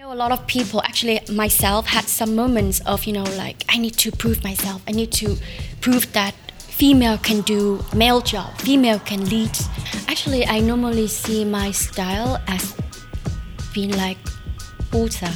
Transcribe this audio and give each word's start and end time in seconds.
know 0.00 0.12
a 0.14 0.14
lot 0.14 0.32
of 0.32 0.46
people 0.46 0.80
actually 0.82 1.20
myself 1.30 1.86
had 1.86 2.04
some 2.04 2.34
moments 2.34 2.80
of 2.86 3.04
you 3.04 3.12
know 3.12 3.24
like 3.36 3.64
i 3.68 3.76
need 3.76 3.94
to 3.98 4.10
prove 4.10 4.42
myself. 4.42 4.80
I 4.88 4.92
need 4.92 5.12
to 5.12 5.36
prove 5.82 6.10
that 6.12 6.34
female 6.58 7.18
can 7.18 7.42
do 7.42 7.84
male 7.94 8.22
job 8.22 8.56
female 8.58 8.98
can 9.00 9.28
lead. 9.28 9.50
Actually 10.08 10.46
i 10.46 10.58
normally 10.60 11.06
see 11.06 11.44
my 11.44 11.70
style 11.70 12.40
as 12.46 12.74
being 13.74 13.92
like 13.92 14.16
water. 14.92 15.32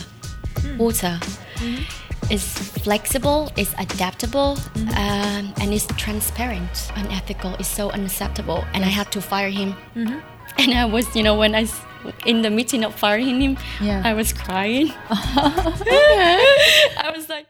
Hmm. 0.61 0.78
Water. 0.78 1.21
Hmm. 1.56 1.83
It's 2.31 2.51
flexible 2.85 3.53
it's 3.58 3.74
adaptable 3.78 4.56
hmm. 4.56 4.88
um, 5.03 5.53
and 5.60 5.74
it's 5.74 5.87
transparent 5.99 6.90
unethical 6.96 7.53
it's 7.58 7.69
so 7.69 7.90
unacceptable. 7.90 8.65
And 8.72 8.83
i 8.83 8.88
had 8.88 9.12
to 9.12 9.21
fire 9.21 9.51
him. 9.51 9.74
Mm-hmm. 9.94 10.21
And 10.62 10.72
i 10.72 10.85
was 10.85 11.04
you 11.17 11.22
know 11.22 11.37
when 11.37 11.54
i 11.54 11.67
in 12.27 12.43
the 12.43 12.51
meeting 12.51 12.85
of 12.85 12.95
firing 12.95 13.41
him 13.41 13.57
Yeah. 13.81 14.03
i 14.04 14.15
was 14.15 14.33
crying 14.33 14.93
i 15.11 17.11
was 17.15 17.29
like 17.29 17.47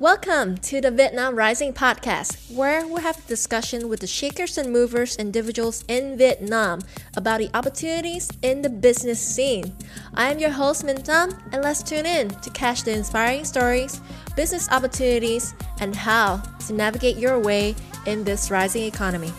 Welcome 0.00 0.58
to 0.58 0.80
the 0.80 0.92
Vietnam 0.92 1.34
Rising 1.34 1.72
podcast, 1.72 2.54
where 2.54 2.86
we 2.86 3.02
have 3.02 3.18
a 3.18 3.26
discussion 3.26 3.88
with 3.88 3.98
the 3.98 4.06
shakers 4.06 4.56
and 4.56 4.72
movers 4.72 5.16
individuals 5.16 5.82
in 5.88 6.16
Vietnam 6.16 6.82
about 7.16 7.40
the 7.40 7.50
opportunities 7.52 8.30
in 8.42 8.62
the 8.62 8.70
business 8.70 9.18
scene. 9.18 9.74
I 10.14 10.30
am 10.30 10.38
your 10.38 10.50
host, 10.54 10.84
Min 10.84 11.02
Tam, 11.02 11.34
and 11.50 11.64
let's 11.64 11.82
tune 11.82 12.06
in 12.06 12.30
to 12.30 12.50
catch 12.50 12.84
the 12.84 12.92
inspiring 12.92 13.44
stories, 13.44 14.00
business 14.36 14.68
opportunities, 14.70 15.52
and 15.80 15.96
how 15.96 16.42
to 16.68 16.72
navigate 16.72 17.16
your 17.16 17.40
way 17.40 17.74
in 18.06 18.22
this 18.22 18.52
rising 18.52 18.84
economy. 18.84 19.32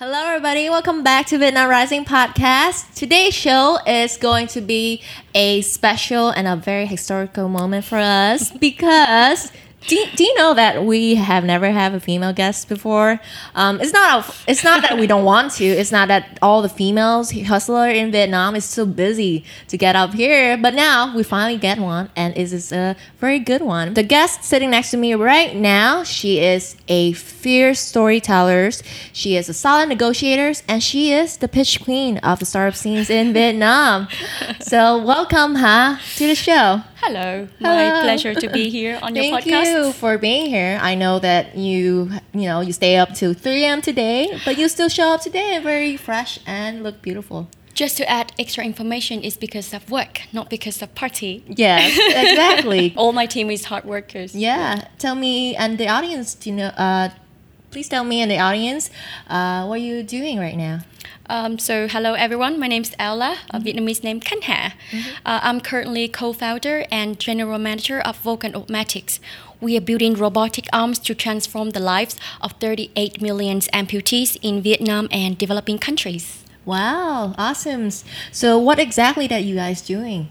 Hello, 0.00 0.26
everybody. 0.28 0.70
Welcome 0.70 1.02
back 1.02 1.26
to 1.26 1.38
Vietnam 1.38 1.68
Rising 1.68 2.04
podcast. 2.04 2.94
Today's 2.94 3.34
show 3.34 3.78
is 3.84 4.16
going 4.16 4.46
to 4.46 4.60
be 4.60 5.02
a 5.34 5.60
special 5.62 6.30
and 6.30 6.46
a 6.46 6.54
very 6.54 6.86
historical 6.86 7.48
moment 7.48 7.84
for 7.84 7.98
us 7.98 8.52
because. 8.52 9.50
Do, 9.86 10.04
do 10.16 10.24
you 10.24 10.34
know 10.34 10.54
that 10.54 10.84
we 10.84 11.14
have 11.14 11.44
never 11.44 11.70
had 11.70 11.94
a 11.94 12.00
female 12.00 12.32
guest 12.32 12.68
before? 12.68 13.20
Um, 13.54 13.80
it's 13.80 13.92
not 13.92 14.28
a, 14.28 14.34
it's 14.50 14.64
not 14.64 14.82
that 14.82 14.98
we 14.98 15.06
don't 15.06 15.24
want 15.24 15.52
to. 15.52 15.64
It's 15.64 15.92
not 15.92 16.08
that 16.08 16.38
all 16.42 16.62
the 16.62 16.68
females 16.68 17.30
hustler 17.30 17.88
in 17.88 18.10
Vietnam 18.10 18.54
is 18.56 18.64
so 18.64 18.84
busy 18.84 19.44
to 19.68 19.78
get 19.78 19.94
up 19.96 20.12
here. 20.14 20.58
But 20.58 20.74
now 20.74 21.14
we 21.16 21.22
finally 21.22 21.56
get 21.58 21.78
one, 21.78 22.10
and 22.16 22.36
it 22.36 22.52
is 22.52 22.72
a 22.72 22.96
very 23.18 23.38
good 23.38 23.62
one. 23.62 23.94
The 23.94 24.02
guest 24.02 24.44
sitting 24.44 24.70
next 24.70 24.90
to 24.90 24.96
me 24.96 25.14
right 25.14 25.54
now, 25.54 26.02
she 26.02 26.40
is 26.40 26.76
a 26.88 27.12
fierce 27.12 27.80
storyteller. 27.80 28.70
She 29.12 29.36
is 29.36 29.48
a 29.48 29.54
solid 29.54 29.88
negotiator, 29.88 30.60
and 30.68 30.82
she 30.82 31.12
is 31.12 31.36
the 31.38 31.48
pitch 31.48 31.82
queen 31.82 32.18
of 32.18 32.40
the 32.40 32.46
startup 32.46 32.74
scenes 32.76 33.08
in 33.10 33.32
Vietnam. 33.32 34.08
So 34.60 35.02
welcome, 35.02 35.54
huh, 35.54 35.98
to 36.16 36.26
the 36.26 36.34
show. 36.34 36.82
hello 37.00 37.48
my 37.60 37.84
Hello. 37.84 38.02
pleasure 38.02 38.34
to 38.34 38.48
be 38.50 38.68
here 38.70 38.98
on 39.02 39.14
your 39.14 39.22
Thank 39.22 39.44
podcast 39.44 39.66
you 39.66 39.67
for 39.94 40.18
being 40.18 40.46
here. 40.46 40.78
I 40.80 40.94
know 40.94 41.18
that 41.18 41.56
you, 41.56 42.10
you 42.32 42.46
know, 42.48 42.60
you 42.60 42.72
stay 42.72 42.96
up 42.96 43.14
till 43.14 43.34
3 43.34 43.64
a.m. 43.64 43.80
today, 43.82 44.38
but 44.44 44.56
you 44.58 44.68
still 44.68 44.88
show 44.88 45.08
up 45.14 45.20
today 45.20 45.58
very 45.62 45.96
fresh 45.96 46.38
and 46.46 46.82
look 46.82 47.02
beautiful. 47.02 47.48
just 47.74 47.96
to 47.96 48.04
add 48.10 48.32
extra 48.38 48.64
information 48.64 49.22
is 49.22 49.36
because 49.38 49.72
of 49.72 49.82
work 49.88 50.22
not 50.32 50.46
because 50.50 50.82
of 50.82 50.88
party 50.96 51.44
Yes, 51.46 51.94
exactly. 52.24 52.92
all 53.00 53.12
my 53.12 53.26
team 53.34 53.50
is 53.50 53.62
hard 53.70 53.84
workers 53.84 54.34
yeah, 54.34 54.88
tell 54.98 55.14
me 55.14 55.54
and 55.54 55.78
the 55.78 55.86
audience, 55.96 56.28
you 56.44 56.54
know, 56.58 56.70
uh, 56.86 57.08
please 57.70 57.88
tell 57.88 58.02
me 58.12 58.16
and 58.22 58.30
the 58.34 58.40
audience, 58.48 58.90
uh, 59.30 59.64
what 59.68 59.76
are 59.78 59.86
you 59.90 60.02
doing 60.02 60.36
right 60.40 60.56
now? 60.56 60.76
Um, 61.30 61.58
so 61.58 61.86
hello 61.94 62.14
everyone, 62.14 62.58
my 62.58 62.66
name 62.74 62.82
is 62.82 62.94
Ella, 62.98 63.36
a 63.54 63.60
Vietnamese 63.60 64.02
name 64.02 64.18
Can 64.18 64.40
Ha. 64.48 64.74
Uh, 65.24 65.40
I'm 65.46 65.60
currently 65.60 66.08
co-founder 66.08 66.86
and 66.90 67.20
general 67.20 67.58
manager 67.68 68.00
of 68.00 68.16
Vulcan 68.26 68.54
Augmetics. 68.56 69.20
We 69.60 69.76
are 69.76 69.80
building 69.80 70.14
robotic 70.14 70.66
arms 70.72 71.00
to 71.00 71.14
transform 71.14 71.70
the 71.70 71.80
lives 71.80 72.16
of 72.40 72.52
38 72.60 73.20
million 73.20 73.58
amputees 73.60 74.38
in 74.40 74.62
Vietnam 74.62 75.08
and 75.10 75.36
developing 75.36 75.78
countries. 75.78 76.44
Wow, 76.64 77.34
awesome. 77.36 77.90
So 78.30 78.58
what 78.58 78.78
exactly 78.78 79.26
that 79.26 79.42
you 79.42 79.56
guys 79.56 79.80
doing? 79.80 80.28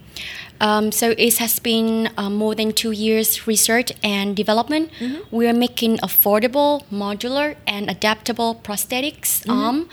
Um, 0.59 0.91
so 0.91 1.13
it 1.17 1.37
has 1.37 1.59
been 1.59 2.09
uh, 2.17 2.29
more 2.29 2.55
than 2.55 2.71
two 2.73 2.91
years 2.91 3.47
research 3.47 3.91
and 4.03 4.35
development. 4.35 4.91
We 5.31 5.47
are 5.47 5.53
making 5.53 5.97
affordable, 5.99 6.83
modular, 6.91 7.55
and 7.67 7.89
adaptable 7.89 8.55
prosthetics 8.55 9.47
arm 9.49 9.89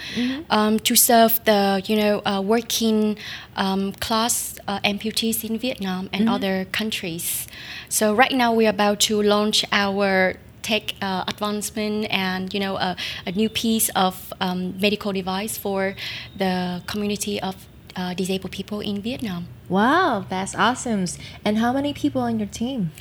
um, 0.50 0.78
to 0.80 0.94
serve 0.96 1.44
the 1.44 1.82
you 1.86 1.96
know 1.96 2.22
uh, 2.24 2.40
working 2.40 3.18
um, 3.56 3.92
class 3.92 4.58
uh, 4.66 4.80
amputees 4.80 5.44
in 5.44 5.58
Vietnam 5.58 6.08
and 6.12 6.28
other 6.28 6.64
countries. 6.72 7.46
So 7.88 8.14
right 8.14 8.32
now 8.32 8.52
we 8.52 8.66
are 8.66 8.70
about 8.70 9.00
to 9.08 9.22
launch 9.22 9.64
our 9.72 10.34
tech 10.62 10.94
uh, 11.02 11.24
advancement 11.28 12.06
and 12.10 12.52
you 12.54 12.60
know 12.60 12.76
a, 12.76 12.96
a 13.26 13.32
new 13.32 13.48
piece 13.48 13.90
of 13.94 14.32
um, 14.40 14.74
medical 14.80 15.12
device 15.12 15.58
for 15.58 15.94
the 16.38 16.82
community 16.86 17.40
of 17.40 17.54
uh, 17.96 18.14
disabled 18.14 18.52
people 18.52 18.80
in 18.80 19.02
Vietnam. 19.02 19.46
Wow, 19.68 20.26
that's 20.28 20.54
awesome. 20.54 21.06
And 21.44 21.58
how 21.58 21.72
many 21.72 21.92
people 21.92 22.22
on 22.22 22.38
your 22.38 22.48
team? 22.48 22.92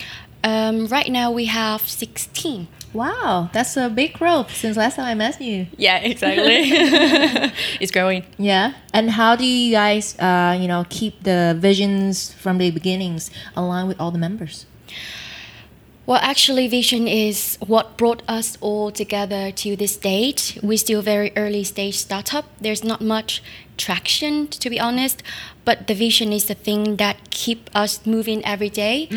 Um, 0.44 0.88
right 0.88 1.10
now 1.10 1.32
we 1.32 1.46
have 1.46 1.82
16. 1.82 2.68
Wow, 2.94 3.50
that's 3.54 3.76
a 3.76 3.90
big 3.90 4.14
growth 4.14 4.56
since 4.56 4.78
last 4.78 4.96
time 4.98 5.06
I 5.06 5.14
met 5.16 5.42
you. 5.42 5.68
Yeah, 5.78 5.98
exactly. 6.04 6.44
it's 7.80 7.92
growing. 7.92 8.24
Yeah. 8.38 8.74
And 8.94 9.12
how 9.12 9.36
do 9.36 9.46
you 9.46 9.72
guys, 9.72 10.18
uh, 10.20 10.58
you 10.60 10.68
know, 10.68 10.86
keep 10.90 11.24
the 11.24 11.56
visions 11.58 12.32
from 12.34 12.60
the 12.60 12.72
beginnings 12.72 13.32
aligned 13.56 13.88
with 13.88 14.00
all 14.00 14.12
the 14.12 14.20
members? 14.20 14.66
Well, 16.06 16.20
actually, 16.22 16.68
Vision 16.68 17.08
is 17.08 17.58
what 17.66 17.96
brought 17.96 18.24
us 18.28 18.58
all 18.60 18.92
together 18.92 19.52
to 19.52 19.78
this 19.78 19.94
stage. 19.94 20.60
We're 20.62 20.78
still 20.78 21.02
very 21.02 21.32
early 21.38 21.64
stage 21.64 21.96
startup. 21.96 22.44
There's 22.60 22.84
not 22.84 23.00
much 23.00 23.42
traction, 23.78 24.48
to 24.48 24.70
be 24.70 24.80
honest, 24.80 25.24
but 25.66 25.88
the 25.88 25.94
vision 25.96 26.32
is 26.34 26.46
the 26.46 26.56
thing 26.56 26.98
that 26.98 27.18
keep 27.32 27.70
us 27.76 28.06
moving 28.06 28.44
every 28.46 28.70
day. 28.70 29.10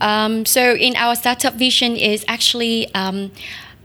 Um, 0.00 0.44
so, 0.46 0.74
in 0.74 0.96
our 0.96 1.14
startup 1.14 1.54
vision 1.54 1.96
is 1.96 2.24
actually. 2.28 2.92
Um, 2.94 3.30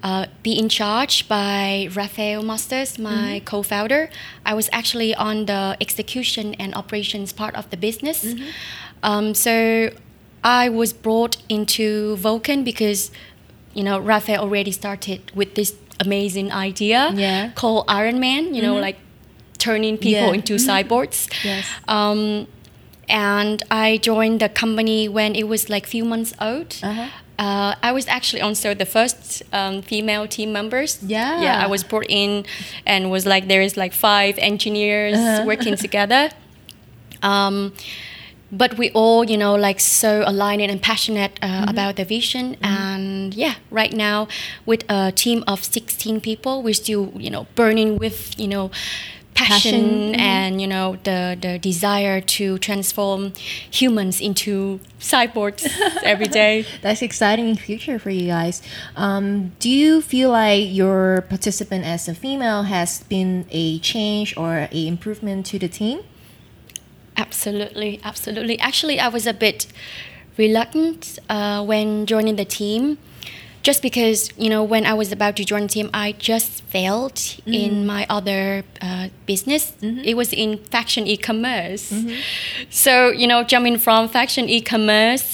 uh, 0.03 0.27
be 0.44 0.53
in 0.57 0.69
charge 0.69 1.27
by 1.27 1.89
Rafael 1.91 2.44
Masters, 2.44 3.00
my 3.00 3.41
co-founder. 3.45 4.09
I 4.45 4.53
was 4.53 4.69
actually 4.72 5.16
on 5.16 5.47
the 5.47 5.75
execution 5.81 6.53
and 6.59 6.75
operations 6.75 7.33
part 7.33 7.56
of 7.56 7.67
the 7.72 7.77
business. 7.77 8.35
Um, 9.01 9.33
so 9.33 9.89
I 10.44 10.69
was 10.69 10.94
brought 10.94 11.38
into 11.50 12.16
Vulcan 12.17 12.63
because, 12.63 13.09
you 13.73 13.83
know, 13.83 13.97
Rafael 14.00 14.41
already 14.44 14.72
started 14.72 15.31
with 15.33 15.56
this 15.56 15.73
amazing 16.00 16.51
idea 16.51 17.11
Yeah. 17.16 17.50
called 17.56 17.85
Iron 17.88 18.19
Man. 18.19 18.53
You 18.53 18.61
know, 18.61 18.75
like 18.75 18.97
turning 19.67 19.97
people 19.97 20.28
Yeah. 20.29 20.38
into 20.39 20.53
cyborgs. 20.57 21.19
Yes. 21.44 21.66
Um, 21.88 22.47
and 23.09 23.57
I 23.85 23.97
joined 24.09 24.39
the 24.39 24.50
company 24.50 25.07
when 25.17 25.35
it 25.35 25.45
was 25.47 25.69
like 25.69 25.88
few 25.88 26.05
months 26.05 26.33
old. 26.39 26.69
Uh-huh. 26.83 27.07
Uh, 27.39 27.73
I 27.89 27.91
was 27.97 28.06
actually 28.07 28.41
also 28.41 28.73
the 28.73 28.85
first 28.85 29.44
um, 29.53 29.81
female 29.81 30.27
team 30.27 30.51
members. 30.51 30.97
Yeah. 31.03 31.41
Yeah, 31.45 31.66
I 31.66 31.67
was 31.67 31.83
brought 31.83 32.09
in 32.09 32.45
and 32.85 33.11
was 33.11 33.25
like 33.25 33.44
there 33.47 33.61
is 33.63 33.77
like 33.77 33.94
five 33.94 34.33
engineers 34.51 35.17
Uh-huh. 35.17 35.45
working 35.51 35.75
together. 35.85 36.23
Um, 37.22 37.73
but 38.51 38.77
we 38.77 38.89
all, 38.94 39.23
you 39.31 39.38
know, 39.38 39.56
like 39.56 39.79
so 39.79 40.23
aligned 40.25 40.61
and 40.72 40.81
passionate 40.81 41.31
uh, 41.41 41.47
Mm-hmm. 41.47 41.69
about 41.69 41.95
the 41.95 42.06
vision. 42.06 42.56
And 42.61 43.33
yeah, 43.35 43.53
right 43.72 43.94
now 43.94 44.27
with 44.66 44.83
a 44.89 45.11
team 45.11 45.44
of 45.47 45.63
16 45.63 46.22
people, 46.22 46.63
we're 46.63 46.73
still, 46.73 47.11
you 47.16 47.29
know, 47.29 47.45
burning 47.56 47.97
with, 48.00 48.17
you 48.39 48.47
know, 48.47 48.72
passion, 49.38 49.72
Passion, 49.72 50.14
mhm. 50.14 50.20
and 50.20 50.62
you 50.62 50.68
know 50.68 50.98
the 51.03 51.38
the 51.40 51.59
desire 51.59 52.20
to 52.22 52.58
transform 52.58 53.34
humans 53.72 54.19
into 54.19 54.80
cyborgs 55.00 55.63
every 56.04 56.25
day. 56.28 56.66
That's 56.81 57.01
exciting 57.01 57.56
future 57.56 58.00
for 58.00 58.10
you 58.10 58.28
guys. 58.28 58.62
Um, 58.95 59.54
do 59.60 59.69
you 59.69 60.01
feel 60.01 60.31
like 60.31 60.74
your 60.74 61.22
participant 61.30 61.86
as 61.86 62.07
a 62.07 62.16
female 62.16 62.63
has 62.63 63.04
been 63.04 63.45
a 63.51 63.80
change 63.80 64.36
or 64.36 64.68
a 64.72 64.88
improvement 64.88 65.45
to 65.48 65.60
the 65.60 65.69
team? 65.69 66.00
Absolutely, 67.16 68.00
absolutely. 68.04 68.60
Actually, 68.60 69.00
I 69.00 69.07
was 69.07 69.25
a 69.25 69.33
bit 69.33 69.68
reluctant 70.38 71.19
uh, 71.30 71.63
when 71.66 72.06
joining 72.06 72.36
the 72.36 72.45
team, 72.45 72.98
just 73.68 73.81
because 73.81 74.19
you 74.44 74.50
know 74.54 74.64
when 74.74 74.84
I 74.92 74.94
was 75.02 75.10
about 75.18 75.34
to 75.40 75.44
join 75.52 75.64
the 75.68 75.74
team, 75.78 75.90
I 76.06 76.08
just 76.31 76.50
failed 76.75 77.19
in 77.46 77.72
my 77.94 78.04
other 78.18 78.44
uh, 78.88 79.10
business. 79.31 79.64
It 79.81 80.16
was 80.22 80.30
in 80.44 80.50
fashion 80.75 81.04
e-commerce. 81.14 81.86
So 82.69 82.92
you 83.22 83.28
know, 83.31 83.40
jumping 83.52 83.78
from 83.86 84.02
fashion 84.18 84.46
e-commerce. 84.58 85.28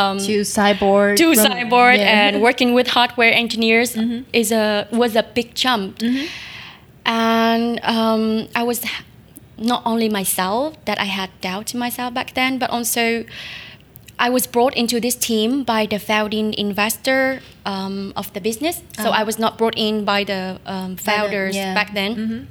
Um, 0.00 0.16
To 0.30 0.36
cyborg. 0.58 1.16
to 1.22 1.34
from- 1.34 1.44
cyborg 1.46 1.98
yeah. 1.98 2.18
and 2.20 2.32
working 2.48 2.70
with 2.78 2.86
hardware 2.96 3.32
engineers 3.44 3.90
is 4.32 4.48
a 4.64 4.66
was 5.02 5.12
a 5.22 5.24
big 5.36 5.48
jump 5.62 5.90
and 7.04 7.68
um, 7.94 8.22
i 8.60 8.62
was 8.70 8.78
not 9.58 9.82
only 9.90 10.08
myself 10.20 10.66
that 10.88 10.98
I 11.06 11.08
had 11.18 11.30
doubt 11.40 11.74
in 11.74 11.78
myself 11.86 12.10
back 12.18 12.28
then, 12.34 12.58
but 12.62 12.68
also 12.70 13.24
I 14.26 14.30
was 14.30 14.46
brought 14.46 14.74
into 14.76 15.00
this 15.00 15.16
team 15.16 15.64
by 15.64 15.86
the 15.86 15.98
founding 15.98 16.54
investor 16.54 17.40
um, 17.66 18.12
of 18.16 18.32
the 18.34 18.40
business. 18.40 18.76
So 19.02 19.08
Oh. 19.08 19.20
I 19.20 19.24
was 19.24 19.36
not 19.38 19.58
brought 19.58 19.74
in 19.76 20.04
by 20.04 20.22
the 20.24 20.58
um, 20.64 20.96
founders 20.96 21.56
yeah. 21.56 21.74
back 21.74 21.92
then. 21.94 22.46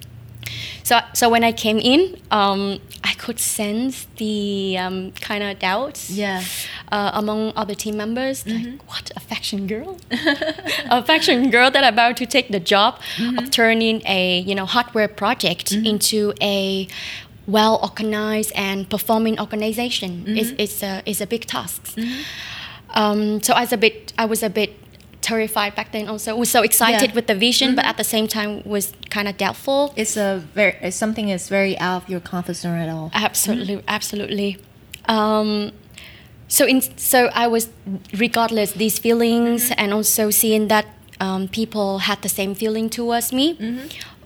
So, 0.84 1.00
so 1.14 1.30
when 1.30 1.44
I 1.44 1.54
came 1.54 1.80
in, 1.80 2.02
um, 2.32 2.80
I 3.04 3.14
could 3.14 3.40
sense 3.40 4.08
the 4.18 4.78
um, 4.84 5.12
kind 5.22 5.44
of 5.44 5.60
doubts 5.60 6.10
Yeah. 6.10 6.44
uh, 6.92 7.12
among 7.14 7.54
other 7.56 7.76
team 7.76 7.96
members. 7.96 8.46
Like, 8.46 8.82
what 8.90 9.12
a 9.16 9.20
fashion 9.20 9.68
girl, 9.68 9.98
a 10.90 11.02
fashion 11.04 11.52
girl 11.52 11.72
that 11.72 11.86
about 11.94 12.18
to 12.18 12.26
take 12.26 12.48
the 12.52 12.60
job 12.60 13.00
of 13.38 13.50
turning 13.52 14.02
a 14.06 14.40
you 14.50 14.56
know 14.56 14.66
hardware 14.66 15.08
project 15.08 15.72
into 15.72 16.34
a 16.42 16.88
well 17.52 17.80
organized 17.82 18.52
and 18.56 18.90
performing 18.90 19.40
organization. 19.40 20.12
is 20.42 20.54
it's 20.58 20.84
a 20.84 21.02
it's 21.06 21.22
a 21.22 21.28
big 21.28 21.46
task. 21.46 21.82
Um, 22.94 23.42
so 23.42 23.54
I 23.54 23.62
was 23.62 23.74
a 23.74 23.78
bit 23.78 24.14
I 24.18 24.26
was 24.26 24.44
a 24.44 24.50
bit 24.50 24.72
terrified 25.22 25.76
back 25.76 25.92
then. 25.92 26.08
Also, 26.10 26.36
was 26.36 26.50
so 26.50 26.62
excited 26.64 27.10
Yeah. 27.10 27.16
with 27.16 27.28
the 27.28 27.36
vision, 27.36 27.76
but 27.76 27.86
at 27.86 27.96
the 27.98 28.04
same 28.04 28.28
time 28.28 28.62
was 28.66 28.94
kind 29.10 29.28
of 29.28 29.38
doubtful. 29.38 29.94
It's 29.96 30.18
a 30.18 30.42
very 30.56 30.76
it's 30.82 30.98
something 30.98 31.28
that's 31.28 31.48
very 31.50 31.78
out 31.80 32.04
of 32.04 32.10
your 32.10 32.20
comfort 32.22 32.56
zone 32.56 32.80
at 32.80 32.90
all. 32.90 33.12
Absolutely, 33.14 33.82
absolutely. 33.88 34.58
Um, 35.06 35.72
so 36.48 36.66
in 36.66 36.82
so 36.98 37.30
I 37.34 37.48
was 37.48 37.70
regardless 38.14 38.72
these 38.74 39.00
feelings 39.00 39.72
and 39.78 39.94
also 39.94 40.32
seeing 40.32 40.68
that 40.68 40.86
um, 41.20 41.48
people 41.48 42.00
had 42.00 42.22
the 42.22 42.30
same 42.30 42.56
feeling 42.56 42.90
towards 42.90 43.32
me. 43.32 43.56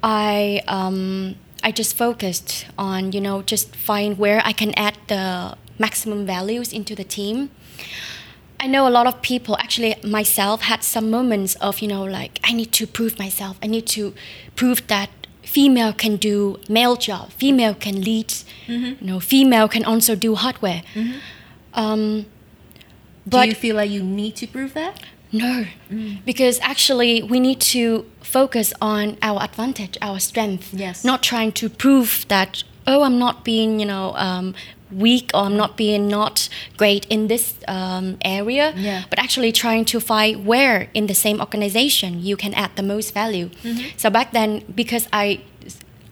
I 0.02 0.62
um, 0.68 1.36
I 1.66 1.72
just 1.72 1.98
focused 1.98 2.68
on 2.78 3.12
you 3.12 3.22
know 3.22 3.42
just 3.42 3.76
find 3.76 4.18
where 4.18 4.42
I 4.46 4.54
can 4.54 4.72
add 4.76 4.98
the 5.08 5.58
maximum 5.78 6.26
values 6.26 6.72
into 6.72 6.96
the 6.96 7.04
team. 7.04 7.50
I 8.60 8.68
know 8.68 8.88
a 8.88 8.90
lot 8.90 9.06
of 9.06 9.22
people, 9.22 9.58
actually 9.58 9.96
myself, 10.04 10.62
had 10.62 10.84
some 10.84 11.12
moments 11.12 11.56
of, 11.56 11.80
you 11.80 11.88
know, 11.88 12.04
like, 12.04 12.40
I 12.44 12.54
need 12.54 12.72
to 12.74 12.88
prove 12.88 13.20
myself. 13.20 13.58
I 13.62 13.68
need 13.68 13.86
to 13.88 14.14
prove 14.56 14.88
that 14.88 15.10
female 15.44 15.94
can 15.94 16.16
do 16.16 16.60
male 16.70 16.96
job, 16.96 17.32
female 17.32 17.76
can 17.76 18.02
lead, 18.02 18.30
mm-hmm. 18.30 19.04
you 19.04 19.12
know, 19.12 19.20
female 19.20 19.68
can 19.68 19.84
also 19.84 20.16
do 20.16 20.36
hardware. 20.36 20.84
Mm-hmm. 20.94 21.20
Um, 21.74 22.26
Do 23.28 23.46
you 23.46 23.56
feel 23.56 23.76
like 23.76 23.92
you 23.92 24.04
need 24.04 24.36
to 24.38 24.48
prove 24.48 24.74
that? 24.74 25.02
no, 25.32 25.66
mm. 25.92 26.24
because 26.26 26.60
actually 26.62 27.22
we 27.22 27.40
need 27.40 27.60
to 27.60 28.06
focus 28.40 28.74
on 28.82 29.18
our 29.22 29.40
advantage, 29.50 29.96
our 30.02 30.20
strength. 30.20 30.74
Yes. 30.74 31.06
Not 31.12 31.20
trying 31.32 31.52
to 31.62 31.66
prove 31.84 32.26
that 32.28 32.52
oh 32.92 33.02
I'm 33.08 33.18
not 33.26 33.36
being 33.52 33.80
you 33.82 33.88
know 33.94 34.06
um, 34.28 34.54
weak 35.06 35.28
or 35.34 35.42
I'm 35.48 35.58
not 35.64 35.72
being 35.84 36.04
not 36.20 36.50
great 36.82 37.04
in 37.16 37.22
this 37.34 37.46
um, 37.68 38.18
area. 38.40 38.74
Yeah. 38.76 39.02
But 39.10 39.18
actually 39.26 39.52
trying 39.52 39.86
to 39.94 40.00
find 40.00 40.46
where 40.52 40.90
in 40.94 41.08
the 41.08 41.16
same 41.26 41.38
organization 41.46 42.10
you 42.30 42.36
can 42.44 42.54
add 42.64 42.72
the 42.76 42.84
most 42.84 43.14
value. 43.14 43.48
Mm-hmm. 43.64 43.98
So 43.98 44.10
back 44.10 44.28
then 44.32 44.50
because 44.82 45.08
I 45.14 45.26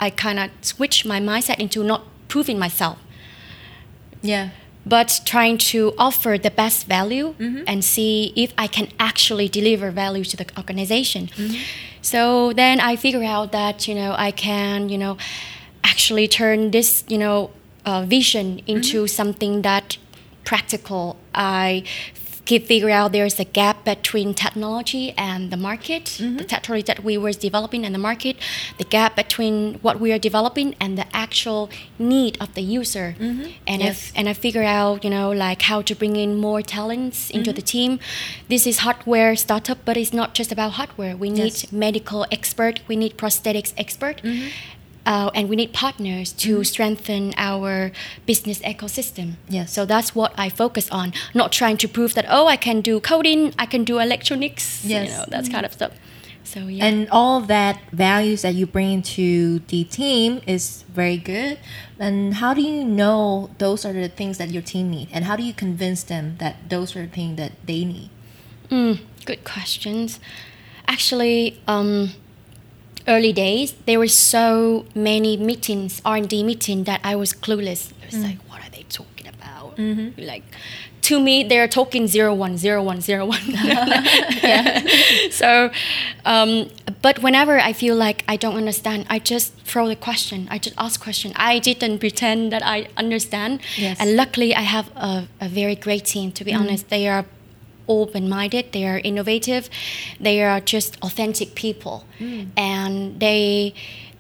I 0.05 0.09
kind 0.25 0.37
of 0.39 0.49
switched 0.61 1.03
my 1.13 1.19
mindset 1.29 1.59
into 1.59 1.83
not 1.83 2.01
proving 2.27 2.57
myself 2.59 2.97
Yeah. 4.21 4.49
But 4.85 5.21
trying 5.25 5.57
to 5.57 5.93
offer 5.97 6.37
the 6.37 6.51
best 6.51 6.87
value 6.87 7.33
Mm-hmm. 7.39 7.63
and 7.67 7.83
see 7.83 8.33
if 8.35 8.53
I 8.57 8.67
can 8.67 8.87
actually 8.99 9.47
deliver 9.49 9.91
value 9.91 10.23
to 10.25 10.37
the 10.37 10.45
organization. 10.57 11.27
Mm-hmm. 11.27 11.57
So 12.01 12.51
then 12.53 12.79
I 12.79 12.95
figure 12.97 13.23
out 13.23 13.51
that 13.51 13.87
you 13.87 13.95
know 13.95 14.13
I 14.17 14.31
can 14.31 14.89
you 14.89 14.97
know 14.97 15.17
actually 15.83 16.27
turn 16.27 16.71
this 16.71 17.03
you 17.07 17.17
know 17.17 17.51
uh, 17.85 18.03
vision 18.05 18.61
into 18.67 18.97
Mm-hmm. 19.03 19.07
something 19.19 19.61
that 19.63 19.97
practical. 20.43 21.15
I 21.33 21.83
keep 22.45 22.65
figure 22.67 22.89
out 22.89 23.11
there's 23.13 23.39
a 23.39 23.45
gap 23.45 23.85
between 23.85 24.33
technology 24.33 25.05
and 25.17 25.49
the 25.53 25.57
market, 25.69 26.03
Mm-hmm. 26.19 26.37
the 26.37 26.43
technology 26.43 26.83
that 26.91 26.99
we 27.03 27.17
were 27.17 27.31
developing 27.31 27.85
and 27.85 27.93
the 27.95 28.03
market, 28.09 28.35
the 28.77 28.83
gap 28.83 29.15
between 29.15 29.75
what 29.85 29.95
we 30.03 30.11
are 30.11 30.19
developing 30.19 30.75
and 30.83 30.97
the 30.97 31.05
actual 31.25 31.69
need 31.97 32.33
of 32.43 32.49
the 32.57 32.61
user. 32.79 33.15
And 33.19 33.41
Mm-hmm. 33.41 33.81
Yes. 33.81 34.09
if 34.09 34.11
and 34.17 34.27
I 34.29 34.33
figure 34.33 34.63
out, 34.79 35.03
you 35.05 35.09
know, 35.09 35.31
like 35.31 35.61
how 35.71 35.81
to 35.89 35.93
bring 35.95 36.15
in 36.23 36.31
more 36.47 36.61
talents 36.61 37.29
into 37.29 37.51
Mm-hmm. 37.51 37.55
the 37.55 37.61
team. 37.75 37.91
This 38.49 38.63
is 38.67 38.75
hardware 38.85 39.35
startup, 39.45 39.79
but 39.85 39.95
it's 40.01 40.13
not 40.21 40.29
just 40.39 40.51
about 40.51 40.71
hardware. 40.79 41.15
We 41.15 41.29
need 41.29 41.53
Yes. 41.63 41.71
medical 41.71 42.21
expert, 42.37 42.75
we 42.89 42.95
need 42.95 43.13
prosthetics 43.17 43.71
expert. 43.83 44.21
Mm-hmm. 45.05 45.27
Uh, 45.27 45.31
and 45.35 45.49
we 45.49 45.55
need 45.55 45.73
partners 45.73 46.31
to 46.33 46.63
strengthen 46.63 47.33
our 47.37 47.91
business 48.25 48.59
ecosystem. 48.59 49.33
Yes. 49.49 49.73
So 49.73 49.85
that's 49.85 50.15
what 50.15 50.33
I 50.37 50.49
focus 50.49 50.89
on. 50.91 51.13
Not 51.33 51.51
trying 51.51 51.77
to 51.77 51.87
prove 51.87 52.13
that 52.13 52.25
oh 52.29 52.47
I 52.47 52.57
can 52.57 52.81
do 52.81 52.99
coding, 52.99 53.53
I 53.59 53.65
can 53.65 53.83
do 53.83 53.99
electronics. 53.99 54.85
Yes. 54.85 55.09
Mm-hmm. 55.09 55.11
You 55.11 55.17
know 55.17 55.25
that 55.29 55.51
kind 55.51 55.65
of 55.65 55.73
stuff. 55.73 55.91
So 56.43 56.67
yeah. 56.67 56.85
And 56.85 57.09
all 57.09 57.41
that 57.41 57.81
values 57.91 58.41
that 58.43 58.53
you 58.53 58.65
bring 58.65 58.91
into 58.91 59.59
the 59.67 59.85
team 59.85 60.41
is 60.45 60.83
very 60.93 61.17
good. 61.17 61.57
And 61.99 62.35
how 62.35 62.53
do 62.53 62.61
you 62.61 62.83
know 62.83 63.49
those 63.57 63.85
are 63.85 63.93
the 63.93 64.09
things 64.09 64.37
that 64.37 64.51
your 64.51 64.61
team 64.61 64.91
need? 64.91 65.09
And 65.11 65.25
how 65.25 65.35
do 65.35 65.43
you 65.43 65.53
convince 65.53 66.03
them 66.03 66.35
that 66.39 66.69
those 66.69 66.95
are 66.95 67.05
the 67.05 67.11
things 67.11 67.37
that 67.37 67.53
they 67.65 67.85
need? 67.85 68.09
Mm, 68.69 68.99
good 69.25 69.43
questions. 69.43 70.19
Actually, 70.87 71.61
um, 71.67 72.11
early 73.07 73.33
days 73.33 73.73
there 73.85 73.99
were 73.99 74.07
so 74.07 74.85
many 74.95 75.37
meetings, 75.37 76.01
R 76.05 76.17
and 76.17 76.29
D 76.29 76.43
meeting 76.43 76.83
that 76.85 77.01
I 77.03 77.15
was 77.15 77.33
clueless. 77.33 77.91
I 78.01 78.05
was 78.05 78.15
mm. 78.15 78.23
like, 78.23 78.49
what 78.49 78.65
are 78.65 78.69
they 78.69 78.83
talking 78.83 79.27
about? 79.27 79.77
Mm-hmm. 79.77 80.21
Like, 80.21 80.43
to 81.03 81.19
me, 81.19 81.43
they're 81.43 81.67
talking 81.67 82.07
zero 82.07 82.33
one 82.33 82.57
zero 82.57 82.83
one 82.83 83.01
zero 83.01 83.25
one. 83.25 83.41
So, 85.31 85.71
um, 86.25 86.69
but 87.01 87.19
whenever 87.19 87.59
I 87.59 87.73
feel 87.73 87.95
like 87.95 88.23
I 88.27 88.37
don't 88.37 88.55
understand, 88.55 89.05
I 89.09 89.19
just 89.19 89.53
throw 89.65 89.87
the 89.87 89.95
question. 89.95 90.47
I 90.49 90.57
just 90.57 90.75
ask 90.77 91.01
question. 91.01 91.33
I 91.35 91.59
didn't 91.59 91.99
pretend 91.99 92.51
that 92.53 92.63
I 92.63 92.87
understand. 92.95 93.61
Yes. 93.77 93.97
And 93.99 94.15
luckily, 94.15 94.55
I 94.55 94.61
have 94.61 94.89
a, 94.95 95.27
a 95.41 95.49
very 95.49 95.75
great 95.75 96.05
team. 96.05 96.31
To 96.33 96.43
be 96.45 96.53
mm. 96.53 96.59
honest, 96.59 96.89
they 96.89 97.07
are 97.07 97.25
open-minded. 97.87 98.71
They 98.71 98.85
are 98.85 98.99
innovative. 98.99 99.69
They 100.19 100.43
are 100.43 100.59
just 100.59 100.97
authentic 101.01 101.55
people, 101.55 102.05
and 102.57 103.19
they 103.19 103.73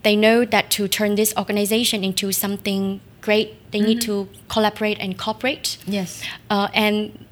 they 0.03 0.15
know 0.15 0.45
that 0.45 0.69
to 0.71 0.87
turn 0.87 1.15
this 1.15 1.33
organization 1.37 2.03
into 2.03 2.31
something 2.31 2.99
great, 3.21 3.55
they 3.71 3.79
need 3.79 4.01
to 4.01 4.27
collaborate 4.49 4.99
and 4.99 5.17
cooperate. 5.17 5.77
Yes. 5.87 6.21
Uh, 6.49 6.67
and 6.73 7.25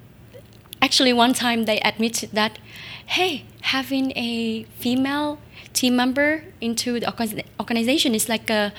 actually, 0.82 1.14
one 1.14 1.34
time 1.34 1.66
they 1.66 1.80
admitted 1.82 2.32
that, 2.32 2.60
hey, 3.06 3.44
having 3.62 4.12
a 4.16 4.64
female 4.80 5.38
team 5.74 5.96
member 5.96 6.46
into 6.60 7.00
the 7.00 7.44
organization 7.60 8.16
is 8.16 8.30
like 8.30 8.50
a 8.50 8.72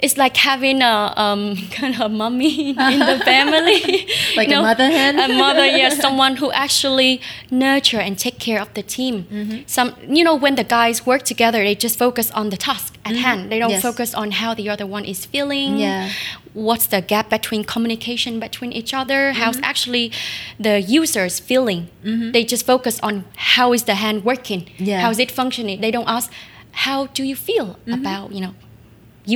it's 0.00 0.16
like 0.16 0.36
having 0.36 0.80
a 0.82 1.12
um, 1.16 1.56
kind 1.70 2.00
of 2.00 2.10
mummy 2.12 2.70
in 2.70 2.98
the 3.00 3.20
family, 3.24 4.06
Like 4.36 4.48
you 4.48 4.56
a 4.58 4.62
mother 4.62 4.86
hen? 4.86 5.18
a 5.18 5.28
mother, 5.34 5.66
yes, 5.66 6.00
someone 6.00 6.36
who 6.36 6.52
actually 6.52 7.20
nurture 7.50 7.98
and 7.98 8.16
take 8.18 8.38
care 8.38 8.60
of 8.60 8.72
the 8.74 8.82
team. 8.82 9.24
Mm-hmm. 9.24 9.62
Some, 9.66 9.94
you 10.08 10.22
know, 10.22 10.36
when 10.36 10.54
the 10.54 10.64
guys 10.64 11.04
work 11.04 11.22
together, 11.24 11.58
they 11.64 11.74
just 11.74 11.98
focus 11.98 12.30
on 12.30 12.50
the 12.50 12.56
task 12.56 12.96
at 13.04 13.16
hand. 13.16 13.50
They 13.50 13.58
don't 13.58 13.68
Mm-hmm. 13.68 13.72
Yes. 13.74 13.82
focus 13.82 14.14
on 14.14 14.30
how 14.30 14.54
the 14.54 14.68
other 14.70 14.86
one 14.86 15.04
is 15.04 15.26
feeling. 15.26 15.78
Yeah. 15.78 16.10
What's 16.54 16.86
the 16.86 17.00
gap 17.02 17.28
between 17.28 17.64
communication 17.64 18.40
between 18.40 18.72
each 18.72 18.94
other? 18.94 19.20
Mm-hmm. 19.32 19.40
How's 19.42 19.58
actually 19.62 20.10
the 20.58 20.80
users 20.80 21.38
feeling? 21.38 21.88
They 22.34 22.44
just 22.44 22.64
focus 22.64 22.98
on 23.02 23.24
how 23.36 23.72
is 23.74 23.82
the 23.84 23.94
hand 23.96 24.24
working? 24.24 24.70
Yeah. 24.78 25.00
How 25.02 25.10
is 25.10 25.18
it 25.18 25.30
functioning? 25.30 25.80
They 25.82 25.90
don't 25.90 26.08
ask 26.08 26.32
how 26.72 27.06
do 27.08 27.22
you 27.24 27.36
feel 27.36 27.76
about 27.98 28.32
you 28.32 28.40
know 28.40 28.54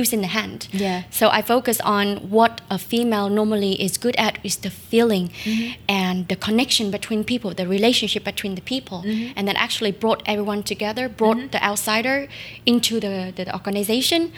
using 0.01 0.21
the 0.21 0.27
hand. 0.39 0.59
Mm-hmm. 0.59 0.83
Yeah. 0.83 0.99
So 1.19 1.25
I 1.39 1.41
focus 1.41 1.77
on 1.81 2.17
what 2.29 2.61
a 2.69 2.77
female 2.77 3.29
normally 3.29 3.73
is 3.85 3.97
good 4.05 4.15
at 4.17 4.33
is 4.43 4.55
the 4.57 4.69
feeling 4.69 5.29
Mm-hmm. 5.29 5.71
and 5.87 6.27
the 6.27 6.35
connection 6.47 6.91
between 6.91 7.23
people, 7.23 7.49
the 7.53 7.67
relationship 7.77 8.23
between 8.23 8.55
the 8.55 8.61
people, 8.73 8.99
Mm-hmm. 9.05 9.33
and 9.37 9.47
that 9.47 9.55
actually 9.65 9.91
brought 10.03 10.21
everyone 10.25 10.61
together, 10.63 11.07
brought 11.09 11.51
the 11.51 11.61
outsider 11.69 12.27
into 12.65 12.99
the, 12.99 13.15
the 13.35 13.45
organization. 13.53 14.31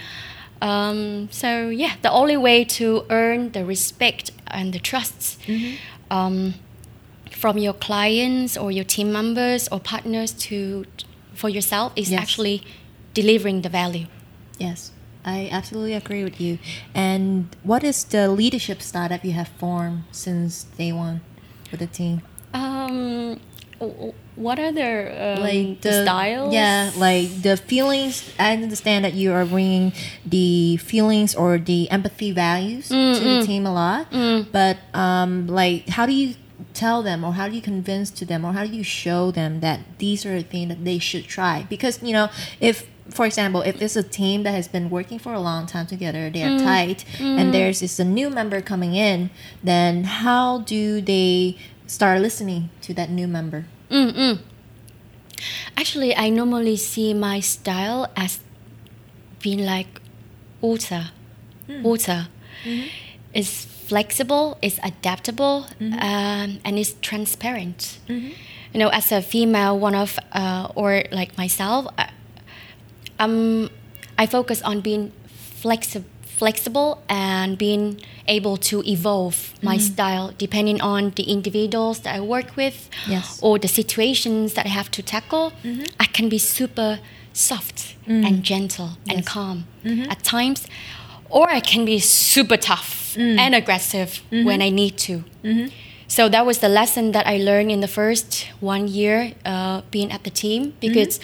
Um, 0.61 1.27
so 1.31 1.49
yeah, 1.69 1.93
the 2.01 2.11
only 2.11 2.37
way 2.37 2.63
to 2.79 2.85
earn 3.09 3.51
the 3.51 3.63
respect 3.65 4.31
and 4.47 4.73
the 4.73 4.79
trusts 4.79 5.37
Mm-hmm. 5.47 5.75
um, 6.17 6.53
from 7.31 7.57
your 7.57 7.73
clients 7.73 8.57
or 8.57 8.71
your 8.71 8.85
team 8.85 9.11
members 9.11 9.67
or 9.71 9.79
partners 9.79 10.31
to 10.47 10.85
for 11.33 11.49
yourself 11.49 11.91
is 11.95 12.09
Yes. 12.09 12.21
actually 12.21 12.57
delivering 13.13 13.61
the 13.61 13.69
value. 13.69 14.07
Yes. 14.57 14.91
I 15.25 15.49
absolutely 15.51 15.93
agree 15.93 16.23
with 16.23 16.39
you. 16.39 16.59
And 16.93 17.53
what 17.63 17.83
is 17.83 18.03
the 18.03 18.29
leadership 18.29 18.81
style 18.81 19.09
that 19.09 19.25
you 19.25 19.31
have 19.31 19.47
formed 19.47 20.03
since 20.11 20.65
day 20.77 20.93
one 20.93 21.21
with 21.71 21.79
the 21.79 21.87
team? 21.87 22.21
Um, 22.53 23.39
what 24.35 24.59
are 24.59 24.71
their 24.71 25.35
um, 25.35 25.41
like 25.41 25.81
the, 25.81 26.03
styles? 26.03 26.53
Yeah, 26.53 26.91
like 26.95 27.41
the 27.41 27.57
feelings. 27.57 28.31
I 28.37 28.53
understand 28.53 29.03
that 29.03 29.15
you 29.15 29.33
are 29.33 29.45
bringing 29.45 29.93
the 30.25 30.77
feelings 30.77 31.33
or 31.35 31.57
the 31.57 31.89
empathy 31.89 32.31
values 32.31 32.89
to 32.89 32.95
the 33.19 33.43
team 33.45 33.65
a 33.65 33.73
lot. 33.73 34.07
But 34.51 34.77
um, 34.93 35.47
like, 35.47 35.89
how 35.89 36.05
do 36.05 36.13
you 36.13 36.35
tell 36.73 37.01
them, 37.01 37.23
or 37.23 37.33
how 37.33 37.49
do 37.49 37.55
you 37.55 37.61
convince 37.61 38.11
to 38.11 38.25
them, 38.25 38.45
or 38.45 38.53
how 38.53 38.63
do 38.65 38.71
you 38.71 38.83
show 38.83 39.31
them 39.31 39.59
that 39.61 39.79
these 39.97 40.25
are 40.25 40.37
the 40.37 40.43
things 40.43 40.69
that 40.69 40.85
they 40.85 40.99
should 40.99 41.25
try? 41.25 41.65
Because 41.67 42.01
you 42.03 42.13
know, 42.13 42.29
if 42.61 42.87
for 43.09 43.25
example, 43.25 43.61
if 43.61 43.81
it's 43.81 43.95
a 43.95 44.03
team 44.03 44.43
that 44.43 44.51
has 44.51 44.67
been 44.67 44.89
working 44.89 45.19
for 45.19 45.33
a 45.33 45.39
long 45.39 45.67
time 45.67 45.85
together, 45.85 46.29
they 46.29 46.43
are 46.43 46.57
mm. 46.57 46.63
tight, 46.63 47.05
and 47.19 47.49
mm. 47.49 47.51
there's 47.51 47.81
is 47.81 47.99
a 47.99 48.05
new 48.05 48.29
member 48.29 48.61
coming 48.61 48.95
in, 48.95 49.29
then 49.63 50.05
how 50.05 50.59
do 50.59 51.01
they 51.01 51.57
start 51.87 52.21
listening 52.21 52.69
to 52.81 52.93
that 52.93 53.09
new 53.09 53.27
member? 53.27 53.65
Mm-mm. 53.89 54.39
Actually, 55.77 56.15
I 56.15 56.29
normally 56.29 56.77
see 56.77 57.13
my 57.13 57.39
style 57.39 58.11
as 58.15 58.39
being 59.39 59.63
like 59.63 60.01
water. 60.61 61.11
Hmm. 61.67 61.83
Water. 61.83 62.27
Mm-hmm. 62.63 62.87
It's 63.33 63.65
flexible, 63.65 64.57
it's 64.61 64.79
adaptable, 64.83 65.67
mm-hmm. 65.79 65.93
um, 65.93 66.59
and 66.65 66.79
it's 66.79 66.95
transparent. 67.01 67.99
Mm-hmm. 68.07 68.31
You 68.73 68.79
know, 68.79 68.89
as 68.89 69.11
a 69.11 69.21
female, 69.21 69.77
one 69.77 69.95
of 69.95 70.17
uh, 70.31 70.69
or 70.75 71.03
like 71.11 71.37
myself, 71.37 71.87
I, 71.97 72.09
um, 73.19 73.69
I 74.17 74.25
focus 74.25 74.61
on 74.61 74.81
being 74.81 75.11
flexi- 75.61 76.03
flexible 76.23 77.03
and 77.07 77.57
being 77.57 78.01
able 78.27 78.57
to 78.57 78.83
evolve 78.85 79.53
my 79.61 79.77
mm-hmm. 79.77 79.93
style 79.93 80.33
depending 80.37 80.81
on 80.81 81.11
the 81.11 81.23
individuals 81.23 81.99
that 82.01 82.15
I 82.15 82.19
work 82.19 82.55
with 82.55 82.89
Yes. 83.07 83.39
or 83.41 83.59
the 83.59 83.67
situations 83.67 84.53
that 84.55 84.65
I 84.65 84.69
have 84.69 84.89
to 84.91 85.01
tackle. 85.01 85.53
Mm-hmm. 85.63 85.83
I 85.99 86.05
can 86.05 86.29
be 86.29 86.37
super 86.37 86.99
soft 87.33 87.95
mm. 88.07 88.25
and 88.25 88.43
gentle 88.43 88.91
and 89.07 89.19
Yes. 89.19 89.27
calm 89.27 89.65
mm-hmm. 89.83 90.09
at 90.11 90.23
times, 90.23 90.67
or 91.29 91.49
I 91.49 91.59
can 91.59 91.85
be 91.85 91.99
super 91.99 92.57
tough 92.57 93.15
mm. 93.17 93.37
and 93.37 93.53
aggressive 93.55 94.21
when 94.29 94.61
I 94.61 94.69
need 94.69 94.97
to. 95.07 95.23
So 96.07 96.29
that 96.29 96.45
was 96.45 96.59
the 96.59 96.69
lesson 96.69 97.11
that 97.11 97.25
I 97.27 97.37
learned 97.37 97.71
in 97.71 97.81
the 97.81 97.87
first 97.87 98.47
one 98.59 98.87
year 98.87 99.33
uh, 99.43 99.81
being 99.91 100.11
at 100.11 100.23
the 100.23 100.29
team 100.29 100.73
because 100.79 101.19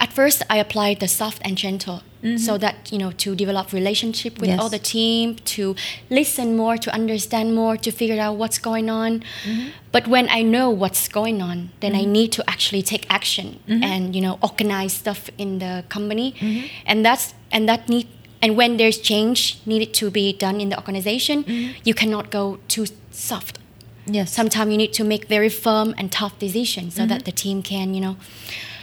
at 0.00 0.12
first 0.12 0.42
I 0.48 0.56
applied 0.56 1.00
the 1.00 1.08
soft 1.08 1.40
and 1.44 1.56
gentle 1.56 2.02
mm-hmm. 2.22 2.38
so 2.38 2.56
that 2.58 2.90
you 2.90 2.98
know 2.98 3.12
to 3.12 3.36
develop 3.36 3.72
relationship 3.72 4.40
with 4.40 4.48
Yes. 4.50 4.58
all 4.58 4.68
the 4.68 4.78
team 4.78 5.36
to 5.56 5.76
listen 6.08 6.56
more 6.56 6.76
to 6.78 6.92
understand 6.92 7.54
more 7.54 7.76
to 7.76 7.90
figure 7.92 8.20
out 8.20 8.36
what's 8.36 8.58
going 8.58 8.88
on. 8.88 9.20
Mm-hmm. 9.20 9.68
But 9.92 10.08
when 10.08 10.28
I 10.30 10.42
know 10.42 10.70
what's 10.70 11.06
going 11.08 11.42
on 11.42 11.70
then 11.80 11.94
I 11.94 12.02
mm-hmm. 12.02 12.12
need 12.12 12.32
to 12.32 12.50
actually 12.50 12.82
take 12.82 13.04
action 13.10 13.60
and 13.68 14.16
you 14.16 14.22
know 14.22 14.38
organize 14.42 14.94
stuff 14.94 15.30
in 15.38 15.58
the 15.58 15.84
company. 15.88 16.28
And 16.86 17.04
that's 17.04 17.34
and 17.52 17.68
that 17.68 17.88
need 17.88 18.08
and 18.42 18.56
when 18.56 18.78
there's 18.78 18.98
change 18.98 19.60
needed 19.66 19.92
to 20.00 20.10
be 20.10 20.32
done 20.32 20.60
in 20.60 20.68
the 20.70 20.78
organization 20.82 21.44
you 21.84 21.94
cannot 21.94 22.30
go 22.30 22.58
too 22.68 22.86
soft. 23.10 23.58
Yes. 24.06 24.32
sometimes 24.32 24.72
you 24.72 24.78
need 24.78 24.94
to 24.94 25.04
make 25.04 25.26
very 25.28 25.50
firm 25.50 25.94
and 25.98 26.10
tough 26.10 26.34
decisions 26.38 26.94
so 26.94 27.06
that 27.06 27.26
the 27.26 27.32
team 27.42 27.62
can 27.62 27.94
you 27.94 28.00
know 28.00 28.16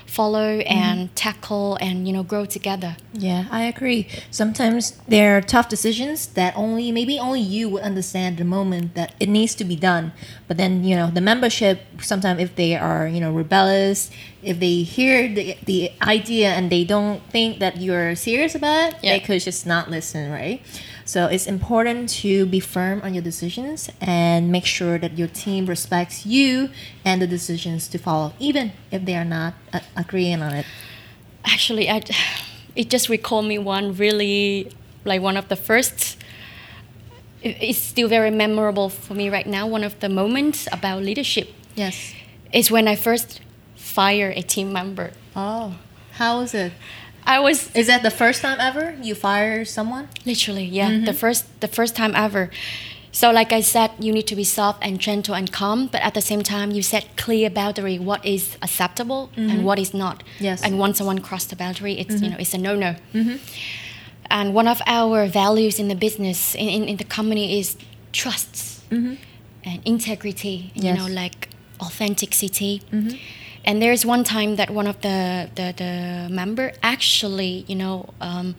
follow 0.07 0.59
mm-hmm. 0.59 0.71
and 0.71 1.15
tackle 1.15 1.77
and 1.81 2.07
you 2.07 2.13
know 2.13 2.23
grow 2.23 2.45
together 2.45 2.95
Yeah, 3.13 3.45
I 3.49 3.63
agree. 3.63 4.07
Sometimes 4.29 4.93
there 5.07 5.37
are 5.37 5.41
tough 5.41 5.69
decisions 5.69 6.27
that 6.27 6.55
only 6.55 6.91
maybe 6.91 7.17
only 7.19 7.41
you 7.41 7.67
would 7.69 7.81
understand 7.81 8.37
the 8.37 8.45
moment 8.45 8.93
that 8.93 9.13
it 9.19 9.27
needs 9.27 9.55
to 9.55 9.65
be 9.65 9.75
done. 9.75 10.13
But 10.47 10.57
then 10.57 10.83
you 10.83 10.95
know 10.95 11.09
the 11.09 11.21
membership. 11.21 11.81
Sometimes 12.01 12.39
if 12.39 12.55
they 12.55 12.75
are 12.75 13.07
you 13.07 13.19
know 13.19 13.31
rebellious, 13.31 14.11
if 14.43 14.59
they 14.59 14.83
hear 14.83 15.27
the 15.27 15.57
the 15.65 15.91
idea 16.01 16.49
and 16.49 16.71
they 16.71 16.83
don't 16.83 17.23
think 17.31 17.59
that 17.59 17.77
you're 17.77 18.15
serious 18.15 18.53
about 18.55 18.93
it, 18.93 19.01
they 19.01 19.19
could 19.19 19.41
just 19.41 19.65
not 19.65 19.89
listen, 19.89 20.31
right? 20.31 20.61
So 21.07 21.27
it's 21.27 21.47
important 21.47 22.09
to 22.21 22.45
be 22.45 22.59
firm 22.59 22.99
on 23.01 23.13
your 23.13 23.23
decisions 23.23 23.89
and 24.01 24.51
make 24.51 24.65
sure 24.65 24.97
that 24.99 25.17
your 25.17 25.29
team 25.29 25.65
respects 25.65 26.25
you 26.25 26.69
and 27.05 27.21
the 27.21 27.27
decisions 27.27 27.87
to 27.89 27.97
follow, 27.97 28.33
even 28.39 28.73
if 28.91 29.05
they 29.05 29.15
are 29.15 29.23
not 29.23 29.53
uh, 29.71 29.79
agreeing 29.95 30.41
on 30.41 30.53
it. 30.53 30.65
actually 31.45 31.89
I, 31.89 32.03
it 32.75 32.89
just 32.89 33.07
recalled 33.07 33.45
me 33.45 33.57
one 33.57 33.95
really 33.95 34.69
like 35.05 35.21
one 35.21 35.37
of 35.37 35.47
the 35.47 35.55
first 35.55 36.17
it- 37.41 37.55
it's 37.61 37.79
still 37.79 38.09
very 38.09 38.31
memorable 38.31 38.89
for 38.89 39.13
me 39.13 39.29
right 39.29 39.47
now 39.47 39.65
one 39.65 39.83
of 39.85 39.97
the 40.01 40.09
moments 40.09 40.67
about 40.73 41.03
leadership 41.03 41.47
Yes. 41.75 42.13
is 42.51 42.69
when 42.69 42.85
i 42.87 42.95
first 42.97 43.39
fired 43.75 44.35
a 44.37 44.41
team 44.43 44.73
member 44.73 45.11
Oh, 45.35 45.75
how 46.19 46.39
was 46.41 46.53
it? 46.53 46.73
I 47.27 47.39
was 47.39 47.69
Is 47.75 47.88
that 47.88 48.01
the 48.01 48.12
first 48.12 48.41
time 48.41 48.57
ever 48.60 48.96
you 49.01 49.13
fire 49.15 49.65
someone? 49.65 50.07
Literally, 50.25 50.65
yeah. 50.65 50.89
The 50.89 50.96
mm-hmm. 50.96 51.24
first 51.24 51.46
the 51.60 51.67
first 51.67 51.96
time 51.96 52.13
ever. 52.15 52.50
So 53.12 53.31
like 53.31 53.51
I 53.51 53.62
said, 53.62 53.89
you 54.00 54.12
need 54.13 54.27
to 54.27 54.36
be 54.36 54.43
soft 54.43 54.79
and 54.86 55.00
gentle 55.00 55.34
and 55.34 55.51
calm, 55.51 55.88
but 55.88 56.01
at 56.01 56.13
the 56.13 56.22
same 56.22 56.43
time 56.43 56.72
you 56.72 56.84
set 56.84 57.17
clear 57.17 57.50
boundary 57.50 57.98
what 57.98 58.24
is 58.24 58.57
acceptable 58.62 59.29
and 59.36 59.50
mm-hmm. 59.50 59.63
what 59.63 59.79
is 59.79 59.91
not. 59.93 60.24
Yes. 60.39 60.62
And 60.63 60.77
once 60.77 61.00
someone 61.00 61.19
crossed 61.19 61.50
the 61.50 61.55
boundary, 61.55 61.93
it's 61.93 62.15
you 62.15 62.22
mm-hmm. 62.22 62.31
know, 62.31 62.38
it's 62.39 62.53
a 62.53 62.57
no-no. 62.57 62.96
And 64.29 64.53
one 64.53 64.67
of 64.67 64.81
our 64.86 65.25
values 65.25 65.79
in 65.79 65.88
the 65.88 65.96
business 65.96 66.53
in, 66.53 66.69
in, 66.69 66.84
in 66.89 66.98
the 66.98 67.05
company 67.05 67.60
is 67.60 67.75
trust 68.12 68.84
and 69.63 69.81
integrity, 69.86 70.72
you 70.75 70.93
know, 70.93 71.07
like 71.07 71.50
authenticity. 71.81 72.81
And 73.67 73.81
there's 73.81 74.03
one 74.05 74.24
time 74.24 74.55
that 74.55 74.69
one 74.71 74.88
of 74.88 74.97
the, 75.01 75.50
the, 75.55 75.67
the 75.77 75.93
member 76.33 76.71
actually, 76.81 77.65
you 77.67 77.75
know, 77.75 78.09
um, 78.21 78.55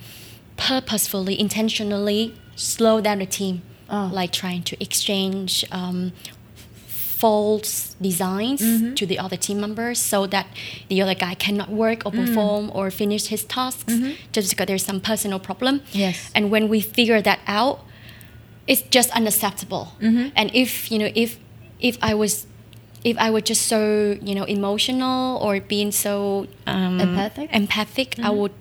purposefully, 0.56 1.34
intentionally 1.40 2.34
slow 2.56 3.00
down 3.00 3.18
the 3.18 3.26
team, 3.26 3.62
Oh. 3.90 4.10
like 4.12 4.32
trying 4.32 4.62
to 4.64 4.74
exchange 4.86 5.64
um, 5.72 6.12
false 6.86 7.96
designs 8.00 8.60
to 8.94 9.06
the 9.06 9.18
other 9.18 9.36
team 9.36 9.60
members 9.60 9.98
so 9.98 10.26
that 10.26 10.46
the 10.90 11.00
other 11.02 11.14
guy 11.14 11.34
cannot 11.34 11.70
work 11.70 12.04
or 12.06 12.12
perform 12.12 12.70
or 12.74 12.90
finish 12.90 13.26
his 13.28 13.44
tasks 13.44 13.94
just 14.32 14.50
because 14.50 14.66
there's 14.66 14.84
some 14.84 15.00
personal 15.00 15.38
problem. 15.38 15.80
Yes. 15.92 16.30
And 16.34 16.50
when 16.50 16.68
we 16.68 16.80
figure 16.80 17.20
that 17.22 17.40
out, 17.46 17.80
it's 18.66 18.82
just 18.82 19.10
unacceptable. 19.16 19.92
And 20.36 20.50
if 20.54 20.90
you 20.92 20.98
know, 20.98 21.10
if 21.14 21.38
if 21.80 21.96
I 22.02 22.12
was 22.14 22.46
if 23.04 23.16
I 23.18 23.30
were 23.30 23.40
just 23.40 23.66
so 23.68 24.16
you 24.22 24.34
know 24.34 24.44
emotional 24.44 25.38
or 25.42 25.60
being 25.60 25.92
so 25.92 26.46
um, 26.66 27.00
Empathic? 27.00 27.50
empathic, 27.52 28.18
I 28.22 28.30
would 28.30 28.52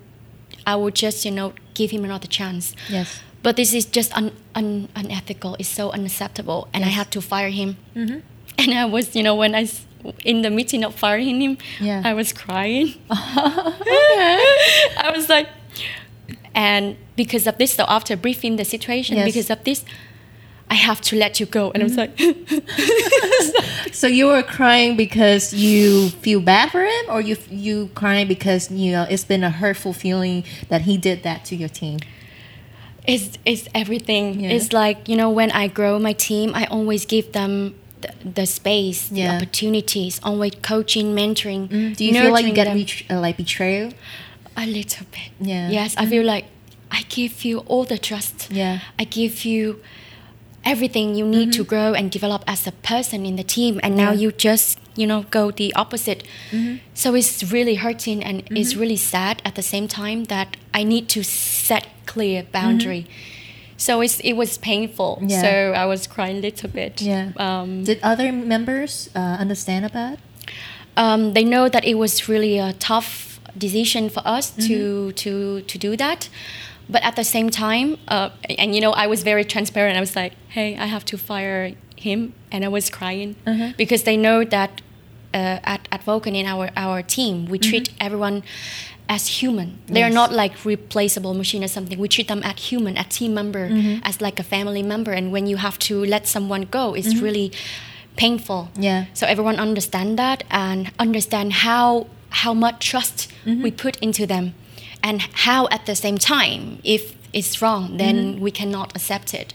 I 0.66 0.76
would 0.76 0.94
just 0.94 1.24
you 1.24 1.30
know 1.30 1.52
give 1.74 1.90
him 1.90 2.04
another 2.04 2.26
chance. 2.28 2.74
Yes. 2.88 3.20
But 3.42 3.54
this 3.56 3.72
is 3.72 3.84
just 3.86 4.12
un, 4.16 4.32
un, 4.54 4.88
unethical. 4.96 5.54
It's 5.60 5.68
so 5.68 5.90
unacceptable, 5.92 6.68
and 6.74 6.84
I 6.84 6.88
had 6.88 7.10
to 7.12 7.20
fire 7.20 7.50
him. 7.50 7.76
Mhm. 7.94 8.22
And 8.58 8.74
I 8.74 8.86
was, 8.86 9.14
you 9.14 9.22
know, 9.22 9.36
when 9.36 9.54
I 9.54 9.68
in 10.24 10.42
the 10.42 10.50
meeting 10.50 10.84
of 10.84 10.94
firing 10.94 11.40
him, 11.40 11.58
Yeah. 11.80 12.02
I 12.04 12.12
was 12.14 12.32
crying. 12.32 12.94
I 13.10 15.12
was 15.14 15.28
like, 15.28 15.48
and 16.54 16.96
because 17.16 17.46
of 17.46 17.58
this, 17.58 17.72
so 17.74 17.84
after 17.88 18.16
briefing 18.16 18.56
the 18.56 18.64
situation, 18.64 19.16
Yes. 19.16 19.26
because 19.26 19.50
of 19.50 19.62
this, 19.64 19.84
I 20.70 20.74
have 20.74 21.00
to 21.02 21.16
let 21.16 21.40
you 21.40 21.46
go. 21.46 21.70
And 21.70 21.82
I 21.82 21.84
was 21.84 21.96
like, 21.96 22.12
So 23.92 24.06
you 24.06 24.26
were 24.26 24.42
crying 24.42 24.96
because 24.96 25.52
you 25.54 26.10
feel 26.10 26.40
bad 26.40 26.70
for 26.70 26.84
him, 26.84 27.04
or 27.08 27.20
you 27.20 27.36
you 27.50 27.90
crying 27.94 28.28
because 28.28 28.70
you 28.70 28.92
know 28.92 29.06
it's 29.08 29.24
been 29.24 29.42
a 29.42 29.50
hurtful 29.50 29.92
feeling 29.92 30.44
that 30.68 30.82
he 30.82 30.96
did 30.96 31.22
that 31.22 31.44
to 31.46 31.56
your 31.56 31.68
team. 31.68 31.98
it's 33.06 33.38
it's 33.44 33.66
everything. 33.74 34.40
Yeah. 34.40 34.50
It's 34.50 34.72
like 34.72 35.08
you 35.08 35.16
know 35.16 35.30
when 35.30 35.50
I 35.52 35.68
grow 35.68 35.98
my 35.98 36.12
team, 36.12 36.52
I 36.54 36.66
always 36.66 37.06
give 37.06 37.32
them 37.32 37.74
the, 38.02 38.12
the 38.34 38.46
space, 38.46 39.08
the 39.08 39.26
opportunities, 39.28 40.20
always 40.22 40.52
coaching, 40.62 41.14
mentoring. 41.14 41.96
Do 41.96 42.04
you 42.04 42.12
feel 42.12 42.32
like 42.32 42.46
you 42.46 42.52
get 42.52 42.68
betr- 42.68 43.10
uh, 43.10 43.20
like 43.20 43.36
betrayal? 43.36 43.92
a 44.56 44.66
little 44.66 45.06
bit? 45.12 45.30
Yeah. 45.40 45.70
Yes, 45.70 45.94
I 45.96 46.06
feel 46.06 46.24
like 46.24 46.44
I 46.90 47.02
give 47.08 47.44
you 47.44 47.60
all 47.70 47.84
the 47.84 47.96
trust. 47.98 48.50
Yeah. 48.50 48.80
I 48.98 49.04
give 49.04 49.44
you 49.44 49.80
everything 50.72 51.06
you 51.18 51.26
need 51.26 51.52
to 51.58 51.64
grow 51.64 51.90
and 51.98 52.10
develop 52.10 52.42
as 52.46 52.66
a 52.66 52.72
person 52.92 53.24
in 53.26 53.36
the 53.36 53.44
team, 53.56 53.80
and 53.82 53.92
now 53.96 54.10
Yeah. 54.12 54.20
you 54.22 54.28
just 54.48 54.78
you 55.00 55.06
know 55.10 55.20
go 55.30 55.50
the 55.50 55.68
opposite. 55.82 56.20
So 56.94 57.14
it's 57.14 57.52
really 57.52 57.76
hurting 57.76 58.18
and 58.28 58.36
it's 58.60 58.74
really 58.82 58.96
sad 59.14 59.34
at 59.44 59.54
the 59.54 59.62
same 59.62 59.86
time 59.88 60.24
that 60.24 60.48
I 60.80 60.84
need 60.84 61.04
to 61.16 61.22
set 61.22 61.84
clear 62.06 62.42
boundary. 62.52 63.02
So 63.76 64.00
it's, 64.04 64.18
it 64.24 64.32
was 64.32 64.58
painful. 64.58 65.12
Yeah. 65.22 65.40
So 65.42 65.48
I 65.82 65.86
was 65.86 66.06
crying 66.08 66.38
a 66.38 66.40
little 66.40 66.68
bit. 66.68 67.00
Yeah. 67.00 67.30
Um, 67.36 67.84
Did 67.84 67.98
other 68.02 68.32
members 68.32 69.08
uh, 69.14 69.36
understand 69.40 69.84
about? 69.86 70.18
um, 70.96 71.32
they 71.34 71.44
know 71.44 71.68
that 71.68 71.84
it 71.84 71.94
was 71.94 72.28
really 72.28 72.58
a 72.58 72.72
tough 72.72 73.38
decision 73.56 74.08
for 74.10 74.22
us 74.36 74.50
to 74.66 75.12
to 75.22 75.32
to 75.70 75.78
do 75.78 75.96
that 75.96 76.28
but 76.88 77.02
at 77.02 77.16
the 77.16 77.24
same 77.24 77.50
time 77.50 77.96
uh, 78.08 78.30
and 78.58 78.74
you 78.74 78.80
know 78.80 78.92
i 78.92 79.06
was 79.06 79.22
very 79.22 79.44
transparent 79.44 79.96
i 79.96 80.00
was 80.00 80.16
like 80.16 80.32
hey 80.48 80.76
i 80.76 80.86
have 80.86 81.04
to 81.04 81.18
fire 81.18 81.72
him 81.96 82.34
and 82.50 82.64
i 82.64 82.68
was 82.68 82.90
crying 82.90 83.36
uh-huh. 83.46 83.72
because 83.76 84.04
they 84.04 84.16
know 84.16 84.44
that 84.44 84.80
uh, 85.34 85.60
at, 85.62 85.88
at 85.92 86.02
Vulcan 86.04 86.34
in 86.34 86.46
our, 86.46 86.70
our 86.76 87.02
team, 87.02 87.46
we 87.46 87.58
mm-hmm. 87.58 87.68
treat 87.68 87.92
everyone 88.00 88.42
as 89.08 89.26
human. 89.42 89.78
They 89.86 90.02
are 90.02 90.10
not 90.10 90.32
like 90.32 90.64
replaceable 90.64 91.34
machine 91.34 91.64
or 91.64 91.68
something. 91.68 91.98
We 91.98 92.08
treat 92.08 92.28
them 92.28 92.42
as 92.42 92.62
human, 92.70 92.96
as 92.96 93.06
team 93.06 93.34
member, 93.34 93.68
mm-hmm. 93.68 94.00
as 94.04 94.20
like 94.20 94.38
a 94.38 94.42
family 94.42 94.82
member. 94.82 95.12
And 95.12 95.32
when 95.32 95.46
you 95.46 95.56
have 95.56 95.78
to 95.80 96.04
let 96.04 96.26
someone 96.26 96.62
go, 96.62 96.94
it's 96.94 97.08
mm-hmm. 97.08 97.24
really 97.24 97.52
painful. 98.16 98.70
Yeah. 98.76 99.06
So 99.14 99.26
everyone 99.26 99.56
understand 99.56 100.18
that 100.18 100.44
and 100.50 100.92
understand 100.98 101.52
how 101.64 102.08
how 102.30 102.52
much 102.52 102.86
trust 102.86 103.32
we 103.46 103.70
put 103.70 103.96
into 103.98 104.26
them, 104.26 104.54
and 105.02 105.20
how 105.46 105.68
at 105.70 105.86
the 105.86 105.94
same 105.94 106.18
time, 106.18 106.78
if 106.84 107.14
it's 107.32 107.60
wrong, 107.62 107.96
then 107.98 108.40
we 108.40 108.50
cannot 108.50 108.94
accept 108.96 109.34
it. 109.34 109.54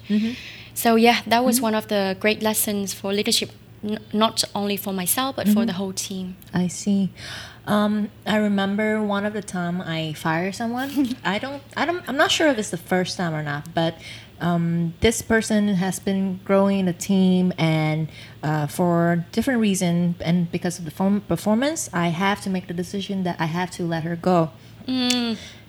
So 0.73 0.95
yeah, 0.95 1.21
that 1.27 1.43
was 1.45 1.62
one 1.62 1.75
of 1.75 1.88
the 1.88 2.17
great 2.19 2.41
lessons 2.41 2.93
for 2.93 3.13
leadership, 3.13 3.51
n- 3.83 4.00
not 4.12 4.43
only 4.55 4.77
for 4.77 4.91
myself 4.93 5.35
but 5.35 5.47
for 5.47 5.65
the 5.65 5.73
whole 5.73 5.93
team. 5.93 6.35
I 6.53 6.67
see. 6.67 7.09
Um, 7.65 8.09
I 8.25 8.38
remember 8.38 9.01
one 9.01 9.25
of 9.25 9.33
the 9.33 9.41
time 9.41 9.81
I 9.81 10.13
fired 10.13 10.55
someone. 10.55 11.15
I 11.23 11.39
don't. 11.39 11.62
I 11.77 11.85
don't. 11.85 12.03
I'm 12.09 12.17
not 12.17 12.31
sure 12.31 12.47
if 12.50 12.57
it's 12.57 12.71
the 12.71 12.77
first 12.77 13.15
time 13.17 13.33
or 13.33 13.43
not, 13.43 13.73
but 13.73 13.95
um, 14.41 14.93
this 15.00 15.21
person 15.21 15.69
has 15.75 16.00
been 16.00 16.39
growing 16.43 16.85
the 16.85 16.93
team, 16.93 17.53
and 17.57 18.09
uh, 18.41 18.67
for 18.67 19.25
different 19.31 19.62
reason, 19.62 20.15
and 20.19 20.51
because 20.51 20.77
of 20.79 20.83
the 20.85 20.91
form- 20.91 21.21
performance, 21.21 21.89
I 21.93 22.07
have 22.09 22.41
to 22.41 22.50
make 22.50 22.67
the 22.67 22.73
decision 22.73 23.23
that 23.23 23.39
I 23.39 23.45
have 23.45 23.71
to 23.71 23.83
let 23.85 24.03
her 24.03 24.17
go. 24.17 24.51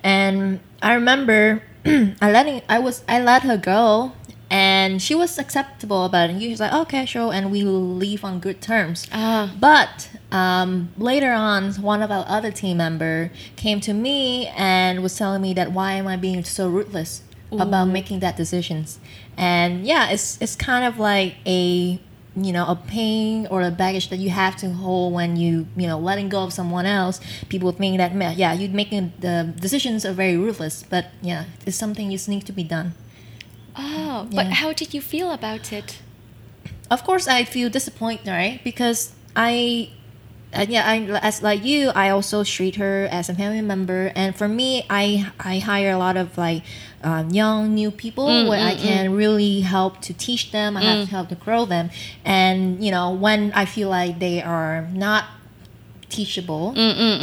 And 0.02 0.60
I 0.82 0.94
remember 0.94 1.62
I 1.86 2.30
letting 2.30 2.62
I 2.68 2.78
was 2.78 3.02
I 3.08 3.20
let 3.22 3.42
her 3.42 3.56
go 3.56 4.12
and 4.50 5.02
she 5.02 5.14
was 5.16 5.36
acceptable 5.36 6.04
about 6.04 6.30
it. 6.30 6.34
And 6.34 6.42
she 6.42 6.50
was 6.50 6.60
like, 6.60 6.72
okay, 6.72 7.06
sure, 7.06 7.32
and 7.32 7.50
we 7.50 7.64
will 7.64 7.94
leave 7.94 8.24
on 8.24 8.38
good 8.38 8.60
terms. 8.60 9.06
Ah. 9.12 9.52
But 9.58 10.10
um, 10.30 10.90
later 10.96 11.32
on, 11.32 11.72
one 11.74 12.02
of 12.02 12.10
our 12.10 12.24
other 12.28 12.52
team 12.52 12.76
member 12.76 13.32
came 13.56 13.80
to 13.80 13.92
me 13.92 14.46
and 14.48 15.02
was 15.02 15.16
telling 15.16 15.42
me 15.42 15.54
that 15.54 15.72
why 15.72 15.94
am 15.94 16.06
I 16.06 16.16
being 16.16 16.44
so 16.44 16.68
ruthless 16.68 17.22
about 17.50 17.86
making 17.86 18.20
that 18.20 18.36
decisions? 18.36 18.98
And 19.36 19.84
yeah, 19.84 20.10
it's 20.10 20.40
it's 20.40 20.54
kind 20.54 20.84
of 20.84 20.98
like 20.98 21.34
a 21.46 21.98
you 22.36 22.52
know 22.52 22.66
a 22.66 22.74
pain 22.74 23.46
or 23.48 23.62
a 23.62 23.70
baggage 23.70 24.08
that 24.10 24.16
you 24.18 24.30
have 24.30 24.56
to 24.56 24.70
hold 24.70 25.12
when 25.12 25.36
you 25.36 25.66
you 25.76 25.86
know 25.86 25.98
letting 25.98 26.28
go 26.28 26.42
of 26.42 26.52
someone 26.52 26.84
else 26.84 27.20
people 27.48 27.70
think 27.70 27.98
that 27.98 28.36
yeah 28.36 28.52
you 28.52 28.68
making 28.68 29.12
the 29.20 29.54
decisions 29.60 30.04
are 30.04 30.12
very 30.12 30.36
ruthless 30.36 30.82
but 30.82 31.06
yeah 31.22 31.44
it's 31.64 31.76
something 31.76 32.10
just 32.10 32.28
need 32.28 32.44
to 32.44 32.52
be 32.52 32.64
done. 32.64 32.94
Oh, 33.76 34.28
but 34.32 34.46
how 34.46 34.72
did 34.72 34.94
you 34.94 35.00
feel 35.00 35.32
about 35.32 35.72
it? 35.72 35.98
of 36.90 37.02
course 37.04 37.26
i 37.26 37.44
feel 37.44 37.68
disappointed 37.70 38.28
right? 38.28 38.60
Because 38.62 39.14
i 39.34 39.90
uh, 40.54 40.66
yeah 40.68 40.88
I, 40.88 40.96
as 41.22 41.42
like 41.42 41.64
you 41.64 41.90
i 41.90 42.10
also 42.10 42.44
treat 42.44 42.76
her 42.76 43.08
as 43.10 43.28
a 43.28 43.34
family 43.34 43.60
member. 43.60 44.12
And 44.14 44.34
for 44.34 44.48
me 44.48 44.84
i 44.88 45.30
i 45.40 45.58
hire 45.58 45.92
a 45.92 45.98
lot 45.98 46.16
of 46.16 46.36
like 46.38 46.62
um, 47.02 47.30
young 47.30 47.74
new 47.74 47.90
people 47.90 48.26
mm, 48.26 48.48
where 48.48 48.64
i 48.64 48.74
mm, 48.74 48.82
can 48.82 49.10
mm. 49.10 49.16
really 49.16 49.60
help 49.60 50.00
to 50.02 50.14
teach 50.14 50.52
them. 50.52 50.76
I 50.76 50.82
have 50.82 51.04
to 51.06 51.10
help 51.10 51.28
to 51.28 51.34
grow 51.34 51.64
them. 51.64 51.90
And 52.24 52.82
you 52.84 52.90
know 52.90 53.12
when 53.12 53.52
i 53.52 53.64
feel 53.64 53.88
like 53.88 54.18
they 54.18 54.42
are 54.42 54.88
not 54.92 55.24
teachable 56.08 56.72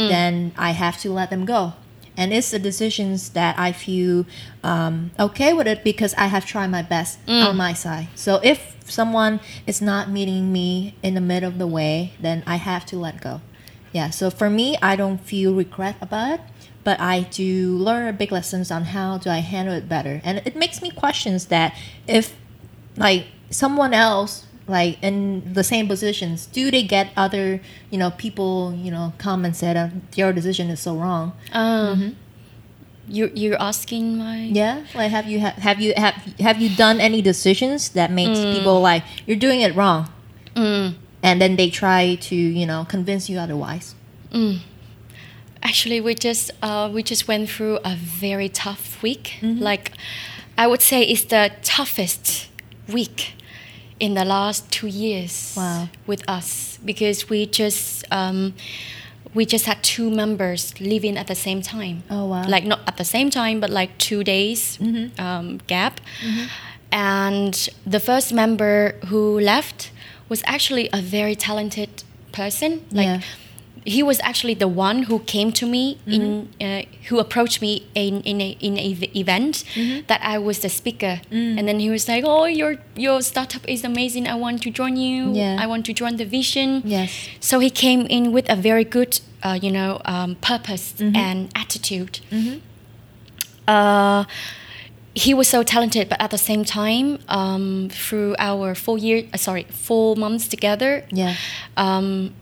then 0.10 0.52
i 0.58 0.72
have 0.72 0.98
to 1.00 1.10
let 1.12 1.30
them 1.30 1.46
go 1.46 1.74
and 2.22 2.32
it's 2.32 2.52
the 2.52 2.60
decisions 2.60 3.30
that 3.30 3.58
i 3.58 3.72
feel 3.72 4.26
um, 4.64 5.10
okay 5.20 5.52
with 5.54 5.68
it 5.68 5.84
because 5.84 6.14
i 6.16 6.28
have 6.28 6.46
tried 6.46 6.68
my 6.68 6.84
best 6.84 7.18
on 7.28 7.58
my 7.58 7.74
side. 7.74 8.08
So 8.16 8.40
if 8.44 8.60
someone 8.86 9.40
is 9.66 9.82
not 9.82 10.10
meeting 10.18 10.52
me 10.54 10.96
in 11.02 11.14
the 11.16 11.22
middle 11.32 11.50
of 11.50 11.58
the 11.58 11.68
way 11.78 12.14
then 12.20 12.44
i 12.46 12.58
have 12.58 12.86
to 12.92 12.96
let 12.98 13.16
go. 13.22 13.42
Yeah 13.92 14.10
so 14.12 14.30
for 14.30 14.50
me 14.50 14.78
i 14.82 14.96
don't 14.96 15.18
feel 15.32 15.54
regret 15.64 15.96
about 16.02 16.28
it 16.36 16.42
but 16.84 17.00
i 17.00 17.22
do 17.42 17.78
learn 17.88 18.08
a 18.08 18.14
big 18.14 18.32
lessons 18.32 18.72
on 18.72 18.84
how 18.96 19.18
do 19.18 19.30
i 19.30 19.40
handle 19.40 19.74
it 19.74 19.90
better. 19.90 20.22
And 20.24 20.42
it 20.46 20.56
makes 20.56 20.82
me 20.82 20.90
questions 20.92 21.48
that 21.48 21.76
if 22.08 22.36
like 22.98 23.26
someone 23.50 23.94
else 23.94 24.46
like 24.68 24.98
in 25.02 25.54
the 25.54 25.64
same 25.64 25.88
positions 25.88 26.46
do 26.48 26.72
they 26.72 26.84
get 26.84 27.12
other 27.18 27.60
you 27.90 27.98
know 27.98 28.12
people 28.12 28.74
you 28.76 28.92
know 28.92 29.12
come 29.18 29.44
and 29.44 29.56
say 29.56 29.74
that 29.74 29.92
your 30.16 30.32
decision 30.32 30.70
is 30.70 30.80
so 30.80 30.96
wrong? 30.96 31.34
Um, 31.52 32.16
you 33.12 33.30
you're 33.36 33.62
asking 33.62 34.18
my 34.18 34.38
yeah 34.62 34.76
like 34.96 35.12
have 35.12 35.28
you 35.28 35.40
ha- 35.46 35.58
have 35.68 35.80
you 35.84 35.92
have 35.98 36.16
have 36.40 36.58
you 36.64 36.70
done 36.76 37.00
any 37.02 37.22
decisions 37.22 37.90
that 37.90 38.10
makes 38.12 38.40
people 38.56 38.80
like 38.82 39.04
you're 39.28 39.42
doing 39.48 39.62
it 39.62 39.76
wrong 39.76 40.08
Mm. 40.56 40.96
and 41.24 41.40
then 41.42 41.56
they 41.56 41.70
try 41.70 42.16
to 42.30 42.36
you 42.36 42.66
know 42.66 42.86
convince 42.96 43.30
you 43.32 43.38
otherwise 43.40 43.96
Actually, 45.64 46.02
we 46.02 46.16
just 46.16 46.50
uh, 46.64 46.90
we 46.92 47.04
just 47.04 47.28
went 47.28 47.48
through 47.50 47.78
a 47.86 47.96
very 47.96 48.50
tough 48.50 49.02
week. 49.04 49.38
Like, 49.44 49.92
I 50.58 50.66
would 50.66 50.82
say 50.82 51.04
it's 51.04 51.26
the 51.26 51.52
toughest 51.62 52.50
week 52.88 53.34
in 54.00 54.16
the 54.16 54.26
last 54.26 54.72
two 54.72 54.88
years 54.88 55.54
Wow. 55.56 55.90
with 56.08 56.24
us 56.28 56.80
because 56.84 57.30
we 57.30 57.46
just 57.46 58.04
um, 58.12 58.54
we 59.34 59.46
just 59.46 59.66
had 59.66 59.82
two 59.84 60.10
members 60.10 60.74
living 60.80 61.18
at 61.18 61.28
the 61.28 61.36
same 61.36 61.62
time. 61.62 62.04
Oh, 62.10 62.26
wow. 62.26 62.48
Like 62.48 62.66
not 62.66 62.80
at 62.88 62.98
the 62.98 63.06
same 63.06 63.30
time, 63.30 63.60
but 63.60 63.70
like 63.70 63.98
two 63.98 64.24
days 64.24 64.78
um, 65.18 65.60
gap. 65.68 66.02
And 66.92 67.54
the 67.86 68.00
first 68.00 68.34
member 68.34 68.96
who 69.08 69.40
left 69.40 69.92
was 70.30 70.42
actually 70.46 70.90
a 70.94 71.02
very 71.02 71.36
talented 71.36 72.04
person. 72.32 72.86
Like 72.92 73.06
Yeah. 73.08 73.22
He 73.86 74.04
was 74.04 74.20
actually 74.22 74.54
the 74.56 74.68
one 74.68 75.04
who 75.04 75.20
came 75.20 75.52
to 75.54 75.66
me 75.66 75.98
in 76.06 76.48
uh, 76.62 76.82
who 77.10 77.18
approached 77.20 77.62
me 77.62 77.88
in 77.96 78.22
in 78.22 78.40
a 78.42 78.50
in 78.60 78.78
a 78.78 78.94
v- 78.94 79.10
event 79.16 79.64
that 80.08 80.22
I 80.24 80.38
was 80.38 80.60
the 80.60 80.70
speaker. 80.70 81.22
And 81.32 81.68
then 81.68 81.80
he 81.80 81.90
was 81.90 82.08
like 82.08 82.24
oh 82.28 82.46
your 82.46 82.76
your 82.96 83.22
startup 83.22 83.68
is 83.68 83.84
amazing. 83.84 84.28
I 84.28 84.36
want 84.36 84.62
to 84.64 84.70
join 84.72 84.98
you. 84.98 85.34
Yeah. 85.34 85.58
I 85.64 85.66
want 85.68 85.86
to 85.88 85.94
join 85.94 86.18
the 86.18 86.26
vision. 86.26 86.82
Yes. 86.86 87.10
so 87.40 87.60
he 87.60 87.70
came 87.70 88.02
in 88.10 88.32
with 88.32 88.50
a 88.52 88.56
very 88.56 88.84
good 88.84 89.20
uh, 89.44 89.58
you 89.62 89.72
know 89.72 90.00
um, 90.06 90.36
purpose 90.36 90.94
and 91.00 91.50
attitude. 91.56 92.20
Uh, 93.68 94.26
he 95.14 95.34
was 95.34 95.48
so 95.48 95.62
talented, 95.64 96.08
but 96.08 96.22
at 96.22 96.32
the 96.32 96.38
same 96.38 96.64
time, 96.64 97.20
um, 97.28 97.90
through 97.92 98.36
our 98.40 98.74
four 98.76 98.98
year, 98.98 99.26
uh, 99.34 99.38
sorry, 99.38 99.64
four 99.70 100.16
months 100.16 100.48
together, 100.48 101.04
Yeah. 101.12 101.36
um, 101.76 102.34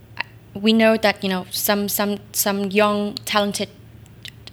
we 0.54 0.74
know 0.74 0.98
that 0.98 1.24
you 1.24 1.30
know 1.30 1.46
some 1.52 1.88
some 1.90 2.18
some 2.32 2.66
young 2.72 3.16
talented 3.26 3.70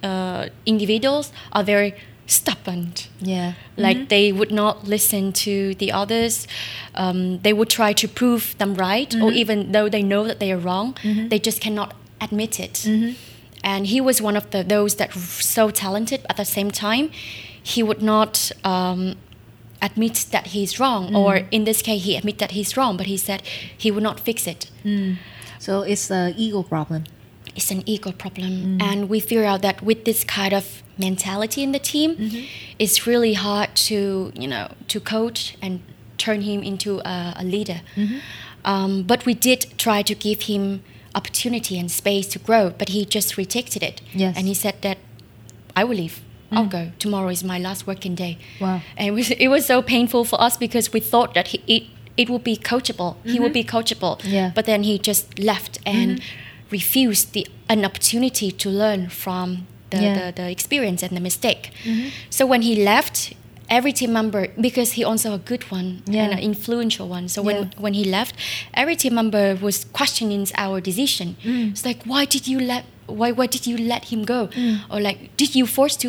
uh, 0.03 0.47
individuals 0.65 1.31
are 1.51 1.63
very 1.63 1.93
stubborn. 2.27 2.91
yeah 3.21 3.53
Like 3.77 4.09
they 4.09 4.31
would 4.33 4.51
not 4.51 4.83
listen 4.87 5.31
to 5.45 5.73
the 5.75 5.91
others. 5.91 6.47
Um, 6.95 7.39
they 7.41 7.53
would 7.53 7.69
try 7.69 7.93
to 7.93 8.07
prove 8.07 8.55
them 8.57 8.75
right, 8.75 9.15
or 9.15 9.31
even 9.31 9.71
though 9.71 9.89
they 9.89 10.03
know 10.03 10.27
that 10.27 10.39
they 10.39 10.51
are 10.51 10.57
wrong, 10.59 10.95
they 11.29 11.39
just 11.39 11.61
cannot 11.61 11.93
admit 12.19 12.59
it. 12.59 12.85
And 13.63 13.87
he 13.87 14.01
was 14.01 14.21
one 14.21 14.37
of 14.37 14.49
the 14.51 14.63
those 14.63 14.95
that 14.95 15.15
were 15.15 15.21
so 15.41 15.69
talented. 15.71 16.19
At 16.29 16.35
the 16.37 16.45
same 16.45 16.69
time, 16.71 17.09
he 17.63 17.81
would 17.83 18.01
not 18.01 18.51
um, 18.63 19.15
admit 19.81 20.25
that 20.31 20.47
he's 20.47 20.79
wrong, 20.79 21.15
or 21.15 21.41
in 21.51 21.63
this 21.65 21.81
case, 21.81 22.03
he 22.03 22.17
admit 22.17 22.37
that 22.39 22.51
he's 22.51 22.75
wrong, 22.77 22.97
but 22.97 23.05
he 23.07 23.17
said 23.17 23.41
he 23.77 23.89
would 23.91 24.03
not 24.03 24.19
fix 24.19 24.47
it 24.47 24.69
so 25.67 25.81
it's 25.81 26.09
an 26.09 26.33
ego 26.37 26.63
problem. 26.63 27.03
It's 27.57 27.71
an 27.71 27.81
ego 27.85 28.11
problem. 28.23 28.51
Mm. 28.51 28.81
And 28.89 29.09
we 29.09 29.19
figure 29.19 29.47
out 29.51 29.61
that 29.67 29.77
with 29.89 30.05
this 30.05 30.23
kind 30.23 30.53
of 30.53 30.65
mentality 30.97 31.61
in 31.61 31.71
the 31.77 31.83
team 31.93 32.09
mm-hmm. 32.15 32.45
it's 32.79 33.05
really 33.05 33.35
hard 33.45 33.69
to 33.75 34.31
you 34.43 34.47
know 34.53 34.65
to 34.87 34.97
coach 34.99 35.39
and 35.61 35.73
turn 36.17 36.39
him 36.49 36.59
into 36.71 36.91
a, 37.13 37.33
a 37.43 37.43
leader. 37.43 37.79
Mm-hmm. 37.95 38.19
Um, 38.71 39.03
but 39.11 39.19
we 39.29 39.33
did 39.47 39.61
try 39.77 39.99
to 40.11 40.15
give 40.27 40.39
him 40.51 40.63
opportunity 41.19 41.75
and 41.81 41.87
space 42.01 42.27
to 42.33 42.39
grow 42.47 42.63
but 42.79 42.87
he 42.95 42.99
just 43.17 43.29
rejected 43.43 43.83
it. 43.89 43.97
Yes. 44.23 44.33
and 44.37 44.47
he 44.47 44.55
said 44.63 44.75
that 44.87 44.97
i 45.75 45.83
will 45.83 45.99
leave. 46.03 46.17
I'll 46.49 46.65
mm. 46.65 46.77
go. 46.79 46.83
Tomorrow 46.97 47.29
is 47.37 47.43
my 47.43 47.59
last 47.59 47.85
working 47.85 48.15
day. 48.15 48.33
Wow. 48.61 48.79
And 48.95 49.05
it 49.09 49.11
was, 49.11 49.31
it 49.31 49.49
was 49.49 49.65
so 49.65 49.81
painful 49.81 50.23
for 50.23 50.37
us 50.47 50.55
because 50.65 50.93
we 50.93 51.01
thought 51.01 51.33
that 51.33 51.47
he, 51.49 51.57
it, 51.67 51.83
it 52.17 52.29
would 52.29 52.43
be 52.43 52.57
coachable. 52.57 53.15
He 53.23 53.39
would 53.39 53.53
be 53.53 53.63
coachable. 53.63 54.19
Yeah. 54.23 54.51
But 54.55 54.65
then 54.65 54.83
he 54.83 54.97
just 54.99 55.39
left 55.39 55.79
and 55.85 56.21
refused 56.71 57.33
the 57.33 57.47
an 57.69 57.85
opportunity 57.85 58.51
to 58.51 58.69
learn 58.69 59.09
from 59.09 59.67
the, 59.89 59.97
Yeah. 60.01 60.31
the, 60.31 60.41
the 60.41 60.49
experience 60.51 61.03
and 61.03 61.15
the 61.15 61.21
mistake. 61.21 61.71
So 62.29 62.45
when 62.45 62.61
he 62.61 62.83
left, 62.83 63.33
every 63.69 63.91
team 63.91 64.13
member 64.13 64.47
because 64.59 64.93
he 64.93 65.03
also 65.03 65.33
a 65.33 65.37
good 65.37 65.63
one 65.71 66.01
Yeah. 66.05 66.23
and 66.23 66.33
an 66.33 66.39
influential 66.39 67.07
one. 67.07 67.27
So 67.27 67.41
when 67.41 67.55
Yeah. 67.55 67.69
when 67.77 67.93
he 67.93 68.03
left, 68.05 68.33
every 68.73 68.95
team 68.95 69.13
member 69.15 69.55
was 69.61 69.85
questioning 69.93 70.47
our 70.55 70.79
decision. 70.81 71.35
Mm. 71.43 71.71
It's 71.71 71.85
like 71.85 71.99
why 72.05 72.25
did 72.25 72.47
you 72.47 72.59
let 72.59 72.83
why 73.19 73.31
why 73.31 73.45
did 73.47 73.67
you 73.67 73.77
let 73.77 74.05
him 74.11 74.23
go, 74.25 74.47
Mm. 74.47 74.79
or 74.89 74.99
like 75.01 75.17
did 75.37 75.55
you 75.55 75.65
force 75.67 75.95
to 75.97 76.07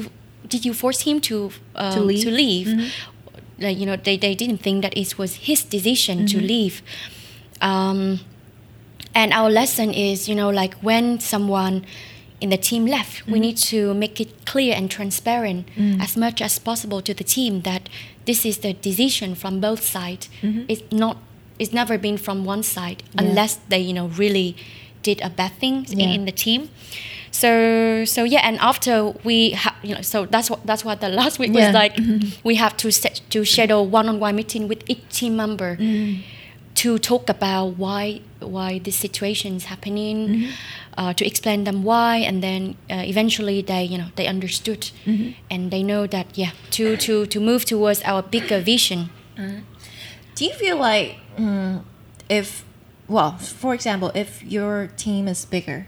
did 0.49 0.65
you 0.65 0.73
force 0.73 1.01
him 1.03 1.21
to 1.21 1.51
um, 1.75 1.93
To 1.95 2.01
leave? 2.01 2.21
Mm-hmm. 2.25 2.31
To 2.31 2.43
leave? 2.43 2.93
Like 3.59 3.79
you 3.79 3.87
know 3.87 3.97
they, 3.97 4.17
they 4.17 4.35
didn't 4.35 4.59
think 4.63 4.83
that 4.83 4.97
it 4.97 5.19
was 5.19 5.35
his 5.47 5.65
decision 5.65 6.27
to 6.27 6.37
Mm-hmm. 6.37 6.47
leave. 6.47 6.83
Um, 7.61 8.21
And 9.15 9.33
our 9.33 9.51
lesson 9.51 9.91
is, 9.93 10.29
you 10.29 10.35
know, 10.37 10.51
like 10.51 10.77
when 10.83 11.19
someone 11.21 11.83
in 12.41 12.51
the 12.51 12.57
team 12.59 12.87
left, 12.87 13.27
we 13.27 13.41
need 13.41 13.57
to 13.71 13.95
make 13.95 14.21
it 14.21 14.29
clear 14.45 14.75
and 14.77 14.89
transparent 14.91 15.67
as 16.01 16.17
much 16.17 16.41
as 16.43 16.59
possible 16.61 17.03
to 17.03 17.13
the 17.15 17.25
team 17.25 17.63
that 17.63 17.89
this 18.27 18.45
is 18.45 18.59
the 18.59 18.75
decision 18.75 19.35
from 19.35 19.61
both 19.61 19.83
sides. 19.83 20.29
It's 20.69 20.83
not. 20.93 21.17
It's 21.59 21.73
never 21.73 21.99
been 21.99 22.19
from 22.19 22.47
one 22.47 22.63
side 22.63 23.03
unless 23.19 23.59
they, 23.69 23.81
you 23.81 23.93
know, 23.93 24.07
really 24.19 24.55
did 25.03 25.21
a 25.21 25.31
bad 25.31 25.53
thing 25.59 25.87
in, 25.91 25.99
in 26.01 26.25
the 26.27 26.33
team. 26.33 26.69
So 27.41 28.05
so 28.15 28.21
yeah, 28.35 28.41
and 28.49 28.57
after 28.71 28.95
we 29.29 29.37
have, 29.63 29.75
you 29.87 29.95
know, 29.95 30.03
so 30.03 30.27
that's 30.35 30.49
what 30.51 30.61
that's 30.67 30.85
what 30.85 30.97
the 31.01 31.09
last 31.21 31.39
week 31.39 31.51
Yeah. 31.55 31.67
was 31.67 31.75
like. 31.83 31.95
we 32.49 32.55
have 32.65 32.75
to 32.83 32.91
set 32.91 33.21
to 33.31 33.45
schedule 33.45 33.83
one-on-one 33.99 34.35
meeting 34.41 34.67
with 34.71 34.81
each 34.93 35.05
team 35.19 35.37
member 35.37 35.79
to 36.83 36.99
talk 36.99 37.29
about 37.29 37.79
why 37.79 38.21
why 38.41 38.79
this 38.87 38.97
situation 39.07 39.51
is 39.57 39.65
happening, 39.73 40.47
uh, 40.99 41.13
to 41.19 41.23
explain 41.27 41.65
them 41.65 41.83
why, 41.83 42.17
and 42.29 42.43
then 42.43 42.63
uh, 42.91 43.03
eventually 43.13 43.63
they 43.63 43.85
you 43.93 43.99
know 43.99 44.09
they 44.17 44.27
understood, 44.27 44.83
and 45.51 45.71
they 45.71 45.83
know 45.91 46.07
that 46.07 46.27
yeah 46.35 46.51
to 46.77 46.97
to 46.97 47.27
to 47.27 47.39
move 47.41 47.65
towards 47.65 48.01
our 48.03 48.23
bigger 48.23 48.61
vision. 48.61 49.11
Do 50.35 50.45
you 50.45 50.55
feel 50.55 50.77
like 50.79 51.17
mm, 51.37 51.83
if, 52.29 52.65
well, 53.09 53.39
for 53.39 53.75
example, 53.75 54.11
if 54.15 54.43
your 54.45 54.87
team 54.97 55.27
is 55.27 55.45
bigger, 55.45 55.87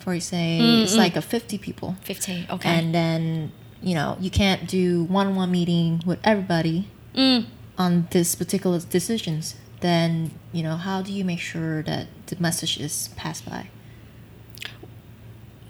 for 0.00 0.14
you 0.14 0.20
say 0.20 0.58
it's 0.82 0.96
like 0.96 1.16
a 1.16 1.22
50 1.22 1.58
people, 1.58 1.96
Fifty, 2.02 2.46
okay. 2.50 2.68
and 2.68 2.94
then, 2.94 3.52
you 3.82 3.94
know, 3.94 4.16
you 4.20 4.30
can't 4.30 4.66
do 4.68 5.04
one 5.04 5.28
on 5.28 5.36
one 5.36 5.50
meeting 5.50 6.02
with 6.06 6.18
everybody 6.24 6.88
Mm. 7.14 7.46
on 7.76 8.06
this 8.10 8.34
particular 8.34 8.78
decisions, 8.80 9.56
then, 9.80 10.30
you 10.52 10.62
know, 10.62 10.76
how 10.76 11.02
do 11.02 11.12
you 11.12 11.24
make 11.24 11.40
sure 11.40 11.82
that 11.82 12.06
the 12.26 12.36
message 12.38 12.78
is 12.78 13.08
passed 13.16 13.44
by? 13.48 13.68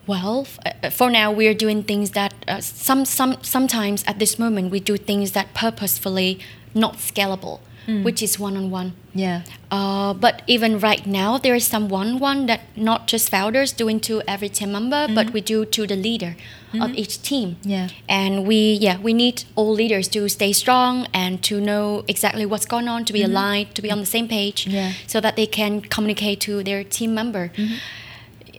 Well, 0.06 0.40
f- 0.42 0.58
uh, 0.82 0.90
for 0.90 1.10
now, 1.10 1.30
we're 1.30 1.54
doing 1.54 1.82
things 1.82 2.10
that 2.12 2.34
uh, 2.48 2.60
some 2.60 3.04
some 3.04 3.36
sometimes 3.42 4.02
at 4.06 4.18
this 4.18 4.38
moment 4.38 4.70
we 4.70 4.80
do 4.80 4.96
things 4.96 5.32
that 5.32 5.54
purposefully 5.54 6.40
not 6.74 6.94
scalable, 6.96 7.60
Mm. 7.90 8.04
which 8.04 8.22
is 8.22 8.38
one 8.38 8.56
on 8.56 8.70
one. 8.70 8.92
Yeah. 9.14 9.42
Uh, 9.70 10.14
but 10.14 10.42
even 10.46 10.78
right 10.78 11.04
now, 11.06 11.38
there 11.38 11.56
is 11.56 11.66
some 11.66 11.88
one-on-one 11.88 12.46
that 12.46 12.60
not 12.76 13.08
just 13.08 13.28
founders 13.28 13.72
doing 13.72 13.98
to 14.00 14.22
every 14.28 14.48
team 14.48 14.70
member, 14.70 15.08
but 15.08 15.26
mm-hmm. 15.26 15.32
we 15.32 15.40
do 15.40 15.64
to 15.64 15.86
the 15.86 15.96
leader 15.96 16.36
of 16.72 16.80
mm-hmm. 16.80 16.94
each 16.94 17.20
team. 17.22 17.56
Yeah. 17.62 17.88
And 18.08 18.46
we, 18.46 18.74
yeah, 18.74 18.98
we 18.98 19.12
need 19.12 19.42
all 19.56 19.72
leaders 19.72 20.06
to 20.08 20.28
stay 20.28 20.52
strong 20.52 21.08
and 21.12 21.42
to 21.42 21.60
know 21.60 22.04
exactly 22.06 22.46
what's 22.46 22.66
going 22.66 22.86
on, 22.86 23.04
to 23.06 23.12
be 23.12 23.22
mm-hmm. 23.22 23.32
aligned, 23.32 23.74
to 23.74 23.82
be 23.82 23.90
on 23.90 23.98
the 23.98 24.06
same 24.16 24.28
page, 24.28 24.68
Yeah. 24.68 24.92
so 25.08 25.20
that 25.20 25.34
they 25.34 25.46
can 25.46 25.80
communicate 25.80 26.38
to 26.42 26.62
their 26.62 26.84
team 26.84 27.12
member. 27.12 27.50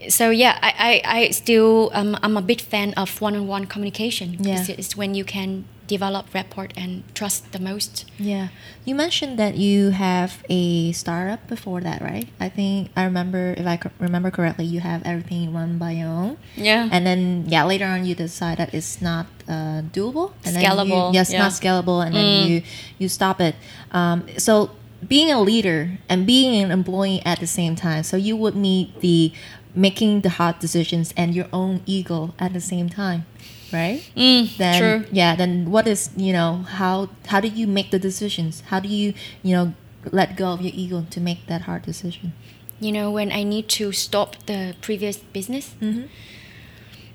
So 0.09 0.29
yeah, 0.31 0.57
I, 0.61 0.73
I, 1.05 1.17
I 1.19 1.29
still 1.29 1.91
um, 1.93 2.17
I'm 2.23 2.35
a 2.35 2.41
big 2.41 2.59
fan 2.59 2.93
of 2.95 3.21
one-on-one 3.21 3.67
communication. 3.67 4.35
Yeah. 4.39 4.59
It's, 4.59 4.69
it's 4.69 4.97
when 4.97 5.15
you 5.15 5.23
can 5.23 5.63
develop 5.91 6.31
rapport 6.33 6.69
and 6.79 7.03
trust 7.13 7.51
the 7.51 7.59
most. 7.59 8.07
Yeah. 8.15 8.47
You 8.87 8.95
mentioned 8.95 9.35
that 9.43 9.59
you 9.59 9.91
have 9.91 10.39
a 10.47 10.95
startup 10.95 11.43
before 11.51 11.81
that, 11.83 11.99
right? 12.01 12.31
I 12.39 12.47
think 12.47 12.95
I 12.95 13.03
remember, 13.03 13.53
if 13.59 13.67
I 13.67 13.75
co- 13.75 13.91
remember 13.99 14.31
correctly, 14.31 14.63
you 14.63 14.79
have 14.79 15.03
everything 15.03 15.51
run 15.51 15.77
by 15.77 15.91
your 15.91 16.07
own. 16.07 16.37
Yeah. 16.55 16.87
And 16.89 17.03
then, 17.05 17.43
yeah, 17.51 17.67
later 17.67 17.83
on 17.85 18.05
you 18.07 18.15
decide 18.15 18.57
that 18.63 18.71
it's 18.73 19.03
not 19.03 19.27
uh, 19.51 19.83
doable. 19.91 20.31
And 20.47 20.55
Then 20.55 20.63
Scalable, 20.63 21.11
you, 21.11 21.19
yes, 21.19 21.27
yeah. 21.33 21.43
not 21.43 21.51
scalable. 21.51 21.99
And 21.99 22.15
then 22.15 22.47
you, 22.47 22.63
you 22.97 23.09
stop 23.11 23.41
it. 23.43 23.55
Um, 23.91 24.23
so 24.39 24.71
being 25.05 25.29
a 25.29 25.41
leader 25.43 25.99
and 26.07 26.25
being 26.25 26.55
an 26.63 26.71
employee 26.71 27.21
at 27.25 27.43
the 27.43 27.47
same 27.47 27.75
time, 27.75 28.03
so 28.07 28.15
you 28.15 28.37
would 28.39 28.55
need 28.55 28.95
the 29.01 29.33
making 29.75 30.21
the 30.21 30.29
hard 30.39 30.59
decisions 30.59 31.13
and 31.19 31.35
your 31.35 31.47
own 31.51 31.81
ego 31.85 32.33
at 32.39 32.51
the 32.51 32.59
same 32.59 32.87
time 32.89 33.23
right? 33.71 34.01
Mm, 34.15 34.57
then 34.57 34.79
true. 34.79 35.09
yeah 35.11 35.35
then 35.35 35.71
what 35.71 35.87
is 35.87 36.09
you 36.15 36.33
know 36.33 36.63
how 36.67 37.09
how 37.27 37.39
do 37.39 37.47
you 37.47 37.67
make 37.67 37.91
the 37.91 37.99
decisions? 37.99 38.61
How 38.67 38.79
do 38.79 38.87
you 38.87 39.13
you 39.43 39.55
know 39.55 39.73
let 40.11 40.35
go 40.35 40.51
of 40.53 40.61
your 40.61 40.71
ego 40.75 41.05
to 41.09 41.19
make 41.19 41.47
that 41.47 41.61
hard 41.61 41.83
decision? 41.83 42.33
You 42.79 42.91
know 42.91 43.11
when 43.11 43.31
i 43.31 43.43
need 43.43 43.69
to 43.69 43.91
stop 43.91 44.35
the 44.45 44.75
previous 44.81 45.17
business? 45.17 45.75
Mhm. 45.81 46.07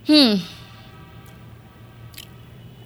hmm. 0.07 0.35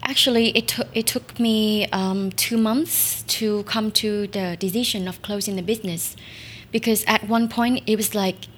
Actually 0.02 0.48
it 0.56 0.66
took 0.66 0.88
it 0.94 1.06
took 1.06 1.38
me 1.38 1.86
um, 1.92 2.32
two 2.32 2.56
months 2.56 3.22
to 3.38 3.62
come 3.64 3.90
to 3.92 4.26
the 4.26 4.56
decision 4.58 5.06
of 5.06 5.22
closing 5.22 5.56
the 5.56 5.62
business 5.62 6.16
because 6.72 7.04
at 7.06 7.28
one 7.28 7.48
point 7.48 7.82
it 7.86 7.96
was 7.96 8.14
like 8.14 8.48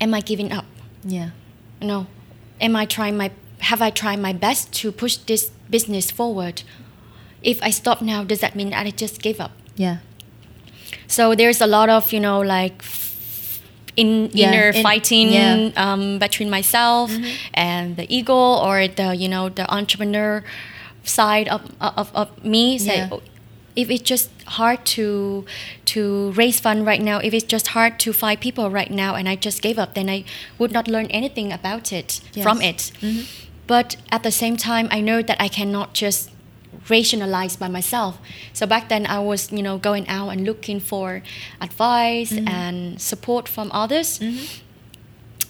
am 0.00 0.14
i 0.14 0.20
giving 0.20 0.52
up? 0.52 0.66
Yeah. 1.02 1.30
No 1.80 2.06
am 2.60 2.76
i 2.76 2.86
trying 2.86 3.16
my 3.16 3.30
have 3.60 3.80
i 3.82 3.90
tried 3.90 4.18
my 4.18 4.32
best 4.32 4.72
to 4.72 4.90
push 4.92 5.16
this 5.16 5.50
business 5.70 6.10
forward 6.10 6.62
if 7.42 7.62
i 7.62 7.70
stop 7.70 8.00
now 8.02 8.22
does 8.24 8.40
that 8.40 8.54
mean 8.54 8.70
that 8.70 8.86
i 8.86 8.90
just 8.90 9.20
gave 9.22 9.40
up 9.40 9.52
yeah 9.76 9.98
so 11.06 11.34
there's 11.34 11.60
a 11.60 11.66
lot 11.66 11.88
of 11.88 12.12
you 12.12 12.20
know 12.20 12.40
like 12.40 12.82
in 13.96 14.28
Yeah, 14.32 14.48
inner 14.52 14.68
in- 14.70 14.82
fighting 14.82 15.32
yeah. 15.32 15.56
Mm-hmm. 15.56 15.78
um, 15.78 16.18
between 16.18 16.50
myself 16.50 17.12
and 17.54 17.96
the 17.96 18.06
ego 18.14 18.34
or 18.34 18.88
the 18.88 19.14
you 19.14 19.28
know 19.28 19.48
the 19.48 19.72
entrepreneur 19.72 20.42
side 21.04 21.48
of 21.48 21.62
of, 21.80 22.10
of 22.14 22.44
me 22.44 22.78
say 22.78 22.96
Yeah. 22.96 23.08
"Oh, 23.12 23.22
if 23.76 23.90
it's 23.90 24.02
just 24.02 24.30
hard 24.46 24.84
to 24.96 25.44
to 25.86 26.30
raise 26.32 26.58
fund 26.60 26.86
right 26.86 27.00
now 27.00 27.18
if 27.18 27.32
it's 27.34 27.44
just 27.46 27.68
hard 27.68 27.98
to 28.00 28.12
find 28.12 28.40
people 28.40 28.70
right 28.70 28.90
now 28.90 29.14
and 29.14 29.28
i 29.28 29.36
just 29.36 29.62
gave 29.62 29.78
up 29.78 29.94
then 29.94 30.08
i 30.08 30.24
would 30.58 30.72
not 30.72 30.86
learn 30.88 31.06
anything 31.06 31.52
about 31.52 31.92
it 31.92 32.20
from 32.42 32.60
it 32.62 32.90
Mm-hmm. 33.00 33.22
But 33.66 33.96
at 34.10 34.22
the 34.22 34.30
same 34.30 34.56
time 34.56 34.86
i 34.90 35.00
know 35.00 35.22
that 35.22 35.36
i 35.40 35.48
cannot 35.48 35.94
just 35.94 36.30
rationalize 36.90 37.56
by 37.56 37.68
myself. 37.68 38.18
So 38.52 38.66
back 38.66 38.88
then 38.88 39.06
i 39.06 39.18
was 39.18 39.50
you 39.52 39.62
know 39.62 39.78
going 39.78 40.06
out 40.08 40.28
and 40.30 40.44
looking 40.44 40.80
for 40.80 41.22
advice 41.60 42.32
and 42.46 43.00
support 43.00 43.48
from 43.48 43.70
others. 43.72 44.20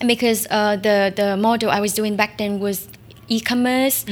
Because 0.06 0.46
uh, 0.50 0.76
the 0.76 1.12
the 1.14 1.36
model 1.36 1.70
i 1.70 1.80
was 1.80 1.92
doing 1.94 2.16
back 2.16 2.38
then 2.38 2.60
was 2.60 2.88
e-commerce. 3.28 4.04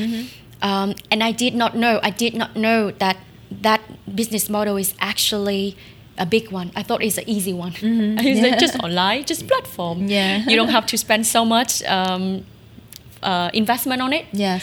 Um, 0.62 0.94
and 1.10 1.22
i 1.22 1.32
did 1.32 1.54
not 1.54 1.76
know 1.76 2.00
i 2.02 2.10
did 2.10 2.34
not 2.34 2.56
know 2.56 2.90
that 2.92 3.16
that 3.50 3.80
business 4.14 4.48
model 4.48 4.76
is 4.76 4.94
actually 5.00 5.76
a 6.18 6.26
big 6.26 6.52
one. 6.52 6.70
I 6.76 6.82
thought 6.82 7.02
it's 7.02 7.18
an 7.18 7.28
easy 7.28 7.52
one. 7.52 7.72
It's 7.82 8.40
like 8.40 8.58
just 8.58 8.76
online 8.78 9.24
just 9.24 9.46
platform. 9.48 10.06
Yeah. 10.08 10.44
you 10.48 10.56
don't 10.56 10.68
have 10.68 10.86
to 10.86 10.96
spend 10.98 11.26
so 11.26 11.44
much 11.44 11.82
um, 11.84 12.44
uh, 13.22 13.50
investment 13.52 14.00
on 14.02 14.12
it 14.12 14.24
yes 14.32 14.62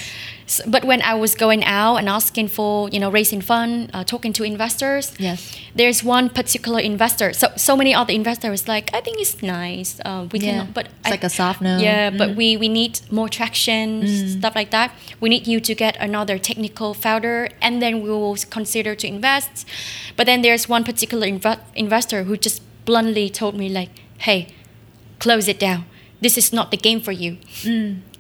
S 0.50 0.62
but 0.66 0.84
when 0.84 1.00
I 1.04 1.14
was 1.14 1.36
going 1.36 1.64
out 1.64 1.98
and 1.98 2.10
asking 2.10 2.48
for, 2.48 2.90
you 2.90 3.00
know, 3.00 3.12
raising 3.12 3.40
fund, 3.40 3.92
uh, 3.94 4.04
talking 4.04 4.34
to 4.34 4.44
investors, 4.44 5.14
Yes. 5.20 5.40
there's 5.76 6.04
one 6.04 6.28
particular 6.40 6.80
investor. 6.80 7.34
So 7.34 7.48
so 7.56 7.76
many 7.78 7.94
other 7.94 8.14
investors 8.22 8.68
like, 8.68 8.90
I 8.98 9.00
think 9.06 9.18
it's 9.24 9.36
nice. 9.44 10.00
Uh, 10.04 10.26
we 10.32 10.40
Yeah. 10.40 10.52
can, 10.52 10.72
but 10.74 10.86
It's 10.86 11.08
I- 11.08 11.12
like 11.12 11.24
a 11.24 11.30
soft 11.30 11.62
no. 11.62 11.78
Yeah, 11.78 12.10
but 12.22 12.30
Mhm. 12.30 12.36
we 12.40 12.48
we 12.64 12.68
need 12.68 12.94
more 13.12 13.30
traction, 13.38 13.88
stuff 14.40 14.56
like 14.56 14.72
that. 14.78 14.90
We 15.22 15.28
need 15.30 15.46
you 15.52 15.60
to 15.70 15.74
get 15.76 15.94
another 16.08 16.40
technical 16.50 16.90
founder, 17.04 17.38
and 17.62 17.74
then 17.84 17.94
we 18.04 18.10
will 18.10 18.38
consider 18.58 18.96
to 19.02 19.06
invest. 19.08 19.54
But 20.18 20.26
then 20.26 20.42
there's 20.42 20.66
one 20.76 20.84
particular 20.84 21.28
inv- 21.28 21.62
investor 21.76 22.20
who 22.28 22.36
just 22.48 22.60
bluntly 22.86 23.30
told 23.30 23.54
me 23.62 23.68
like, 23.80 23.92
hey, 24.26 24.40
close 25.20 25.48
it 25.54 25.60
down. 25.60 25.82
This 26.22 26.38
is 26.38 26.52
not 26.52 26.68
the 26.72 26.78
game 26.88 27.00
for 27.02 27.14
you 27.14 27.38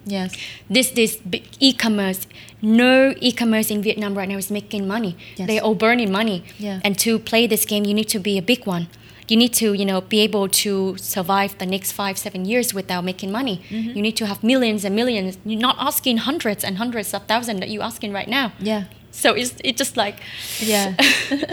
yes 0.05 0.33
this 0.69 0.89
this 0.91 1.17
e-commerce 1.59 2.27
no 2.61 3.13
e-commerce 3.21 3.69
in 3.71 3.81
vietnam 3.81 4.17
right 4.17 4.29
now 4.29 4.37
is 4.37 4.49
making 4.51 4.87
money 4.87 5.15
Yes. 5.35 5.47
they're 5.47 5.61
all 5.63 5.75
burning 5.75 6.11
money 6.11 6.43
Yeah. 6.57 6.79
and 6.83 6.97
to 6.99 7.19
play 7.19 7.47
this 7.47 7.65
game 7.65 7.83
you 7.85 7.93
need 7.93 8.09
to 8.09 8.19
be 8.19 8.37
a 8.37 8.41
big 8.41 8.65
one 8.65 8.87
you 9.27 9.37
need 9.37 9.53
to 9.53 9.73
you 9.73 9.85
know 9.85 10.01
be 10.01 10.19
able 10.21 10.47
to 10.63 10.95
survive 10.97 11.57
the 11.59 11.65
next 11.65 11.91
five 11.91 12.17
seven 12.17 12.45
years 12.45 12.73
without 12.73 13.03
making 13.03 13.31
money 13.31 13.61
Mm-hmm. 13.69 13.95
you 13.95 14.01
need 14.01 14.17
to 14.17 14.25
have 14.25 14.43
millions 14.43 14.83
and 14.85 14.95
millions 14.95 15.37
you're 15.45 15.59
not 15.69 15.75
asking 15.79 16.17
hundreds 16.17 16.63
and 16.63 16.77
hundreds 16.77 17.13
of 17.13 17.21
thousands 17.27 17.59
that 17.59 17.69
you're 17.69 17.83
asking 17.83 18.11
right 18.13 18.27
now 18.27 18.51
yeah 18.59 18.83
so 19.11 19.33
it's, 19.33 19.53
it's 19.63 19.77
just 19.77 19.95
like 19.97 20.15
Yeah. 20.61 20.93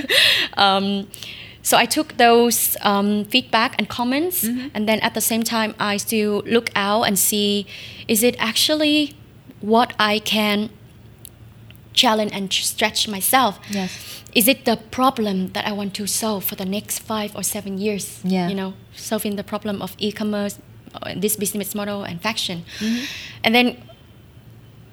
um, 0.57 1.09
so 1.67 1.77
I 1.77 1.87
took 1.97 2.17
those 2.17 2.77
um, 2.83 3.25
feedback 3.25 3.75
and 3.79 3.89
comments, 3.89 4.45
Mm-hmm. 4.45 4.69
and 4.75 4.83
then 4.89 4.99
at 5.01 5.15
the 5.15 5.21
same 5.21 5.43
time, 5.43 5.75
I 5.81 5.99
still 5.99 6.43
look 6.47 6.69
out 6.77 7.03
and 7.09 7.19
see 7.19 7.67
is 8.07 8.23
it 8.23 8.37
actually 8.39 8.99
what 9.61 9.93
I 9.99 10.21
can 10.21 10.71
challenge 11.93 12.33
and 12.33 12.53
stretch 12.53 13.09
myself? 13.09 13.59
Yes. 13.71 13.91
Is 14.33 14.47
it 14.47 14.65
the 14.65 14.77
problem 14.77 15.37
that 15.55 15.67
I 15.67 15.73
want 15.73 15.93
to 15.95 16.07
solve 16.07 16.45
for 16.45 16.57
the 16.57 16.65
next 16.77 17.01
five 17.01 17.35
or 17.35 17.43
seven 17.43 17.79
years? 17.79 18.21
Yeah. 18.23 18.49
You 18.49 18.55
know, 18.55 18.73
solving 18.95 19.37
the 19.37 19.43
problem 19.53 19.83
of 19.83 19.97
e-commerce, 19.99 20.61
uh, 20.95 21.15
this 21.17 21.37
business 21.37 21.75
model, 21.75 22.05
and 22.05 22.21
faction. 22.21 22.59
Mm-hmm. 22.79 23.05
And 23.45 23.55
then 23.55 23.67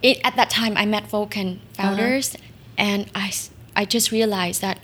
it, 0.02 0.18
at 0.24 0.36
that 0.38 0.50
time, 0.50 0.74
I 0.76 0.86
met 0.86 1.04
Vulcan 1.12 1.60
founders, 1.74 2.36
and 2.78 3.12
I, 3.14 3.32
I 3.76 3.86
just 3.86 4.12
realized 4.12 4.62
that 4.62 4.80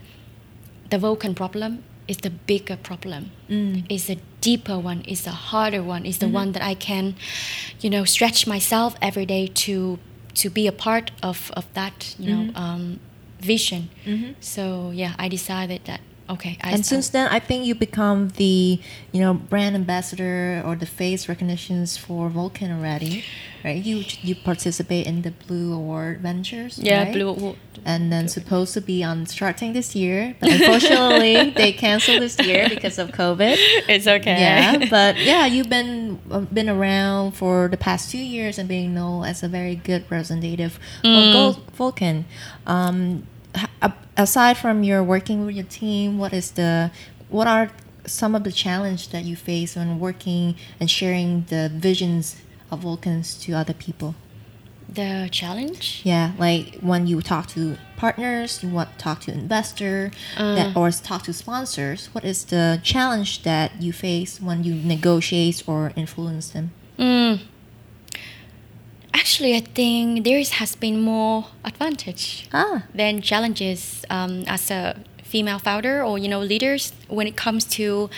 the 0.89 0.97
Vulcan 0.97 1.35
problem 1.35 1.83
is 2.07 2.17
the 2.17 2.31
bigger 2.31 2.75
problem. 2.75 3.31
Mm. 3.49 3.85
It's 3.87 4.09
a 4.09 4.17
deeper 4.41 4.79
one. 4.79 5.03
It's 5.07 5.27
a 5.27 5.31
harder 5.31 5.83
one. 5.83 6.05
It's 6.05 6.17
the 6.17 6.25
mm-hmm. 6.25 6.35
one 6.35 6.51
that 6.53 6.63
I 6.63 6.73
can, 6.73 7.15
you 7.79 7.89
know, 7.89 8.03
stretch 8.03 8.47
myself 8.47 8.95
every 9.01 9.25
day 9.25 9.47
to 9.47 9.99
to 10.35 10.49
be 10.49 10.67
a 10.67 10.71
part 10.71 11.11
of 11.21 11.51
of 11.55 11.71
that, 11.73 12.15
you 12.17 12.33
know, 12.33 12.43
mm-hmm. 12.51 12.57
um, 12.57 12.99
vision. 13.39 13.89
Mm-hmm. 14.05 14.31
So 14.39 14.91
yeah, 14.91 15.13
I 15.19 15.27
decided 15.29 15.85
that 15.85 16.01
okay. 16.29 16.57
I, 16.61 16.71
and 16.71 16.85
since 16.85 17.09
then, 17.09 17.27
I 17.31 17.39
think 17.39 17.65
you 17.65 17.75
become 17.75 18.29
the 18.37 18.79
you 19.11 19.19
know 19.21 19.33
brand 19.33 19.75
ambassador 19.75 20.61
or 20.65 20.75
the 20.75 20.85
face 20.85 21.27
recognitions 21.27 21.97
for 21.97 22.29
Vulcan 22.29 22.71
already, 22.71 23.23
right? 23.63 23.83
You 23.83 24.03
you 24.21 24.35
participate 24.35 25.07
in 25.07 25.21
the 25.23 25.31
Blue 25.31 25.73
Award 25.73 26.21
Ventures, 26.21 26.77
yeah, 26.79 27.03
right? 27.03 27.13
blue. 27.13 27.29
Award. 27.29 27.55
and 27.85 28.11
then 28.11 28.27
supposed 28.27 28.73
to 28.73 28.81
be 28.81 29.03
on 29.03 29.25
Shark 29.25 29.55
Tank 29.57 29.73
this 29.73 29.95
year, 29.95 30.35
but 30.41 30.51
unfortunately 30.51 31.49
they 31.55 31.71
canceled 31.71 32.21
this 32.21 32.37
year 32.39 32.67
because 32.67 32.99
of 32.99 33.11
COVID. 33.11 33.55
It's 33.87 34.05
okay. 34.05 34.39
Yeah, 34.39 34.85
but 34.89 35.15
yeah, 35.17 35.45
you've 35.47 35.69
been 35.69 36.19
uh, 36.29 36.41
been 36.51 36.67
around 36.69 37.33
for 37.39 37.67
the 37.69 37.77
past 37.77 38.11
two 38.11 38.17
years 38.19 38.59
and 38.59 38.67
being 38.67 38.93
known 38.93 39.23
as 39.25 39.43
a 39.43 39.47
very 39.47 39.75
good 39.75 40.03
representative 40.11 40.77
Mm. 41.03 41.35
of 41.35 41.57
Vulcan. 41.75 42.25
Um, 42.67 42.97
h- 43.07 43.15
a- 43.15 43.38
aside 44.17 44.57
from 44.57 44.83
your 44.83 45.03
working 45.03 45.45
with 45.45 45.55
your 45.55 45.65
team, 45.65 46.17
what 46.17 46.33
is 46.33 46.51
the 46.51 46.91
what 47.29 47.47
are 47.47 47.69
some 48.05 48.35
of 48.35 48.43
the 48.43 48.51
challenge 48.51 49.09
that 49.09 49.23
you 49.23 49.35
face 49.35 49.75
when 49.75 49.99
working 49.99 50.55
and 50.79 50.89
sharing 50.89 51.45
the 51.49 51.69
visions 51.73 52.37
of 52.71 52.79
Vulcans 52.79 53.35
to 53.41 53.53
other 53.53 53.73
people? 53.73 54.15
the 54.93 55.29
challenge. 55.31 56.01
Yeah, 56.03 56.31
like 56.37 56.75
when 56.81 57.07
you 57.07 57.21
talk 57.21 57.47
to 57.49 57.77
partners, 57.97 58.63
you 58.63 58.69
want 58.69 58.91
to 58.93 58.97
talk 58.97 59.21
to 59.21 59.31
investor, 59.31 60.11
that, 60.37 60.75
or 60.75 60.89
talk 60.91 61.23
to 61.23 61.33
sponsors. 61.33 62.07
What 62.07 62.23
is 62.23 62.45
the 62.45 62.79
challenge 62.83 63.43
that 63.43 63.81
you 63.81 63.93
face 63.93 64.41
when 64.41 64.63
you 64.63 64.73
negotiate 64.73 65.63
or 65.67 65.91
influence 65.95 66.49
them? 66.49 66.71
Mm. 66.97 67.41
Actually, 69.19 69.53
I 69.55 69.61
think 69.61 70.23
there 70.23 70.41
has 70.59 70.75
been 70.75 71.01
more 71.01 71.45
advantage 71.65 72.47
Ah, 72.53 72.83
than 72.95 73.21
challenges 73.21 74.05
um, 74.09 74.43
as 74.47 74.71
a 74.71 74.95
female 75.23 75.59
founder 75.59 76.01
or 76.07 76.17
you 76.17 76.27
know 76.29 76.39
leaders 76.39 76.93
when 77.09 77.27
it 77.27 77.35
comes 77.35 77.63
to 77.77 78.09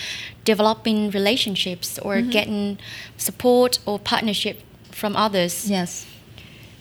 developing 0.45 1.09
relationships 1.11 1.99
or 2.05 2.21
getting 2.21 2.77
support 3.17 3.79
or 3.85 3.99
partnership 3.99 4.55
from 4.91 5.15
others. 5.15 5.69
yes, 5.69 6.05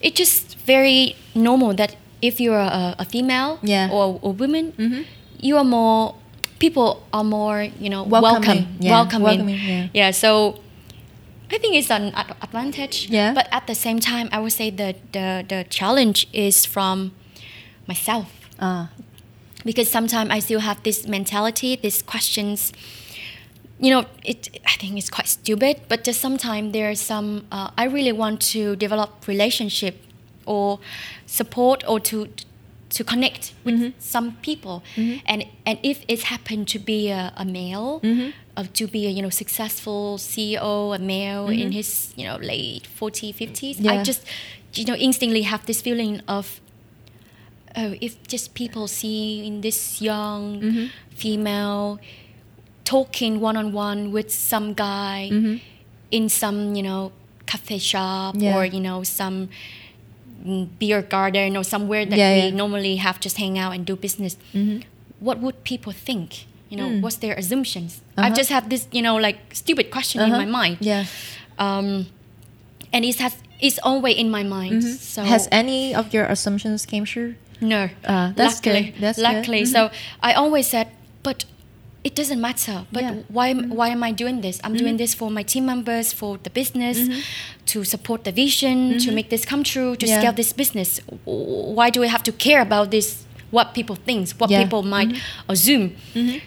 It's 0.01 0.17
just 0.17 0.55
very 0.67 1.15
normal 1.35 1.73
that 1.75 1.95
if 2.21 2.39
you're 2.39 2.59
a, 2.81 2.95
a 2.99 3.05
female 3.05 3.57
Yeah. 3.63 3.89
or 3.91 4.19
a 4.23 4.29
woman, 4.29 4.73
you 5.39 5.57
are 5.57 5.65
more 5.65 6.13
people 6.59 7.01
are 7.11 7.23
more 7.23 7.63
you 7.83 7.89
know 7.89 8.03
Welcoming, 8.03 8.47
welcome, 8.47 8.67
yeah, 8.79 8.91
welcoming. 8.91 9.23
welcoming, 9.39 9.89
yeah. 9.93 10.11
So 10.11 10.55
I 11.51 11.57
think 11.57 11.75
it's 11.75 11.91
an 11.91 12.13
ad- 12.15 12.35
advantage. 12.41 13.09
Yeah. 13.09 13.33
But 13.33 13.47
at 13.51 13.67
the 13.67 13.75
same 13.75 13.99
time, 13.99 14.29
I 14.31 14.39
would 14.39 14.53
say 14.53 14.69
that 14.71 14.95
the 15.11 15.43
the 15.47 15.65
challenge 15.69 16.27
is 16.31 16.65
from 16.65 17.11
myself 17.87 18.27
ah, 18.59 18.89
because 19.65 19.89
sometimes 19.89 20.29
I 20.31 20.39
still 20.39 20.61
have 20.61 20.81
this 20.83 21.07
mentality, 21.07 21.75
these 21.75 22.01
questions. 22.01 22.71
You 23.79 23.89
know, 23.89 24.05
it. 24.23 24.59
I 24.65 24.77
think 24.79 24.97
it's 24.97 25.09
quite 25.09 25.27
stupid, 25.27 25.81
but 25.89 26.03
just 26.03 26.21
sometimes 26.21 26.71
there 26.71 26.89
are 26.89 26.95
some. 26.95 27.45
Uh, 27.51 27.71
I 27.77 27.85
really 27.85 28.13
want 28.13 28.39
to 28.53 28.75
develop 28.75 29.27
relationship, 29.27 29.95
or 30.45 30.79
support, 31.25 31.83
or 31.87 31.99
to 31.99 32.27
to 32.97 33.03
connect 33.03 33.53
with 33.65 33.93
some 33.99 34.27
people, 34.41 34.83
and 35.25 35.45
and 35.65 35.77
if 35.83 35.97
it 36.07 36.23
happened 36.33 36.67
to 36.73 36.79
be 36.79 37.09
a, 37.09 37.31
a 37.37 37.45
male, 37.45 38.01
uh, 38.57 38.65
to 38.79 38.87
be 38.87 39.07
a 39.07 39.09
you 39.09 39.21
know 39.21 39.29
successful 39.31 40.17
CEO, 40.17 40.95
a 40.95 40.99
male 40.99 41.47
in 41.49 41.71
his 41.71 42.13
you 42.17 42.25
know 42.27 42.37
late 42.37 42.87
40s, 42.99 43.33
50s, 43.35 43.75
Yeah. 43.79 43.93
I 43.93 44.03
just 44.03 44.21
you 44.73 44.85
know 44.85 44.95
instantly 44.95 45.43
have 45.43 45.65
this 45.65 45.81
feeling 45.81 46.21
of 46.27 46.59
oh, 47.77 47.95
if 48.01 48.13
just 48.27 48.53
people 48.53 48.87
see 48.87 49.45
in 49.47 49.61
this 49.61 50.01
young 50.01 50.61
Mm-hmm. 50.61 50.85
female 51.15 51.99
talking 52.83 53.39
one 53.39 53.55
on 53.57 53.71
one 53.73 54.11
with 54.11 54.29
some 54.31 54.73
guy 54.73 55.29
in 56.11 56.27
some, 56.29 56.75
you 56.75 56.83
know, 56.83 57.11
cafe 57.45 57.77
shop 57.77 58.35
Mm-hmm. 58.35 58.43
Yeah. 58.43 58.57
or, 58.57 58.65
you 58.65 58.81
know, 58.81 59.03
some 59.03 59.47
beer 60.79 61.01
garden 61.01 61.55
or 61.57 61.63
somewhere 61.63 62.05
that 62.05 62.17
Yeah, 62.17 62.31
we 62.33 62.37
yeah. 62.39 62.47
Mm-hmm. 62.47 62.57
normally 62.57 62.95
have 62.97 63.19
just 63.19 63.37
hang 63.37 63.57
out 63.59 63.73
and 63.75 63.85
do 63.85 63.95
business. 63.95 64.37
What 65.19 65.39
would 65.39 65.63
people 65.63 65.93
think? 65.93 66.45
You 66.69 66.77
know, 66.77 66.89
what's 67.03 67.17
their 67.17 67.35
assumptions? 67.35 68.01
I 68.17 68.21
Mm. 68.21 68.25
Uh-huh. 68.25 68.35
just 68.35 68.49
have 68.49 68.69
this, 68.69 68.87
you 68.91 69.01
know, 69.01 69.15
like 69.17 69.37
stupid 69.53 69.91
question 69.91 70.21
in 70.21 70.31
Uh-huh. 70.31 70.45
my 70.45 70.49
mind. 70.59 70.77
yeah. 70.81 71.05
Um, 71.59 72.07
and 72.93 73.05
it 73.05 73.19
has 73.19 73.35
it's 73.59 73.77
always 73.83 74.15
in 74.17 74.31
my 74.31 74.43
mind. 74.43 74.83
So 74.83 75.21
Mm-hmm. 75.21 75.29
Has 75.31 75.47
any 75.51 75.93
of 75.93 76.13
your 76.13 76.25
assumptions 76.25 76.85
came 76.85 77.05
true? 77.05 77.35
no, 77.61 77.89
Ah, 78.07 78.33
that's 78.35 78.55
luckily, 78.55 78.83
good. 78.91 79.01
That's 79.01 79.17
good. 79.19 79.25
Mm-hmm. 79.25 79.37
luckily. 79.37 79.65
So 79.65 79.91
I 80.23 80.33
always 80.33 80.65
said, 80.67 80.87
but 81.23 81.45
it 82.03 82.15
doesn't 82.15 82.41
matter. 82.41 82.85
But 82.91 83.03
Yeah. 83.03 83.11
Mm-hmm. 83.11 83.33
why 83.33 83.53
why 83.53 83.87
am 83.89 84.03
I 84.03 84.11
doing 84.11 84.41
this? 84.41 84.59
I'm 84.63 84.75
doing 84.75 84.97
this 84.97 85.13
for 85.13 85.29
my 85.31 85.43
team 85.43 85.65
members, 85.65 86.11
for 86.13 86.37
the 86.45 86.49
business, 86.49 86.97
to 87.67 87.83
support 87.83 88.23
the 88.23 88.31
vision, 88.31 88.97
to 89.05 89.11
make 89.11 89.29
this 89.29 89.45
come 89.45 89.63
true, 89.63 89.95
to 89.95 90.05
Mm-hmm. 90.05 90.11
Yeah. 90.13 90.19
scale 90.19 90.33
this 90.33 90.53
business. 90.53 90.99
Why 91.25 91.89
do 91.91 92.03
I 92.03 92.07
have 92.07 92.23
to 92.23 92.31
care 92.31 92.61
about 92.61 92.89
this? 92.91 93.25
What 93.51 93.73
people 93.73 93.97
think, 94.07 94.29
what 94.39 94.49
Yeah. 94.49 94.59
Mm-hmm. 94.59 94.65
people 94.69 94.83
might 94.83 95.11
assume. 95.49 95.91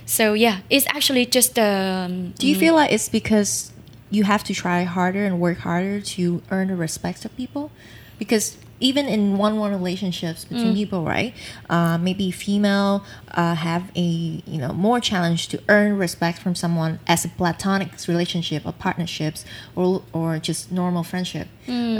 So 0.06 0.32
yeah, 0.32 0.56
it's 0.70 0.86
actually 0.96 1.26
just 1.26 1.58
um, 1.58 2.32
Do 2.38 2.46
you 2.48 2.56
feel 2.56 2.74
like 2.74 2.90
it's 2.92 3.08
because 3.10 3.70
you 4.10 4.24
have 4.24 4.42
to 4.44 4.54
try 4.54 4.84
harder 4.84 5.24
and 5.28 5.38
work 5.38 5.58
harder 5.58 6.00
to 6.16 6.40
earn 6.50 6.68
the 6.68 6.76
respect 6.76 7.24
of 7.26 7.30
people? 7.36 7.70
Because 8.18 8.56
even 8.80 9.06
in 9.06 9.38
one-on-one 9.38 9.70
relationships 9.70 10.44
between 10.44 10.74
people, 10.74 11.04
right? 11.04 11.34
Uh, 11.70 11.96
maybe 11.98 12.30
female 12.30 13.04
uh, 13.32 13.54
have 13.54 13.90
a 13.96 14.00
you 14.00 14.58
know 14.58 14.72
more 14.72 15.00
challenge 15.00 15.48
to 15.48 15.60
earn 15.68 15.96
respect 15.98 16.38
from 16.38 16.54
someone 16.54 16.98
as 17.06 17.24
a 17.24 17.28
platonic 17.28 17.90
relationship 18.08 18.66
or 18.66 18.72
partnerships 18.72 19.44
or 19.76 20.02
or 20.12 20.38
just 20.38 20.72
normal 20.72 21.02
friendship. 21.02 21.48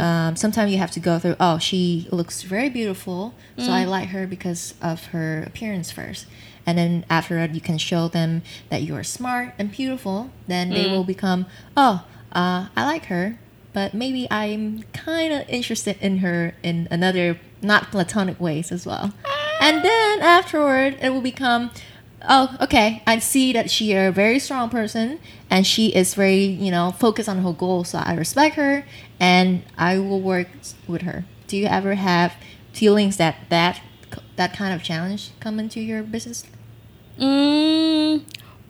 Um, 0.00 0.36
sometimes 0.36 0.72
you 0.72 0.78
have 0.78 0.90
to 0.92 1.00
go 1.00 1.18
through. 1.18 1.36
Oh, 1.40 1.58
she 1.58 2.08
looks 2.10 2.42
very 2.42 2.68
beautiful, 2.68 3.34
so 3.58 3.70
I 3.72 3.84
like 3.84 4.08
her 4.08 4.26
because 4.26 4.74
of 4.82 5.06
her 5.06 5.42
appearance 5.46 5.90
first 5.90 6.26
and 6.66 6.78
then 6.78 7.04
after 7.10 7.34
that 7.36 7.54
you 7.54 7.60
can 7.60 7.78
show 7.78 8.08
them 8.08 8.42
that 8.70 8.82
you 8.82 8.94
are 8.94 9.04
smart 9.04 9.52
and 9.58 9.70
beautiful 9.70 10.30
then 10.46 10.70
they 10.70 10.86
will 10.86 11.04
become 11.04 11.44
oh 11.76 12.04
uh, 12.32 12.66
i 12.76 12.84
like 12.84 13.06
her 13.06 13.38
but 13.74 13.92
maybe 13.92 14.26
i'm 14.30 14.82
kind 14.94 15.32
of 15.32 15.46
interested 15.48 15.98
in 16.00 16.18
her 16.18 16.54
in 16.62 16.88
another 16.90 17.38
not 17.60 17.90
platonic 17.90 18.38
ways 18.40 18.70
as 18.70 18.86
well. 18.86 19.12
And 19.60 19.82
then 19.82 20.20
afterward 20.20 20.96
it 21.00 21.10
will 21.10 21.20
become 21.22 21.70
oh 22.26 22.56
okay 22.60 23.02
i 23.06 23.18
see 23.18 23.52
that 23.52 23.70
she 23.70 23.92
is 23.92 24.08
a 24.08 24.12
very 24.12 24.38
strong 24.38 24.70
person 24.70 25.18
and 25.50 25.66
she 25.66 25.88
is 25.88 26.14
very 26.14 26.44
you 26.44 26.70
know 26.70 26.90
focused 26.92 27.28
on 27.28 27.42
her 27.42 27.52
goal 27.52 27.84
so 27.84 27.98
i 27.98 28.14
respect 28.14 28.56
her 28.56 28.84
and 29.20 29.62
i 29.76 29.98
will 29.98 30.20
work 30.20 30.48
with 30.88 31.02
her. 31.02 31.24
Do 31.46 31.56
you 31.58 31.66
ever 31.66 31.94
have 31.94 32.34
feelings 32.72 33.16
that 33.18 33.36
that 33.50 33.80
that 34.36 34.52
kind 34.54 34.74
of 34.74 34.82
challenge 34.82 35.30
come 35.40 35.60
into 35.60 35.80
your 35.80 36.02
business? 36.02 36.44
Mm, 37.18 38.24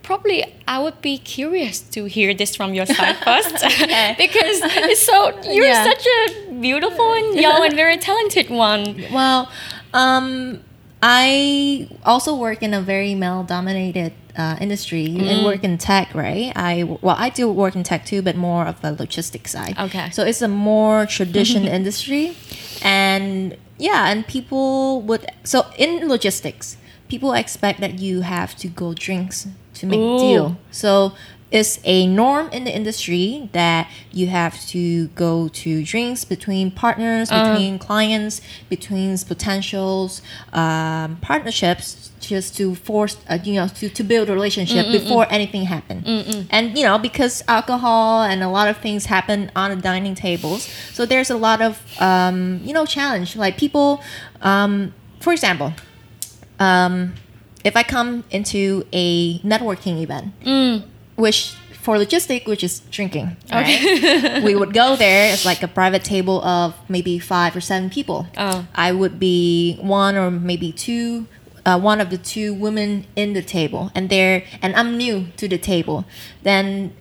probably 0.05 0.43
I 0.67 0.77
would 0.83 0.99
be 1.01 1.17
curious 1.17 1.79
to 1.95 2.05
hear 2.05 2.33
this 2.41 2.55
from 2.55 2.73
your 2.73 2.85
side 2.85 3.17
first 3.27 3.53
because 4.23 4.57
it's 4.91 5.01
so 5.11 5.17
you're 5.51 5.65
Yeah. 5.65 5.83
such 5.91 6.05
a 6.17 6.51
beautiful 6.67 7.07
and 7.19 7.27
young 7.45 7.59
and 7.65 7.75
very 7.75 7.97
talented 7.97 8.47
one. 8.49 8.83
Well, 9.11 9.51
um, 9.93 10.61
I 11.01 11.89
also 12.05 12.35
work 12.35 12.59
in 12.63 12.73
a 12.73 12.81
very 12.81 13.13
male-dominated 13.15 14.13
uh, 14.37 14.57
industry 14.59 15.05
and 15.05 15.45
work 15.45 15.63
in 15.63 15.77
tech, 15.77 16.13
right? 16.13 16.51
I 16.55 16.83
well, 16.83 17.15
I 17.17 17.29
do 17.29 17.51
work 17.51 17.75
in 17.75 17.83
tech 17.83 18.05
too, 18.05 18.21
but 18.21 18.35
more 18.35 18.65
of 18.65 18.77
a 18.83 18.91
logistics 18.91 19.51
side. 19.51 19.75
Okay. 19.87 20.09
So 20.11 20.23
it's 20.23 20.41
a 20.41 20.47
more 20.71 21.05
traditional 21.05 21.67
industry, 21.79 22.35
and 22.81 23.55
yeah, 23.77 24.09
and 24.11 24.25
people 24.27 25.01
would 25.07 25.25
so 25.43 25.65
in 25.77 26.07
logistics, 26.07 26.77
people 27.07 27.33
expect 27.33 27.79
that 27.81 27.99
you 27.99 28.21
have 28.21 28.55
to 28.57 28.67
go 28.67 28.93
drinks 28.93 29.47
to 29.75 29.85
make 29.85 29.99
Ooh. 29.99 30.15
a 30.15 30.19
deal. 30.19 30.57
So 30.71 31.13
it's 31.51 31.79
a 31.83 32.07
norm 32.07 32.49
in 32.49 32.63
the 32.63 32.75
industry 32.75 33.49
that 33.53 33.89
you 34.11 34.27
have 34.27 34.59
to 34.67 35.07
go 35.09 35.47
to 35.49 35.83
drinks 35.83 36.25
between 36.25 36.71
partners, 36.71 37.29
between 37.29 37.79
clients, 37.79 38.41
between 38.67 39.17
potentials, 39.19 40.21
um, 40.53 41.17
partnerships, 41.21 42.11
just 42.19 42.57
to 42.57 42.75
force, 42.75 43.17
uh, 43.29 43.37
you 43.43 43.53
know, 43.53 43.67
to, 43.67 43.87
to 43.87 44.03
build 44.03 44.29
a 44.29 44.33
relationship 44.33 44.87
before 44.91 45.27
anything 45.29 45.63
happen. 45.65 46.03
And 46.49 46.77
you 46.77 46.83
know, 46.83 46.97
because 46.97 47.43
alcohol 47.47 48.23
and 48.23 48.41
a 48.43 48.49
lot 48.49 48.67
of 48.67 48.77
things 48.77 49.05
happen 49.05 49.51
on 49.55 49.69
the 49.69 49.81
dining 49.81 50.15
tables, 50.15 50.63
so 50.93 51.05
there's 51.05 51.29
a 51.29 51.37
lot 51.37 51.61
of 51.61 51.81
um, 52.01 52.59
you 52.63 52.73
know 52.73 52.85
challenge. 52.85 53.35
Like 53.35 53.57
people, 53.57 54.01
um, 54.41 54.93
for 55.19 55.31
example, 55.31 55.73
um, 56.59 57.13
if 57.65 57.75
I 57.75 57.83
come 57.83 58.23
into 58.31 58.85
a 58.93 59.39
networking 59.39 59.99
event, 60.01 60.31
Mm. 60.45 60.83
which 61.15 61.55
for 61.81 61.97
logistic, 61.97 62.47
which 62.47 62.63
is 62.63 62.79
drinking, 62.91 63.35
right? 63.51 64.41
we 64.47 64.55
would 64.55 64.73
go 64.73 64.95
there. 64.95 65.33
It's 65.33 65.45
like 65.45 65.61
a 65.61 65.67
private 65.67 66.03
table 66.03 66.41
of 66.43 66.73
maybe 66.89 67.19
five 67.19 67.55
or 67.55 67.61
seven 67.61 67.89
people. 67.89 68.25
Oh. 68.37 68.65
I 68.73 68.91
would 68.91 69.19
be 69.19 69.77
one 69.81 70.15
or 70.15 70.31
maybe 70.31 70.71
two, 70.71 71.27
uh, 71.65 71.79
one 71.79 72.01
of 72.01 72.09
the 72.09 72.17
two 72.17 72.53
women 72.55 73.05
in 73.15 73.33
the 73.33 73.41
table, 73.43 73.91
and 73.93 74.09
there, 74.09 74.43
and 74.63 74.75
I'm 74.75 74.97
new 74.97 75.27
to 75.37 75.47
the 75.47 75.57
table. 75.59 76.05
Then 76.43 76.93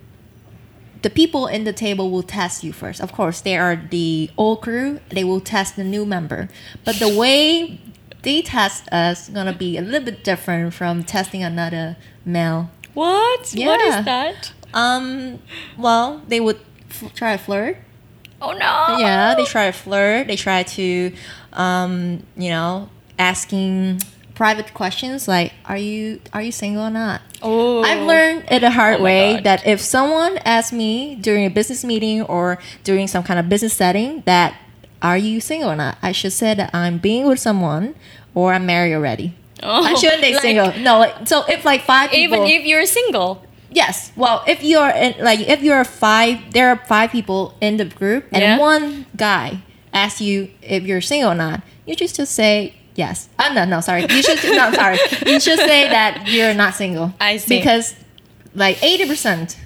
the 1.00 1.10
people 1.10 1.46
in 1.46 1.64
the 1.64 1.72
table 1.72 2.10
will 2.10 2.22
test 2.22 2.64
you 2.64 2.72
first. 2.72 3.00
Of 3.00 3.12
course, 3.12 3.40
they 3.40 3.56
are 3.56 3.76
the 3.90 4.30
old 4.36 4.62
crew. 4.62 5.00
They 5.10 5.24
will 5.24 5.40
test 5.40 5.76
the 5.76 5.84
new 5.84 6.04
member, 6.04 6.48
but 6.84 6.96
the 6.98 7.08
way 7.14 7.78
they 8.24 8.42
test 8.42 8.88
us 8.92 9.28
gonna 9.28 9.52
be 9.52 9.76
a 9.78 9.82
little 9.82 10.04
bit 10.04 10.24
different 10.24 10.74
from 10.74 11.04
testing 11.04 11.42
another 11.44 11.96
male. 12.24 12.70
What? 12.94 13.40
What 13.40 13.54
Yeah. 13.54 13.98
is 13.98 14.04
that? 14.04 14.52
Um, 14.72 15.38
well, 15.78 16.22
they 16.28 16.40
would 16.40 16.58
f- 16.90 17.12
try 17.14 17.36
to 17.36 17.42
flirt. 17.42 17.76
Oh 18.42 18.52
no. 18.52 18.96
Yeah, 18.98 19.34
they 19.36 19.44
try 19.44 19.66
to 19.66 19.72
flirt. 19.72 20.26
They 20.26 20.36
try 20.36 20.62
to, 20.64 21.12
um, 21.52 22.22
you 22.36 22.50
know, 22.50 22.88
asking 23.18 24.00
private 24.34 24.74
questions 24.74 25.28
like, 25.28 25.52
"Are 25.66 25.76
you 25.78 26.20
are 26.32 26.42
you 26.42 26.50
single 26.52 26.82
or 26.82 26.90
not?" 26.90 27.20
Oh. 27.42 27.82
I've 27.84 28.02
learned 28.06 28.44
it 28.50 28.62
a 28.64 28.70
hard 28.70 29.00
Oh 29.00 29.02
way 29.04 29.34
God. 29.34 29.44
that 29.44 29.66
if 29.66 29.80
someone 29.80 30.38
asks 30.38 30.72
me 30.72 31.14
during 31.14 31.44
a 31.46 31.50
business 31.50 31.84
meeting 31.84 32.22
or 32.22 32.58
during 32.82 33.06
some 33.06 33.22
kind 33.22 33.38
of 33.38 33.48
business 33.48 33.72
setting 33.74 34.22
that 34.26 34.54
are 35.04 35.18
you 35.18 35.40
single 35.40 35.70
or 35.70 35.76
not, 35.76 35.98
I 36.02 36.10
should 36.12 36.32
say 36.32 36.54
that 36.54 36.74
I'm 36.74 36.98
being 36.98 37.26
with 37.28 37.38
someone 37.38 37.94
or 38.34 38.52
I'm 38.54 38.64
married 38.66 38.94
already. 38.94 39.36
Oh, 39.62 39.84
I 39.84 39.94
shouldn't 39.94 40.22
say 40.22 40.32
like, 40.32 40.42
single. 40.42 40.72
No, 40.82 40.98
like, 40.98 41.28
so 41.28 41.44
if 41.46 41.64
like 41.64 41.82
five 41.82 42.10
people, 42.10 42.38
Even 42.44 42.48
if 42.50 42.66
you're 42.66 42.86
single. 42.86 43.44
yes. 43.70 44.10
Well, 44.16 44.42
if 44.48 44.62
you're 44.64 44.88
in, 44.90 45.14
like 45.22 45.40
if 45.40 45.62
you're 45.62 45.84
five, 45.84 46.52
there 46.52 46.68
are 46.70 46.76
five 46.86 47.10
people 47.10 47.54
in 47.60 47.76
the 47.76 47.84
group, 47.84 48.24
and 48.32 48.42
Yeah. 48.42 48.58
one 48.58 49.06
guy 49.16 49.60
asks 49.92 50.20
you 50.20 50.50
if 50.62 50.82
you're 50.84 51.00
single 51.00 51.30
or 51.32 51.34
not, 51.36 51.62
you 51.86 51.94
just 51.94 52.16
just 52.16 52.34
say 52.34 52.74
yes. 52.96 53.28
Uh, 53.38 53.52
no, 53.52 53.64
no, 53.64 53.80
sorry. 53.80 54.02
You 54.10 54.22
should 54.22 54.42
no, 54.56 54.72
sorry. 54.72 54.98
You 55.26 55.38
should 55.38 55.58
say 55.60 55.88
that 55.88 56.26
you're 56.28 56.54
not 56.54 56.74
single. 56.74 57.12
I 57.20 57.36
see. 57.38 57.58
Because 57.58 57.94
like 58.54 58.82
eighty 58.82 59.06
percent 59.06 59.56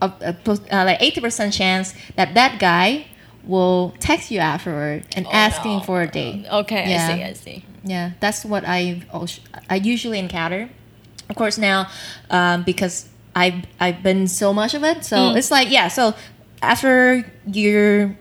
of 0.00 0.12
uh, 0.22 0.32
uh, 0.46 0.84
like 0.84 1.00
eighty 1.02 1.20
percent 1.20 1.52
chance 1.52 1.94
that 2.16 2.34
that 2.34 2.58
guy 2.60 3.06
will 3.46 3.94
text 4.00 4.30
you 4.30 4.38
afterward 4.40 5.04
and 5.16 5.26
asking 5.28 5.70
Oh, 5.72 5.78
no. 5.78 5.84
for 5.84 6.02
a 6.02 6.06
date. 6.08 6.46
Okay, 6.50 6.90
Yeah. 6.90 7.08
I 7.08 7.14
see, 7.16 7.22
I 7.22 7.32
see. 7.34 7.64
Yeah, 7.84 8.10
that's 8.20 8.44
what 8.44 8.64
I 8.66 9.02
I 9.70 9.76
usually 9.76 10.18
encounter. 10.18 10.68
Of 11.30 11.36
course, 11.36 11.56
now 11.58 11.88
um, 12.30 12.62
because 12.64 13.08
I've 13.34 13.64
I've 13.78 14.02
been 14.02 14.26
so 14.28 14.52
much 14.52 14.74
of 14.74 14.82
it, 14.84 15.04
so 15.04 15.16
Mm. 15.16 15.36
it's 15.36 15.50
like 15.50 15.70
yeah. 15.70 15.88
So 15.88 16.14
after 16.62 17.24
you're 17.46 18.16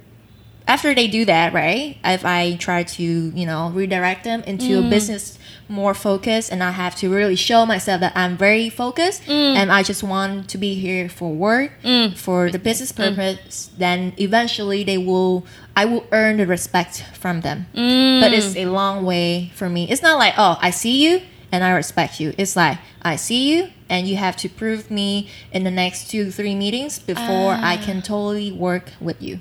after 0.68 0.94
they 0.94 1.08
do 1.08 1.26
that, 1.26 1.54
right? 1.54 1.98
If 2.04 2.26
I 2.26 2.56
try 2.58 2.84
to 2.84 3.04
you 3.04 3.46
know 3.46 3.70
redirect 3.70 4.24
them 4.24 4.44
into 4.44 4.82
Mm. 4.82 4.88
a 4.88 4.90
business 4.90 5.38
more 5.68 5.94
focused, 5.94 6.52
and 6.52 6.64
I 6.64 6.72
have 6.72 6.96
to 6.98 7.10
really 7.10 7.36
show 7.36 7.66
myself 7.66 8.00
that 8.02 8.14
I'm 8.16 8.38
very 8.38 8.70
focused, 8.70 9.24
Mm. 9.24 9.56
and 9.56 9.72
I 9.72 9.82
just 9.84 10.04
want 10.04 10.48
to 10.50 10.58
be 10.58 10.76
here 10.76 11.10
for 11.10 11.32
work, 11.34 11.72
for 12.16 12.52
the 12.52 12.60
business 12.60 12.92
Mm. 12.92 13.16
purpose. 13.16 13.70
Then 13.78 14.14
eventually 14.18 14.84
they 14.84 14.98
will. 14.98 15.46
I 15.76 15.84
will 15.86 16.06
earn 16.12 16.38
the 16.38 16.46
respect 16.48 17.04
from 17.14 17.42
them 17.42 17.66
Mm. 17.76 18.22
but 18.22 18.32
it's 18.32 18.56
a 18.56 18.66
long 18.68 19.04
way 19.06 19.52
for 19.56 19.68
me. 19.70 19.88
It's 19.90 20.02
not 20.02 20.18
like, 20.18 20.34
oh, 20.38 20.58
I 20.62 20.70
see 20.72 21.04
you 21.06 21.22
and 21.52 21.64
I 21.66 21.72
respect 21.72 22.20
you. 22.22 22.34
It's 22.38 22.56
like, 22.56 22.78
I 23.02 23.18
see 23.18 23.52
you 23.52 23.70
and 23.90 24.08
you 24.08 24.16
have 24.16 24.38
to 24.38 24.48
prove 24.48 24.90
me 24.90 25.28
in 25.52 25.64
the 25.66 25.72
next 25.72 26.10
two, 26.10 26.32
three 26.32 26.56
meetings 26.56 26.98
before 27.00 27.58
I 27.62 27.76
can 27.76 28.02
totally 28.02 28.52
work 28.54 28.92
with 29.02 29.22
you. 29.22 29.40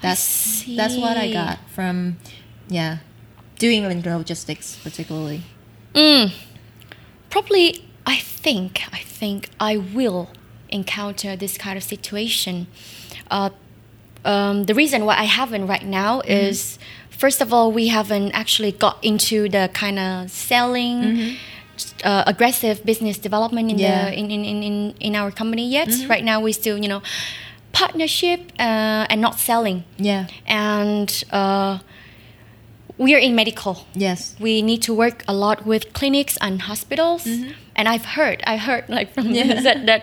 That's 0.00 0.64
that's 0.76 0.96
what 0.96 1.16
I 1.16 1.32
got 1.32 1.58
from, 1.74 2.16
yeah, 2.68 2.98
doing 3.58 3.84
logistics 4.04 4.76
particularly. 4.82 5.42
Mm. 5.98 6.32
Probably, 7.30 7.84
I 8.06 8.16
think, 8.16 8.82
I 8.92 8.98
think 9.18 9.50
I 9.58 9.76
will 9.76 10.28
encounter 10.70 11.34
this 11.36 11.58
kind 11.58 11.76
of 11.76 11.82
situation. 11.82 12.66
Uh, 13.30 13.50
um, 14.24 14.64
the 14.64 14.74
reason 14.74 15.04
why 15.04 15.16
I 15.16 15.24
haven't 15.24 15.66
right 15.66 15.84
now 15.84 16.20
is, 16.20 16.78
first 17.10 17.40
of 17.40 17.52
all, 17.52 17.72
we 17.72 17.88
haven't 17.88 18.30
actually 18.32 18.72
got 18.72 19.02
into 19.02 19.48
the 19.48 19.70
kind 19.72 19.98
of 19.98 20.30
selling. 20.30 21.36
Uh, 22.02 22.24
aggressive 22.26 22.84
business 22.84 23.18
development 23.18 23.70
in 23.70 23.78
Yeah. 23.78 24.10
the 24.10 24.18
in, 24.18 24.32
in, 24.32 24.44
in, 24.44 24.62
in, 24.64 24.94
in 24.98 25.14
our 25.14 25.30
company 25.30 25.68
yet. 25.68 25.88
Right 26.08 26.24
now, 26.24 26.40
we 26.40 26.52
still 26.52 26.76
you 26.76 26.88
know 26.88 27.02
partnership 27.72 28.40
uh, 28.58 29.06
and 29.10 29.20
not 29.20 29.38
selling. 29.38 29.84
Yeah. 29.96 30.26
And 30.44 31.08
uh, 31.30 31.78
we 32.98 33.14
are 33.14 33.18
in 33.18 33.34
medical. 33.34 33.86
Yes. 33.94 34.34
we 34.40 34.60
need 34.60 34.82
to 34.82 34.92
work 34.92 35.24
a 35.28 35.34
lot 35.34 35.64
with 35.64 35.92
clinics 35.92 36.36
and 36.40 36.62
hospitals. 36.62 37.24
Mm-hmm. 37.24 37.52
And 37.76 37.88
i've 37.88 38.04
heard 38.16 38.42
i 38.44 38.56
heard 38.56 38.84
like 38.98 39.14
from 39.14 39.26
Yeah. 39.30 39.60
that, 39.60 39.86
that 39.86 40.00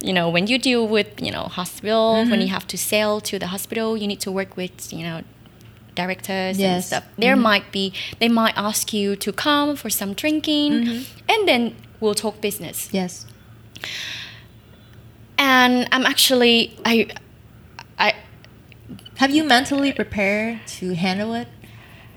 you 0.00 0.12
know 0.12 0.30
when 0.30 0.46
you 0.46 0.58
deal 0.58 0.86
with 0.86 1.08
you 1.20 1.32
know 1.32 1.44
hospital 1.60 2.14
when 2.14 2.26
mm-hmm. 2.28 2.40
you 2.42 2.48
have 2.48 2.66
to 2.68 2.78
sell 2.78 3.20
to 3.22 3.34
the 3.42 3.48
hospital 3.48 3.96
you 3.96 4.06
need 4.06 4.20
to 4.20 4.30
work 4.30 4.56
with 4.56 4.92
you 4.92 5.02
know 5.02 5.22
directors 5.96 6.60
and 6.60 6.84
stuff. 6.84 7.04
There 7.18 7.34
mm-hmm. 7.34 7.42
might 7.42 7.72
be 7.72 7.92
they 8.20 8.28
might 8.28 8.56
ask 8.56 8.92
you 8.92 9.16
to 9.16 9.32
come 9.32 9.74
for 9.76 9.90
some 9.90 10.12
drinking 10.14 10.72
and 11.28 11.48
then 11.48 11.74
we'll 12.00 12.14
talk 12.14 12.40
business. 12.40 12.88
Yes. 12.92 13.26
and 15.38 15.86
i'm 15.92 16.06
actually 16.06 16.58
i 16.84 17.08
i 17.98 18.14
Have 19.16 19.32
you 19.34 19.44
mentally 19.44 19.92
prepared 19.92 20.60
to 20.78 20.94
handle 20.94 21.32
it? 21.34 21.48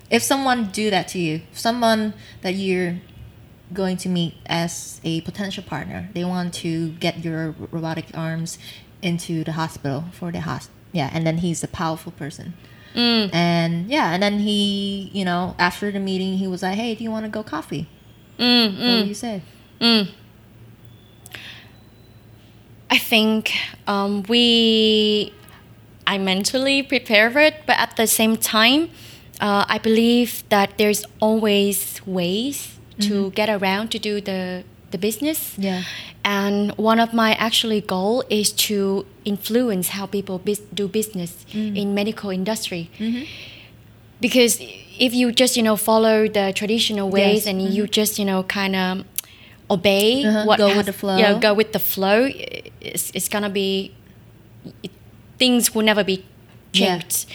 If 0.10 0.24
someone 0.24 0.70
do 0.72 0.90
that 0.90 1.08
to 1.10 1.20
you, 1.20 1.42
someone 1.54 2.14
that 2.42 2.56
you're 2.56 2.98
going 3.74 3.98
to 3.98 4.10
meet 4.10 4.34
as 4.48 5.00
a 5.04 5.22
potential 5.22 5.64
partner, 5.64 6.10
they 6.14 6.24
want 6.26 6.54
to 6.56 6.90
get 6.94 7.24
your 7.24 7.54
robotic 7.72 8.06
arms 8.16 8.58
into 9.02 9.44
the 9.44 9.54
hospital 9.54 10.06
for 10.12 10.32
the 10.32 10.42
hos 10.42 10.70
yeah, 10.92 11.10
and 11.14 11.26
then 11.26 11.38
he's 11.38 11.64
a 11.64 11.68
powerful 11.68 12.12
person. 12.12 12.54
mm, 12.96 13.30
And 13.32 13.88
yeah, 13.92 14.12
and 14.14 14.24
then 14.24 14.40
he, 14.40 15.12
you 15.14 15.24
know, 15.24 15.56
after 15.60 15.92
the 15.92 16.00
meeting, 16.00 16.40
he 16.40 16.48
was 16.48 16.64
like, 16.64 16.76
"Hey, 16.76 16.96
do 16.96 17.04
you 17.04 17.12
want 17.12 17.26
to 17.26 17.30
go 17.30 17.44
coffee?" 17.44 17.88
mm, 18.40 18.72
What 18.74 18.82
mm. 18.82 19.02
do 19.04 19.08
you 19.08 19.14
say? 19.14 19.44
Mm. 19.80 20.10
I 22.90 22.98
think 22.98 23.54
um, 23.86 24.24
we, 24.24 25.32
I 26.08 26.18
mentally 26.18 26.82
prepare 26.82 27.38
it, 27.38 27.56
but 27.68 27.78
at 27.78 27.96
the 27.98 28.08
same 28.08 28.36
time, 28.36 28.90
uh, 29.42 29.66
I 29.68 29.78
believe 29.78 30.44
that 30.50 30.78
there's 30.78 31.04
always 31.20 32.02
ways 32.06 32.76
to 33.02 33.32
get 33.32 33.50
around 33.50 33.90
to 33.92 34.00
do 34.00 34.20
the 34.22 34.64
the 34.92 34.98
business. 34.98 35.56
Yeah. 35.58 35.84
And 36.26 36.72
one 36.78 37.00
of 37.00 37.14
my 37.14 37.34
actually 37.36 37.80
goal 37.82 38.24
is 38.30 38.52
to 38.68 39.06
influence 39.24 39.90
how 39.90 40.06
people 40.08 40.38
bus- 40.40 40.66
do 40.74 40.88
business 40.88 41.46
in 41.54 41.94
medical 41.94 42.30
industry. 42.32 42.90
Because 44.20 44.60
if 45.00 45.14
you 45.14 45.32
just 45.32 45.56
you 45.56 45.64
know 45.64 45.76
follow 45.78 46.28
the 46.28 46.52
traditional 46.54 47.10
ways 47.10 47.46
Yes, 47.46 47.48
and 47.48 47.62
you 47.62 47.88
just 47.88 48.20
you 48.20 48.26
know 48.26 48.44
kind 48.44 48.76
of 48.76 49.06
obey 49.72 50.26
Uh-huh, 50.26 50.44
what 50.46 50.58
go 50.58 50.76
with 50.76 50.88
the 50.88 50.94
flow. 50.94 51.16
yeah 51.18 51.40
go 51.40 51.54
with 51.54 51.72
the 51.72 51.80
flow 51.80 52.28
it's, 52.82 53.12
it's 53.14 53.30
gonna 53.30 53.50
be 53.50 53.94
it, 54.84 54.92
things 55.38 55.74
will 55.74 55.86
never 55.86 56.04
be 56.04 56.26
Yeah. 56.74 57.00
changed 57.00 57.28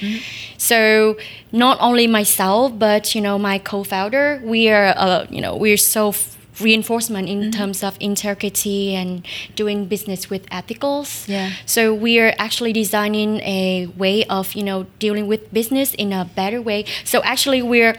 so 0.59 1.17
not 1.51 1.77
only 1.81 2.07
myself 2.07 2.73
but 2.79 3.15
you 3.15 3.21
know 3.21 3.39
my 3.39 3.59
co-founder 3.59 4.41
we 4.45 4.69
are 4.71 4.95
uh, 4.97 5.27
you 5.31 5.41
know 5.41 5.57
we're 5.57 5.77
so 5.77 6.11
f- 6.11 6.37
reinforcement 6.61 7.29
in 7.29 7.51
terms 7.51 7.83
of 7.83 7.97
integrity 7.99 8.95
and 8.95 9.27
doing 9.57 9.87
business 9.87 10.31
with 10.31 10.47
ethicals 10.51 11.27
Yeah. 11.29 11.51
so 11.67 11.93
we 11.93 12.21
are 12.21 12.33
actually 12.39 12.73
designing 12.73 13.41
a 13.41 13.87
way 13.97 14.25
of 14.27 14.55
you 14.55 14.63
know 14.63 14.87
dealing 15.01 15.27
with 15.27 15.53
business 15.53 15.95
in 15.95 16.13
a 16.13 16.25
better 16.25 16.63
way. 16.63 16.85
So 17.05 17.21
actually 17.25 17.61
we're 17.63 17.97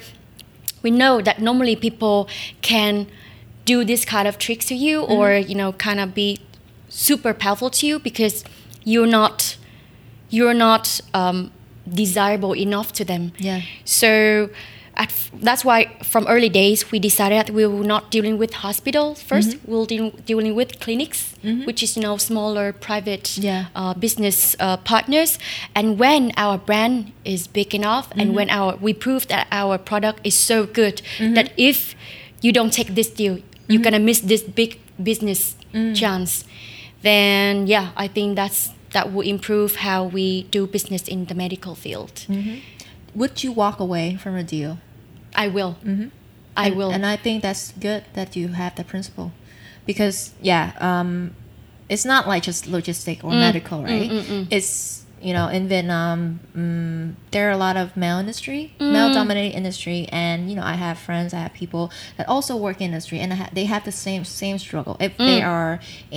we 0.84 0.90
know 0.92 1.20
that 1.22 1.42
normally 1.42 1.76
people 1.76 2.30
can 2.62 3.08
do 3.66 3.84
this 3.84 4.06
kind 4.06 4.26
of 4.28 4.38
tricks 4.38 4.66
to 4.68 4.76
you 4.76 5.02
or 5.02 5.34
you 5.36 5.56
know 5.56 5.74
kind 5.74 6.00
of 6.00 6.14
be 6.14 6.38
super 6.88 7.34
powerful 7.34 7.70
to 7.72 7.86
you 7.88 8.00
because 8.00 8.46
you're 8.86 9.12
not 9.22 9.58
you're 10.36 10.58
not 10.68 10.86
um, 11.14 11.38
desirable 12.02 12.54
enough 12.68 12.90
to 13.00 13.04
them. 13.12 13.24
Yeah. 13.40 13.62
So 13.86 14.50
at, 15.04 15.10
f- 15.10 15.30
that's 15.48 15.64
why 15.70 15.80
from 16.12 16.24
early 16.28 16.48
days 16.50 16.80
we 16.92 16.98
decided 17.00 17.38
that 17.42 17.50
we 17.58 17.64
were 17.68 17.84
not 17.96 18.04
dealing 18.16 18.36
with 18.38 18.52
hospitals 18.66 19.16
1st 19.32 19.60
We'll 19.70 19.86
deal 19.94 20.10
dealing 20.26 20.56
with 20.56 20.70
clinics, 20.80 21.20
which 21.68 21.84
is 21.86 21.96
you 21.98 22.02
know 22.06 22.16
smaller 22.18 22.72
private 22.88 23.26
Yeah. 23.38 23.62
uh, 23.76 23.94
business 24.06 24.56
uh, 24.60 24.78
partners. 24.92 25.32
And 25.78 26.00
when 26.00 26.22
our 26.38 26.58
brand 26.58 27.12
is 27.24 27.42
big 27.60 27.70
enough, 27.76 28.06
and 28.20 28.28
when 28.38 28.50
our 28.50 28.70
we 28.86 28.94
prove 29.06 29.22
that 29.28 29.46
our 29.62 29.78
product 29.78 30.20
is 30.24 30.36
so 30.52 30.58
good 30.80 30.96
that 31.36 31.48
if 31.58 31.78
you 32.44 32.52
don't 32.58 32.72
take 32.80 32.90
this 32.96 33.10
deal, 33.20 33.36
you're 33.68 33.84
gonna 33.88 34.00
miss 34.10 34.20
this 34.32 34.44
big 34.44 34.80
business 35.10 35.56
chance. 36.02 36.32
Then 37.02 37.68
yeah, 37.68 37.88
I 37.98 38.08
think 38.08 38.36
that's 38.42 38.72
that 38.96 39.12
will 39.12 39.28
improve 39.28 39.76
how 39.88 40.06
we 40.18 40.43
do 40.43 40.66
business 40.66 41.04
in 41.08 41.26
the 41.26 41.36
medical 41.36 41.76
field. 41.76 42.14
Mm-hmm. 42.30 42.60
Would 43.20 43.43
you 43.43 43.52
walk 43.52 43.80
away 43.80 44.16
from 44.16 44.36
a 44.36 44.43
deal? 44.43 44.78
I 45.36 45.48
will. 45.50 45.76
Mm-hmm. 45.84 46.08
I 46.56 46.68
and, 46.68 46.76
will. 46.78 46.91
And 46.91 47.06
I 47.06 47.18
think 47.18 47.43
that's 47.43 47.74
good 47.74 48.04
that 48.14 48.36
you 48.38 48.48
have 48.62 48.76
that 48.76 48.88
principle, 48.88 49.32
because 49.86 50.32
yeah, 50.41 50.72
um, 50.80 51.36
it's 51.89 52.06
not 52.06 52.28
like 52.28 52.43
just 52.43 52.66
logistic 52.66 53.20
Mm. 53.20 53.26
or 53.26 53.32
medical, 53.32 53.84
right? 53.84 54.10
Mm, 54.10 54.22
mm, 54.22 54.46
mm. 54.46 54.48
It's 54.50 55.05
you 55.28 55.34
know 55.38 55.48
in 55.58 55.64
Vietnam 55.68 56.40
mm, 56.56 57.06
there 57.34 57.46
are 57.50 57.56
a 57.60 57.62
lot 57.68 57.76
of 57.84 57.88
male 58.04 58.20
industry, 58.26 58.62
Mm. 58.80 58.92
male 58.96 59.12
dominated 59.20 59.54
industry, 59.62 60.00
and 60.12 60.38
you 60.50 60.56
know 60.58 60.64
I 60.74 60.76
have 60.86 60.98
friends, 61.08 61.30
I 61.34 61.40
have 61.46 61.54
people 61.64 61.86
that 62.18 62.26
also 62.34 62.54
work 62.66 62.78
in 62.82 62.86
industry, 62.92 63.18
and 63.24 63.30
ha- 63.34 63.50
they 63.58 63.66
have 63.74 63.84
the 63.86 63.92
same 64.06 64.24
same 64.44 64.58
struggle. 64.68 64.96
If 65.08 65.14
they 65.18 65.40
Mm. 65.42 65.48
are 65.56 65.72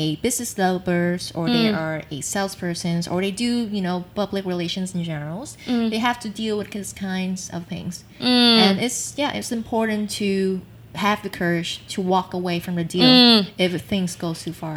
a 0.05 0.07
business 0.27 0.51
developers 0.55 1.23
or 1.37 1.45
they 1.57 1.69
are 1.83 1.97
a 2.17 2.19
salespersons 2.35 3.03
or 3.11 3.17
they 3.27 3.31
do 3.47 3.53
you 3.77 3.83
know 3.87 3.97
public 4.23 4.45
relations 4.55 4.89
in 4.95 5.01
generals, 5.13 5.49
Mm. 5.67 5.89
they 5.93 6.01
have 6.09 6.19
to 6.25 6.29
deal 6.43 6.55
with 6.61 6.71
these 6.77 6.93
kinds 6.93 7.41
of 7.57 7.61
things 7.73 7.95
and 8.21 8.75
it's 8.87 8.99
yeah 9.23 9.33
it's 9.39 9.53
important 9.63 10.03
to 10.21 10.61
have 11.07 11.19
the 11.27 11.33
courage 11.41 11.71
to 11.95 11.99
walk 12.15 12.29
away 12.41 12.57
from 12.65 12.75
the 12.81 12.85
deal 12.97 13.11
Mm. 13.19 13.47
if 13.65 13.71
things 13.93 14.11
go 14.25 14.31
too 14.45 14.53
far 14.63 14.77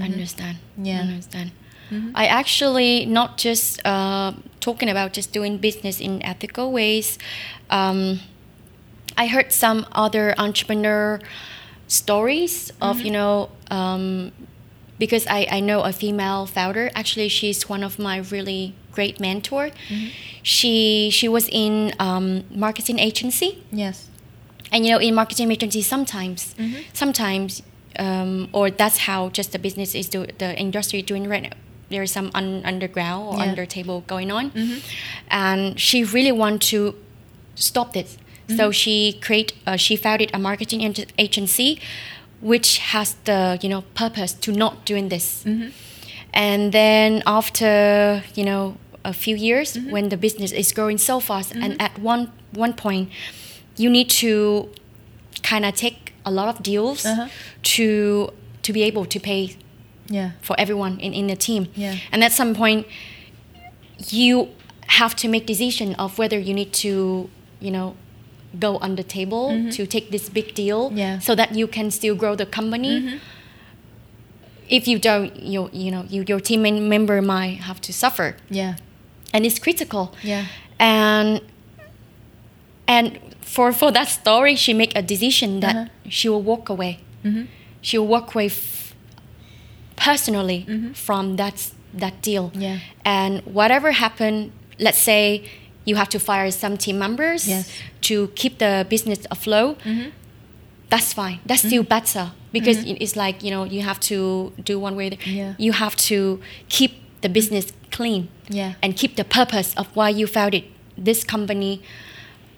I 0.00 0.04
understand 0.12 0.56
Yeah. 0.88 1.00
understand 1.06 1.50
i 2.14 2.26
actually 2.26 3.04
not 3.06 3.36
just 3.36 3.80
uh, 3.84 4.32
talking 4.60 4.88
about 4.88 5.12
just 5.12 5.32
doing 5.32 5.58
business 5.58 6.00
in 6.00 6.22
ethical 6.22 6.72
ways 6.72 7.18
um, 7.70 8.20
i 9.16 9.26
heard 9.26 9.52
some 9.52 9.86
other 9.92 10.34
entrepreneur 10.38 11.20
stories 11.88 12.72
of 12.80 13.00
you 13.02 13.10
know 13.10 13.50
um, 13.70 14.32
because 14.98 15.26
I, 15.26 15.46
I 15.50 15.60
know 15.60 15.82
a 15.82 15.92
female 15.92 16.46
founder. 16.46 16.88
Actually 16.94 17.28
she's 17.28 17.68
one 17.68 17.82
of 17.82 17.98
my 17.98 18.18
really 18.18 18.74
great 18.92 19.18
mentor. 19.18 19.70
She 20.42 21.10
she 21.10 21.28
was 21.28 21.48
in 21.48 21.92
um, 21.98 22.44
marketing 22.54 22.98
agency. 22.98 23.64
Yes. 23.72 24.08
And 24.70 24.86
you 24.86 24.92
know 24.92 24.98
in 24.98 25.14
marketing 25.14 25.50
agency 25.50 25.82
sometimes 25.82 26.54
sometimes 26.92 27.62
um, 27.98 28.48
or 28.52 28.70
that's 28.70 28.98
how 28.98 29.28
just 29.30 29.52
the 29.52 29.58
business 29.58 29.94
is 29.94 30.08
do 30.08 30.26
the 30.38 30.56
industry 30.58 31.02
doing 31.02 31.28
right 31.28 31.42
now 31.42 31.56
there's 31.92 32.10
some 32.12 32.30
un- 32.34 32.62
underground 32.64 33.22
or 33.28 33.36
Yeah. 33.36 33.50
under 33.50 33.66
table 33.66 34.02
going 34.06 34.30
on. 34.30 34.50
Mm-hmm. 34.50 34.78
And 35.30 35.78
she 35.80 36.04
really 36.04 36.32
want 36.32 36.62
to 36.72 36.94
stop 37.54 37.92
this. 37.92 38.16
So 38.48 38.54
mm-hmm. 38.56 38.70
she 38.72 39.12
create 39.26 39.52
uh, 39.66 39.76
she 39.76 39.96
founded 39.96 40.30
a 40.34 40.38
marketing 40.38 40.84
ag- 40.84 41.12
agency 41.18 41.78
which 42.40 42.78
has 42.92 43.14
the 43.24 43.56
you 43.62 43.68
know 43.68 43.82
purpose 43.94 44.32
to 44.44 44.52
not 44.52 44.84
doing 44.84 45.08
this. 45.08 45.44
Mm-hmm. 45.44 45.68
And 46.34 46.72
then 46.72 47.22
after 47.26 48.22
you 48.34 48.44
know 48.44 48.76
a 49.04 49.12
few 49.12 49.36
years 49.36 49.76
when 49.90 50.08
the 50.08 50.16
business 50.16 50.52
is 50.52 50.72
growing 50.72 50.98
so 50.98 51.20
fast 51.20 51.52
and 51.54 51.80
at 51.80 51.98
one 51.98 52.30
one 52.54 52.72
point 52.72 53.10
you 53.76 53.90
need 53.90 54.08
to 54.10 54.68
kind 55.42 55.64
of 55.64 55.74
take 55.74 56.12
a 56.24 56.30
lot 56.30 56.48
of 56.48 56.62
deals 56.62 57.04
Uh-huh. 57.04 57.26
to 57.62 58.30
to 58.62 58.72
be 58.72 58.82
able 58.82 59.04
to 59.06 59.18
pay 59.20 59.56
yeah 60.08 60.30
for 60.40 60.54
everyone 60.58 60.98
in, 61.00 61.12
in 61.14 61.26
the 61.28 61.36
team 61.36 61.66
Yeah. 61.74 61.96
and 62.12 62.22
at 62.24 62.32
some 62.32 62.54
point 62.54 62.86
you 64.10 64.48
have 64.88 65.14
to 65.16 65.28
make 65.28 65.46
decision 65.46 65.94
of 65.94 66.18
whether 66.18 66.38
you 66.38 66.52
need 66.54 66.72
to 66.72 67.28
you 67.60 67.70
know 67.70 67.94
go 68.58 68.76
on 68.78 68.96
the 68.96 69.02
table 69.04 69.48
to 69.70 69.86
take 69.86 70.10
this 70.10 70.28
big 70.28 70.54
deal 70.54 70.88
Mm-hmm. 70.88 70.98
Yeah. 70.98 71.10
Mm-hmm. 71.12 71.20
so 71.22 71.34
that 71.34 71.54
you 71.54 71.66
can 71.66 71.90
still 71.90 72.14
grow 72.14 72.34
the 72.36 72.46
company 72.46 73.20
if 74.68 74.86
you 74.88 74.98
don't 74.98 75.34
you, 75.42 75.68
you 75.72 75.90
know 75.90 76.04
you, 76.08 76.24
your 76.26 76.40
team 76.40 76.62
member 76.88 77.20
might 77.22 77.60
have 77.68 77.80
to 77.82 77.92
suffer 77.92 78.36
yeah 78.50 78.74
and 79.32 79.46
it's 79.46 79.58
critical 79.58 80.12
Yeah. 80.22 80.44
and 80.78 81.40
and 82.88 83.18
for 83.40 83.72
for 83.72 83.90
that 83.92 84.08
story 84.08 84.56
she 84.56 84.72
make 84.74 84.92
a 84.96 85.02
decision 85.02 85.60
that 85.60 85.76
Uh-huh. 85.76 85.88
she 86.08 86.28
will 86.28 86.42
walk 86.42 86.68
away 86.68 86.98
she 87.80 87.98
will 87.98 88.08
walk 88.08 88.34
away 88.34 88.46
f- 88.46 88.81
personally 90.02 90.60
mm-hmm. 90.68 90.92
from 90.92 91.36
that 91.36 91.70
that 92.02 92.14
deal 92.22 92.50
Yeah. 92.54 92.78
and 93.04 93.32
whatever 93.58 93.92
happened 93.92 94.50
let's 94.78 94.98
say 95.10 95.44
you 95.84 95.96
have 95.96 96.08
to 96.10 96.18
fire 96.18 96.50
some 96.50 96.76
team 96.76 96.98
members 96.98 97.46
Yes. 97.46 97.70
to 98.08 98.14
keep 98.40 98.58
the 98.58 98.72
business 98.88 99.20
afloat 99.30 99.78
mm-hmm. 99.84 100.08
that's 100.88 101.12
fine 101.12 101.38
that's 101.46 101.60
mm-hmm. 101.60 101.68
still 101.68 101.82
better 101.96 102.24
because 102.52 102.78
it- 102.90 102.98
it's 103.04 103.16
like 103.24 103.36
you 103.44 103.50
know 103.54 103.64
you 103.64 103.82
have 103.82 104.00
to 104.12 104.52
do 104.64 104.74
one 104.86 104.94
way 104.96 105.08
Yeah. 105.26 105.54
you 105.58 105.72
have 105.72 105.94
to 106.10 106.40
keep 106.68 106.92
the 107.24 107.28
business 107.28 107.66
clean 107.96 108.22
Yeah. 108.48 108.72
and 108.82 108.96
keep 108.96 109.12
the 109.16 109.24
purpose 109.38 109.74
of 109.80 109.86
why 109.96 110.08
you 110.18 110.26
founded 110.26 110.64
this 111.08 111.24
company 111.24 111.82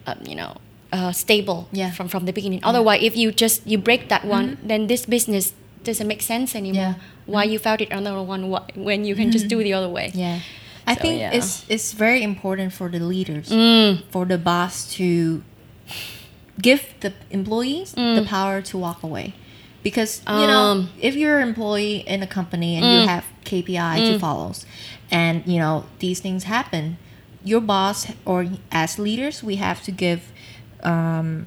um, 0.07 0.17
you 0.25 0.35
know 0.35 0.51
uh, 0.93 1.11
stable 1.11 1.67
Yeah. 1.71 1.91
from 1.91 2.07
from 2.07 2.25
the 2.25 2.33
beginning 2.33 2.61
otherwise 2.63 3.01
if 3.03 3.13
you 3.21 3.31
just 3.31 3.67
you 3.67 3.77
break 3.77 4.01
that 4.13 4.23
one 4.25 4.57
then 4.69 4.87
this 4.87 5.05
business 5.05 5.53
doesn't 5.83 6.07
make 6.07 6.21
sense 6.21 6.55
anymore 6.55 6.95
Yeah. 6.95 7.14
Why 7.25 7.43
you 7.43 7.57
felt 7.59 7.81
it 7.81 7.89
another 7.91 8.21
one 8.21 8.51
wh- 8.51 8.77
when 8.77 9.05
you 9.05 9.15
can 9.15 9.31
just 9.31 9.47
do 9.47 9.63
the 9.63 9.73
other 9.73 9.89
way 9.89 10.11
yeah 10.13 10.39
i 10.87 10.93
So, 10.95 11.01
think 11.01 11.19
yeah. 11.19 11.31
Mm. 11.31 11.37
it's 11.37 11.65
it's 11.69 11.93
very 11.93 12.21
important 12.23 12.73
for 12.73 12.87
the 12.89 12.99
leaders 12.99 13.49
for 14.11 14.25
the 14.25 14.37
boss 14.37 14.85
to 14.97 15.41
give 16.61 16.81
the 17.01 17.13
employees 17.31 17.91
the 17.93 18.23
power 18.27 18.61
to 18.61 18.77
walk 18.77 19.03
away 19.03 19.33
because 19.83 20.21
you 20.27 20.47
know 20.47 20.65
Mm. 20.65 20.71
Um. 20.71 20.89
if 21.01 21.15
you're 21.15 21.39
an 21.39 21.47
employee 21.49 22.03
in 22.07 22.23
a 22.23 22.27
company 22.27 22.75
and 22.77 22.85
you 22.85 23.07
have 23.07 23.25
KPI 23.43 23.95
Mm. 23.99 24.07
to 24.13 24.19
follow 24.19 24.53
and 25.11 25.43
you 25.45 25.59
know 25.59 25.85
these 25.99 26.19
things 26.21 26.43
happen 26.45 26.97
your 27.43 27.61
boss 27.61 28.07
or 28.25 28.47
as 28.71 28.97
leaders 28.97 29.43
we 29.43 29.55
have 29.57 29.83
to 29.83 29.91
give 29.91 30.21
um, 30.83 31.45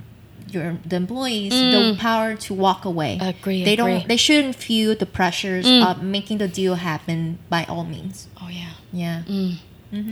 your 0.54 0.76
the 0.90 0.96
employees 0.96 1.52
the 1.52 1.96
power 1.98 2.34
to 2.46 2.54
walk 2.54 2.84
away 2.84 3.18
Mm. 3.20 3.28
Agree, 3.34 3.64
they 3.64 3.74
agree. 3.74 3.84
Mm. 3.84 3.98
don't 4.00 4.08
they 4.08 4.16
shouldn't 4.26 4.56
feel 4.66 4.94
the 5.04 5.06
pressures 5.18 5.66
of 5.88 6.02
making 6.02 6.38
the 6.38 6.48
deal 6.48 6.74
happen 6.76 7.38
by 7.54 7.64
all 7.72 7.84
means 7.84 8.16
oh 8.42 8.48
yeah 8.48 8.72
yeah 8.92 9.22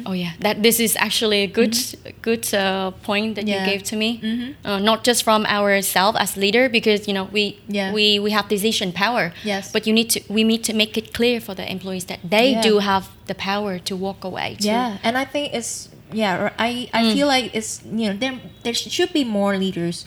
Oh 0.06 0.12
yeah, 0.12 0.32
that 0.40 0.62
this 0.62 0.80
is 0.80 0.96
actually 0.96 1.40
a 1.42 1.46
good 1.46 1.76
good 2.22 2.44
uh, 2.54 2.92
point 3.08 3.34
that 3.36 3.44
Yeah. 3.46 3.60
you 3.60 3.70
gave 3.70 3.82
to 3.90 3.96
me. 3.96 4.10
Uh, 4.64 4.78
not 4.78 5.04
just 5.04 5.22
from 5.22 5.44
ourselves 5.44 6.16
as 6.18 6.34
leader, 6.44 6.70
because 6.70 7.06
you 7.06 7.12
know 7.12 7.28
we 7.30 7.58
Yeah. 7.68 7.92
we 7.92 8.18
we 8.18 8.30
have 8.30 8.48
decision 8.48 8.90
power. 8.92 9.24
Yes. 9.44 9.70
But 9.74 9.86
you 9.86 9.92
need 9.92 10.08
to 10.14 10.20
we 10.36 10.44
need 10.44 10.62
to 10.64 10.72
make 10.72 10.96
it 10.96 11.12
clear 11.12 11.40
for 11.46 11.54
the 11.54 11.66
employees 11.70 12.06
that 12.06 12.20
they 12.24 12.52
Yeah. 12.52 12.62
do 12.68 12.78
have 12.78 13.04
the 13.26 13.34
power 13.34 13.78
to 13.88 13.94
walk 14.06 14.24
away. 14.24 14.56
Too. 14.58 14.68
Yeah, 14.68 14.96
and 15.04 15.18
I 15.18 15.26
think 15.26 15.52
it's 15.52 15.90
yeah. 16.12 16.50
I 16.58 16.88
I 16.92 17.02
Mm. 17.04 17.12
feel 17.14 17.26
like 17.26 17.50
it's 17.54 17.82
you 17.84 18.08
know 18.12 18.16
there 18.16 18.40
there 18.62 18.74
should 18.74 19.12
be 19.12 19.24
more 19.24 19.56
leaders 19.56 20.04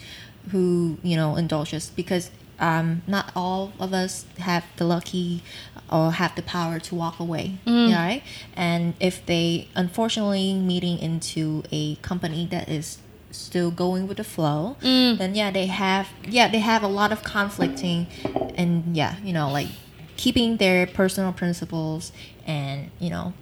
who 0.50 0.98
you 1.02 1.16
know 1.16 1.36
indulge 1.36 1.74
us 1.74 1.90
because 1.90 2.30
um, 2.58 3.00
not 3.06 3.32
all 3.34 3.72
of 3.80 3.92
us 3.94 4.26
have 4.38 4.64
the 4.76 4.84
lucky 4.84 5.42
or 5.90 6.12
have 6.12 6.34
the 6.36 6.42
power 6.42 6.78
to 6.78 6.94
walk 6.94 7.18
away, 7.18 7.56
Mm. 7.66 7.94
right? 7.94 8.22
And 8.54 8.94
if 9.00 9.24
they 9.26 9.68
unfortunately 9.74 10.54
meeting 10.54 10.98
into 10.98 11.62
a 11.72 11.96
company 11.96 12.46
that 12.50 12.68
is 12.68 12.98
still 13.30 13.70
going 13.70 14.06
with 14.08 14.16
the 14.18 14.24
flow, 14.24 14.76
Mm. 14.82 15.16
then 15.18 15.34
yeah, 15.34 15.50
they 15.50 15.66
have 15.66 16.08
yeah 16.28 16.48
they 16.48 16.60
have 16.60 16.82
a 16.82 16.88
lot 16.88 17.12
of 17.12 17.22
conflicting, 17.22 18.06
and 18.56 18.94
yeah, 18.96 19.14
you 19.24 19.32
know 19.32 19.50
like 19.50 19.68
keeping 20.16 20.58
their 20.58 20.86
personal 20.86 21.32
principles 21.32 22.12
and 22.46 22.90
you 23.00 23.08
know 23.08 23.32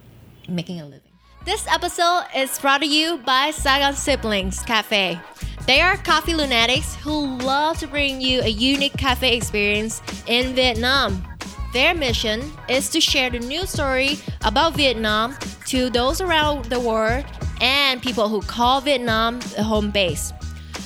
making 0.47 0.79
a 0.79 0.85
living. 0.85 1.08
This 1.45 1.65
episode 1.67 2.25
is 2.35 2.59
brought 2.59 2.81
to 2.81 2.85
you 2.85 3.17
by 3.19 3.51
Saigon 3.51 3.95
Siblings 3.95 4.61
Cafe. 4.61 5.17
They 5.65 5.79
are 5.79 5.95
coffee 5.95 6.33
lunatics 6.33 6.95
who 6.95 7.37
love 7.37 7.79
to 7.79 7.87
bring 7.87 8.19
you 8.19 8.41
a 8.41 8.49
unique 8.49 8.97
cafe 8.97 9.37
experience 9.37 10.01
in 10.27 10.53
Vietnam. 10.53 11.23
Their 11.71 11.95
mission 11.95 12.51
is 12.67 12.89
to 12.89 12.99
share 12.99 13.29
the 13.29 13.39
news 13.39 13.69
story 13.69 14.19
about 14.43 14.75
Vietnam 14.75 15.37
to 15.67 15.89
those 15.89 16.19
around 16.19 16.65
the 16.65 16.79
world 16.79 17.23
and 17.61 18.01
people 18.01 18.27
who 18.27 18.41
call 18.41 18.81
Vietnam 18.81 19.39
the 19.55 19.63
home 19.63 19.91
base. 19.91 20.33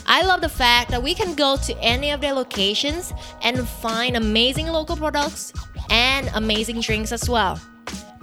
I 0.05 0.21
love 0.23 0.41
the 0.41 0.49
fact 0.49 0.91
that 0.91 1.01
we 1.01 1.15
can 1.15 1.33
go 1.33 1.57
to 1.57 1.77
any 1.79 2.11
of 2.11 2.21
their 2.21 2.33
locations 2.33 3.11
and 3.41 3.67
find 3.67 4.15
amazing 4.15 4.67
local 4.67 4.97
products 4.97 5.51
and 5.89 6.29
amazing 6.35 6.81
drinks 6.81 7.11
as 7.11 7.27
well. 7.27 7.59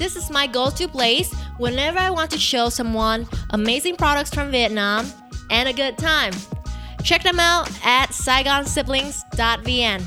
This 0.01 0.17
is 0.17 0.31
my 0.31 0.47
go 0.47 0.71
to 0.71 0.89
place 0.89 1.31
whenever 1.59 1.99
I 1.99 2.09
want 2.09 2.31
to 2.31 2.39
show 2.39 2.71
someone 2.71 3.29
amazing 3.51 3.97
products 3.97 4.33
from 4.33 4.51
Vietnam 4.51 5.07
and 5.51 5.69
a 5.69 5.75
good 5.75 5.99
time. 5.99 6.33
Check 7.05 7.23
them 7.23 7.39
out 7.39 7.69
at 7.85 8.09
saigonsiblings.vn. 8.09 10.03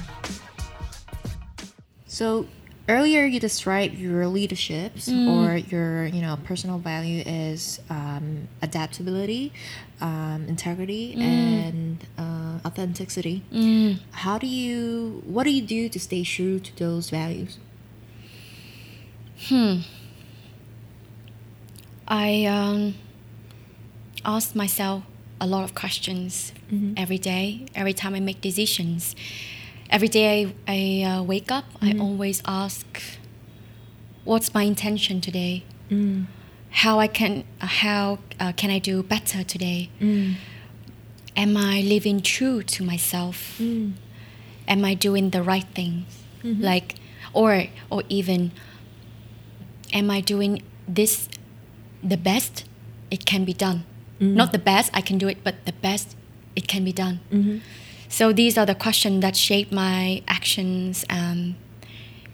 So 2.08 2.48
earlier 2.90 3.26
you 3.26 3.40
described 3.40 3.94
your 3.94 4.26
leaderships 4.26 5.08
or 5.30 5.58
your 5.58 6.08
you 6.08 6.22
know 6.22 6.40
personal 6.44 6.80
value 6.80 7.22
is 7.28 7.80
um, 7.92 8.48
adaptability, 8.64 9.54
um, 10.02 10.46
integrity, 10.48 11.14
and 11.22 12.04
uh, 12.18 12.58
authenticity. 12.66 13.44
How 14.10 14.40
do 14.40 14.48
you? 14.48 15.22
What 15.28 15.44
do 15.44 15.52
you 15.52 15.62
do 15.62 15.88
to 15.88 16.00
stay 16.00 16.24
true 16.24 16.60
to 16.60 16.76
those 16.78 17.12
values? 17.12 17.60
I 22.08 22.46
um, 22.46 22.96
ask 24.26 24.56
myself 24.56 25.04
a 25.42 25.48
lot 25.48 25.64
of 25.64 25.76
questions 25.76 26.54
every 26.98 27.18
day, 27.18 27.66
every 27.76 27.94
time 27.94 28.14
I 28.16 28.20
make 28.20 28.42
decisions. 28.42 29.16
Every 29.90 30.08
day 30.08 30.46
I, 30.68 31.04
I 31.04 31.04
uh, 31.10 31.24
wake 31.24 31.52
up, 31.52 31.66
I 31.82 31.92
always 32.00 32.42
ask, 32.46 32.86
what's 34.24 34.54
my 34.54 34.64
intention 34.64 35.22
today? 35.22 35.64
How 36.70 37.00
I 37.00 37.08
can, 37.08 37.44
uh, 37.62 37.68
how 37.68 38.20
uh, 38.40 38.54
can 38.54 38.72
I 38.72 38.80
do 38.80 39.04
better 39.04 39.44
today? 39.44 39.90
Am 41.36 41.58
I 41.58 41.82
living 41.82 42.22
true 42.22 42.64
to 42.64 42.84
myself? 42.84 43.60
Am 44.68 44.86
I 44.86 44.94
doing 44.94 45.32
the 45.32 45.44
right 45.44 45.66
things? 45.76 46.06
Like, 46.44 46.96
or 47.34 47.66
or 47.90 48.04
even, 48.10 48.52
am 49.94 50.10
I 50.10 50.20
doing 50.22 50.62
this 50.88 51.30
the 52.04 52.18
best 52.18 52.66
it 53.12 53.26
can 53.26 53.46
be 53.46 53.54
done. 53.54 53.84
Not 54.20 54.52
the 54.54 54.60
best 54.60 54.90
I 54.94 55.02
can 55.02 55.18
do 55.18 55.28
it, 55.28 55.44
but 55.44 55.56
the 55.66 55.74
best 55.74 56.16
it 56.56 56.68
can 56.68 56.84
be 56.86 56.94
done. 56.94 57.20
So 58.08 58.32
these 58.32 58.58
are 58.58 58.66
the 58.66 58.76
questions 58.76 59.22
that 59.22 59.36
shape 59.36 59.72
my 59.72 60.22
actions, 60.28 61.04
um, 61.10 61.56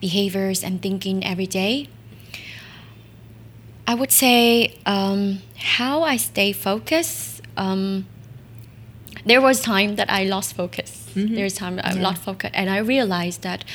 behaviors, 0.01 0.63
and 0.63 0.81
thinking 0.81 1.23
every 1.25 1.47
day. 1.47 1.87
I 3.87 3.95
would 3.95 4.11
say 4.11 4.77
um, 4.85 5.39
how 5.57 6.03
I 6.03 6.17
stay 6.17 6.51
focused. 6.51 7.41
Um, 7.57 8.05
there 9.25 9.41
was 9.41 9.61
time 9.61 9.95
that 9.95 10.09
I 10.11 10.23
lost 10.25 10.55
focus. 10.55 11.07
There's 11.15 11.55
time 11.55 11.75
that 11.77 11.85
I 11.85 11.93
Yeah. 11.95 12.03
lost 12.03 12.21
focus, 12.21 12.51
and 12.53 12.69
I 12.69 12.77
realized 12.77 13.41
that 13.41 13.65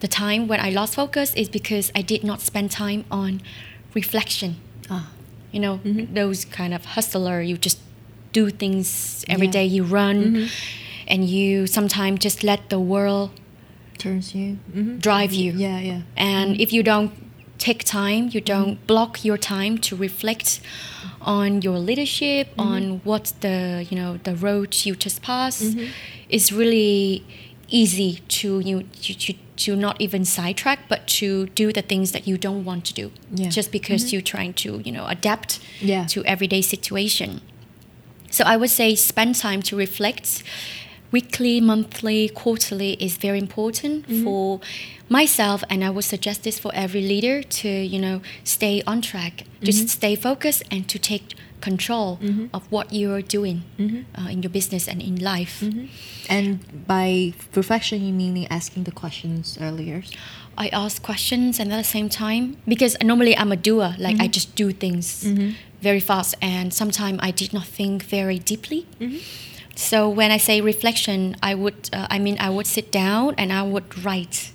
the 0.00 0.08
time 0.08 0.48
when 0.48 0.60
I 0.60 0.70
lost 0.70 0.94
focus 0.94 1.34
is 1.34 1.48
because 1.48 1.92
I 1.94 2.02
did 2.02 2.24
not 2.24 2.40
spend 2.40 2.70
time 2.70 3.04
on 3.10 3.40
reflection. 3.94 4.56
Ah, 4.90 5.10
you 5.52 5.60
know 5.60 5.78
mm-hmm. 5.84 6.14
those 6.14 6.44
kind 6.44 6.72
of 6.74 6.84
hustler 6.84 7.40
you 7.40 7.56
just 7.56 7.78
do 8.32 8.50
things 8.50 9.24
every 9.28 9.46
Yeah. 9.46 9.52
day 9.58 9.66
you 9.66 9.84
run 9.84 10.16
mm-hmm. 10.24 10.46
and 11.08 11.28
you 11.28 11.66
sometimes 11.66 12.20
just 12.20 12.42
let 12.44 12.70
the 12.70 12.78
world 12.78 13.30
turns 13.98 14.34
you. 14.34 14.58
hmm 14.72 14.98
drive 14.98 15.32
you. 15.32 15.52
Yeah, 15.52 15.78
yeah. 15.80 16.00
and 16.16 16.52
mm-hmm. 16.52 16.62
if 16.62 16.72
you 16.72 16.82
don't 16.82 17.12
take 17.58 17.84
time 17.84 18.30
you 18.32 18.40
don't 18.40 18.84
block 18.86 19.22
your 19.24 19.36
time 19.36 19.76
to 19.76 19.94
reflect 19.94 20.60
on 21.20 21.60
your 21.60 21.78
leadership 21.78 22.48
on 22.58 23.00
what 23.04 23.34
the 23.40 23.86
you 23.90 23.96
know 24.00 24.18
the 24.24 24.34
road 24.34 24.74
you 24.86 24.96
just 24.96 25.20
passed 25.20 25.76
it's 26.30 26.50
really 26.50 27.22
easy 27.70 28.20
to 28.28 28.60
you 28.60 28.82
to, 29.02 29.14
to, 29.14 29.34
to 29.56 29.76
not 29.76 30.00
even 30.00 30.24
sidetrack 30.24 30.80
but 30.88 31.06
to 31.06 31.46
do 31.48 31.72
the 31.72 31.82
things 31.82 32.12
that 32.12 32.26
you 32.26 32.36
don't 32.36 32.64
want 32.64 32.84
to 32.84 32.94
do 32.94 33.12
Yeah. 33.32 33.48
just 33.48 33.70
because 33.70 34.04
mm-hmm. 34.04 34.14
you're 34.14 34.22
trying 34.22 34.54
to 34.54 34.80
you 34.84 34.92
know 34.92 35.06
adapt 35.06 35.60
Yeah. 35.80 36.06
to 36.06 36.24
everyday 36.24 36.62
situation 36.62 37.40
so 38.30 38.44
I 38.44 38.56
would 38.56 38.70
say 38.70 38.94
spend 38.94 39.34
time 39.34 39.60
to 39.62 39.76
reflect. 39.76 40.42
Weekly, 41.12 41.60
monthly, 41.60 42.28
quarterly 42.28 42.92
is 42.92 43.16
very 43.16 43.38
important 43.38 44.06
mm-hmm. 44.06 44.22
for 44.22 44.60
myself, 45.08 45.64
and 45.68 45.84
I 45.84 45.90
would 45.90 46.04
suggest 46.04 46.44
this 46.44 46.60
for 46.60 46.70
every 46.72 47.02
leader 47.02 47.42
to 47.42 47.68
you 47.68 47.98
know 47.98 48.22
stay 48.44 48.80
on 48.86 49.02
track, 49.02 49.42
just 49.60 49.80
mm-hmm. 49.80 49.88
stay 49.88 50.14
focused, 50.14 50.62
and 50.70 50.88
to 50.88 51.00
take 51.00 51.34
control 51.60 52.18
mm-hmm. 52.22 52.46
of 52.54 52.70
what 52.70 52.92
you 52.92 53.12
are 53.12 53.22
doing 53.22 53.62
mm-hmm. 53.78 54.20
uh, 54.20 54.28
in 54.28 54.42
your 54.42 54.50
business 54.50 54.88
and 54.88 55.02
in 55.02 55.16
life. 55.16 55.60
Mm-hmm. 55.60 55.86
And 56.28 56.86
by 56.86 57.34
reflection, 57.54 58.04
you 58.04 58.12
mean 58.12 58.46
asking 58.50 58.84
the 58.84 58.92
questions 58.92 59.58
earlier. 59.60 60.02
I 60.58 60.68
ask 60.68 61.02
questions 61.02 61.58
and 61.58 61.72
at 61.72 61.76
the 61.76 61.84
same 61.84 62.08
time 62.08 62.56
because 62.66 62.96
normally 63.02 63.36
I'm 63.36 63.52
a 63.52 63.56
doer, 63.56 63.94
like 63.98 64.20
I 64.20 64.26
just 64.28 64.54
do 64.54 64.72
things 64.72 65.24
very 65.80 66.00
fast, 66.00 66.34
and 66.42 66.74
sometimes 66.74 67.18
I 67.22 67.30
did 67.30 67.52
not 67.52 67.66
think 67.66 68.02
very 68.02 68.38
deeply. 68.38 68.86
So 69.74 70.08
when 70.10 70.30
I 70.30 70.36
say 70.36 70.60
reflection, 70.60 71.36
I 71.42 71.54
would 71.54 71.88
uh, 71.92 72.06
I 72.10 72.18
mean 72.18 72.36
I 72.38 72.50
would 72.50 72.66
sit 72.66 72.92
down 72.92 73.34
and 73.38 73.52
I 73.52 73.62
would 73.62 74.04
write. 74.04 74.52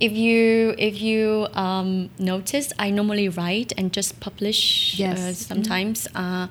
If 0.00 0.12
you 0.12 0.74
if 0.78 1.00
you 1.02 1.48
um, 1.54 2.10
notice, 2.18 2.72
I 2.78 2.90
normally 2.90 3.28
write 3.28 3.72
and 3.78 3.92
just 3.92 4.20
publish 4.20 4.98
Yes. 4.98 5.18
uh, 5.18 5.32
sometimes. 5.34 6.06
Uh, 6.14 6.46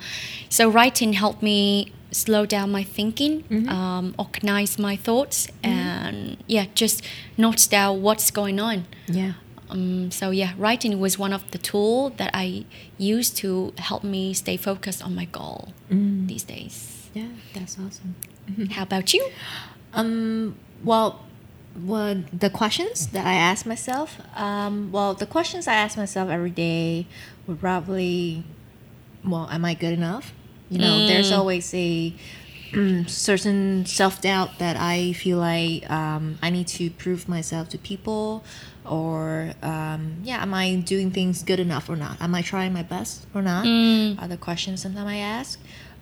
so 0.49 0.69
writing 0.69 1.13
helped 1.13 1.41
me 1.41 1.91
slow 2.11 2.45
down 2.45 2.71
my 2.71 2.83
thinking, 2.83 3.43
um, 3.69 4.13
organize 4.17 4.79
my 4.79 4.95
thoughts, 4.95 5.47
and 5.63 6.37
yeah, 6.47 6.65
just 6.75 7.01
note 7.37 7.67
down 7.69 8.01
what's 8.01 8.31
going 8.31 8.59
on. 8.59 8.85
Yeah. 9.07 9.33
Um, 9.69 10.11
so 10.11 10.31
yeah, 10.31 10.51
writing 10.57 10.99
was 10.99 11.19
one 11.19 11.33
of 11.33 11.43
the 11.51 11.57
tool 11.57 12.11
that 12.17 12.31
I 12.33 12.63
use 12.97 13.29
to 13.41 13.73
help 13.77 14.03
me 14.03 14.33
stay 14.33 14.57
focused 14.57 15.03
on 15.03 15.13
my 15.15 15.25
goal 15.25 15.73
these 15.89 16.43
days. 16.43 17.09
Yeah, 17.13 17.27
that's 17.53 17.77
awesome. 17.77 18.15
How 18.71 18.83
about 18.83 19.13
you? 19.13 19.27
Um, 19.93 20.55
well, 20.83 21.19
well, 21.85 22.23
the 22.33 22.49
questions 22.49 23.07
that 23.07 23.25
I 23.25 23.33
ask 23.33 23.65
myself, 23.65 24.19
um, 24.35 24.91
well, 24.91 25.13
the 25.13 25.25
questions 25.25 25.67
I 25.67 25.75
ask 25.75 25.97
myself 25.97 26.29
every 26.29 26.49
day 26.49 27.05
would 27.45 27.59
probably, 27.59 28.43
well, 29.23 29.47
am 29.51 29.63
I 29.63 29.73
good 29.73 29.93
enough? 29.93 30.33
You 30.69 30.79
know, 30.79 31.07
there's 31.07 31.31
always 31.31 31.73
a 31.73 32.13
mm, 32.71 33.09
certain 33.09 33.85
self 33.85 34.21
doubt 34.21 34.59
that 34.59 34.75
I 34.75 35.13
feel 35.13 35.37
like 35.37 35.89
um, 35.89 36.37
I 36.41 36.49
need 36.49 36.67
to 36.69 36.89
prove 36.89 37.29
myself 37.29 37.69
to 37.69 37.77
people, 37.77 38.43
or 38.83 39.53
um, 39.61 40.17
yeah, 40.23 40.41
am 40.41 40.53
I 40.53 40.75
doing 40.75 41.11
things 41.11 41.43
good 41.43 41.59
enough 41.59 41.89
or 41.89 41.95
not? 41.95 42.19
Am 42.21 42.35
I 42.35 42.41
trying 42.41 42.73
my 42.73 42.83
best 42.83 43.27
or 43.33 43.41
not? 43.41 43.65
Are 44.19 44.27
the 44.27 44.37
questions 44.37 44.81
sometimes 44.81 45.07
I 45.09 45.17
ask. 45.17 45.59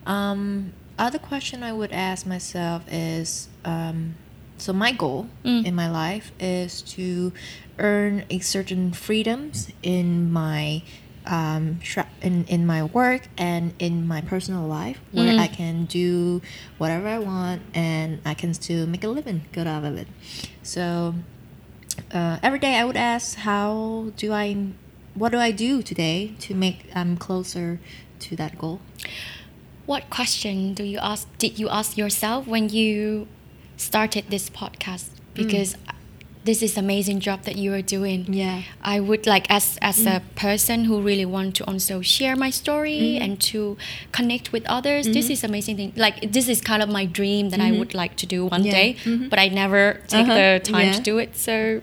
Um, 0.07 0.73
other 0.97 1.19
question 1.19 1.61
I 1.61 1.73
would 1.73 1.91
ask 1.91 2.26
myself 2.26 2.84
is 2.89 3.49
um, 3.65 4.15
so 4.58 4.74
my 4.74 4.91
goal 4.91 5.28
in 5.66 5.76
my 5.76 5.89
life 5.89 6.32
is 6.39 6.82
to 6.82 7.32
earn 7.78 8.24
a 8.30 8.39
certain 8.39 8.93
freedoms 8.93 9.70
in 9.84 10.32
my 10.32 10.82
um, 11.26 11.80
in, 12.22 12.45
in 12.45 12.66
my 12.68 12.84
work 12.84 13.28
and 13.38 13.74
in 13.80 14.08
my 14.08 14.22
personal 14.22 14.68
life 14.68 14.99
where 15.12 15.39
I 15.39 15.47
can 15.47 15.86
do 15.86 16.41
whatever 16.78 17.08
I 17.08 17.18
want 17.20 17.64
and 17.74 18.22
I 18.24 18.36
can 18.36 18.53
still 18.53 18.86
make 18.86 19.03
a 19.03 19.08
living 19.08 19.41
good 19.51 19.66
out 19.68 19.84
of 19.84 19.95
it. 19.97 20.08
So 20.62 21.16
uh, 22.14 22.38
every 22.43 22.60
day 22.60 22.76
I 22.76 22.86
would 22.86 22.97
ask, 22.97 23.38
how 23.38 24.12
do 24.18 24.32
I, 24.34 24.68
what 25.16 25.32
do 25.32 25.39
I 25.39 25.51
do 25.51 25.82
today 25.82 26.36
to 26.41 26.53
make 26.53 26.89
I'm 26.93 27.18
closer 27.18 27.80
to 28.20 28.36
that 28.36 28.60
goal? 28.60 28.80
What 29.88 30.10
question 30.10 30.74
do 30.76 30.84
you 30.84 30.99
ask? 30.99 31.28
Did 31.38 31.58
you 31.58 31.70
ask 31.70 31.97
yourself 31.97 32.45
when 32.47 32.70
you 32.70 33.28
started 33.78 34.26
this 34.30 34.49
podcast? 34.49 35.09
Mm. 35.09 35.36
Because 35.36 35.76
this 36.45 36.61
is 36.61 36.78
amazing 36.78 37.19
job 37.19 37.41
that 37.43 37.55
you 37.57 37.73
are 37.73 37.82
doing. 37.82 38.32
Yeah. 38.32 38.61
I 38.82 38.99
would 38.99 39.26
like 39.26 39.49
as 39.49 39.78
as 39.82 40.05
a 40.05 40.21
mm. 40.21 40.36
person 40.36 40.86
who 40.86 41.01
really 41.01 41.26
want 41.26 41.55
to 41.55 41.65
also 41.65 42.01
share 42.01 42.36
my 42.36 42.51
story 42.51 43.17
mm. 43.17 43.21
and 43.21 43.41
to 43.51 43.78
connect 44.11 44.51
with 44.53 44.63
others. 44.67 45.07
This 45.07 45.26
mm-hmm. 45.26 45.32
is 45.34 45.43
amazing 45.43 45.76
thing. 45.78 45.93
Like 45.95 46.32
this 46.32 46.47
is 46.47 46.61
kind 46.61 46.84
of 46.84 46.89
my 46.89 47.05
dream 47.05 47.49
that 47.49 47.59
I 47.59 47.69
mm-hmm. 47.69 47.80
would 47.80 47.93
like 47.95 48.15
to 48.17 48.26
do 48.28 48.45
one 48.45 48.63
Yeah. 48.63 48.71
day, 48.71 48.93
mm-hmm. 49.03 49.30
but 49.30 49.39
I 49.39 49.47
never 49.49 50.01
take 50.07 50.28
Uh-huh. 50.28 50.36
the 50.36 50.49
time 50.63 50.88
Yeah. 50.88 50.93
to 50.93 51.01
do 51.01 51.17
it. 51.17 51.36
So 51.36 51.82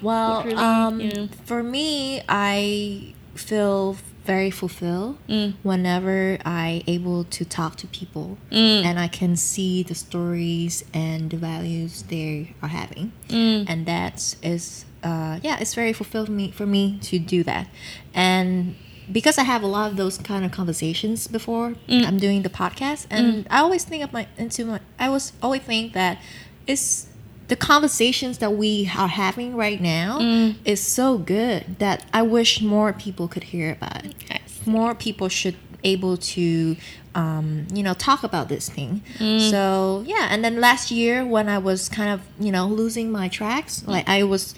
Well, 0.00 0.42
really, 0.42 0.56
um, 0.56 1.00
yeah. 1.00 1.26
for 1.44 1.62
me, 1.62 2.22
I 2.28 3.12
feel 3.34 3.96
very 4.24 4.50
fulfilled 4.50 5.18
mm. 5.28 5.54
whenever 5.62 6.38
I 6.44 6.82
able 6.86 7.24
to 7.24 7.44
talk 7.44 7.76
to 7.76 7.86
people. 7.86 8.38
Mm. 8.50 8.84
And 8.84 8.98
I 8.98 9.08
can 9.08 9.36
see 9.36 9.82
the 9.82 9.94
stories 9.94 10.84
and 10.94 11.30
the 11.30 11.36
values 11.36 12.02
they 12.04 12.54
are 12.62 12.68
having, 12.68 13.12
mm. 13.28 13.64
and 13.68 13.86
that 13.86 14.36
is 14.42 14.84
uh, 15.02 15.40
yeah, 15.42 15.58
it's 15.60 15.74
very 15.74 15.92
fulfilled 15.92 16.28
me 16.28 16.50
for 16.50 16.66
me 16.66 16.98
to 17.02 17.18
do 17.18 17.42
that, 17.44 17.68
and 18.14 18.76
because 19.10 19.36
I 19.36 19.42
have 19.42 19.62
a 19.62 19.66
lot 19.66 19.90
of 19.90 19.96
those 19.96 20.16
kind 20.18 20.44
of 20.44 20.52
conversations 20.52 21.26
before 21.26 21.74
I'm 21.88 22.18
doing 22.18 22.42
the 22.42 22.48
podcast, 22.48 23.06
and 23.10 23.46
I 23.50 23.58
always 23.58 23.84
think 23.84 24.04
of 24.04 24.12
my 24.12 24.28
into 24.38 24.64
my 24.64 24.80
I 24.98 25.08
was 25.08 25.32
always 25.42 25.62
think 25.62 25.92
that 25.94 26.18
it's 26.66 27.08
the 27.52 27.56
conversations 27.56 28.38
that 28.38 28.54
we 28.54 28.90
are 28.96 29.08
having 29.08 29.54
right 29.54 29.78
now 29.78 30.18
mm. 30.18 30.56
is 30.64 30.80
so 30.80 31.18
good 31.18 31.78
that 31.80 32.02
I 32.10 32.22
wish 32.22 32.62
more 32.62 32.94
people 32.94 33.28
could 33.28 33.44
hear 33.44 33.72
about 33.72 34.06
it. 34.06 34.14
Yes. 34.30 34.62
More 34.64 34.94
people 34.94 35.28
should 35.28 35.56
able 35.84 36.16
to 36.16 36.76
um, 37.14 37.66
you 37.70 37.82
know 37.82 37.92
talk 37.92 38.22
about 38.22 38.48
this 38.48 38.70
thing. 38.70 39.02
Mm. 39.18 39.50
So 39.50 40.02
yeah, 40.06 40.28
and 40.30 40.42
then 40.42 40.62
last 40.62 40.90
year 40.90 41.26
when 41.26 41.50
I 41.50 41.58
was 41.58 41.90
kind 41.90 42.08
of 42.08 42.22
you 42.40 42.52
know 42.52 42.66
losing 42.66 43.12
my 43.12 43.28
tracks, 43.28 43.80
mm. 43.80 43.88
like 43.88 44.08
I 44.08 44.22
was 44.22 44.54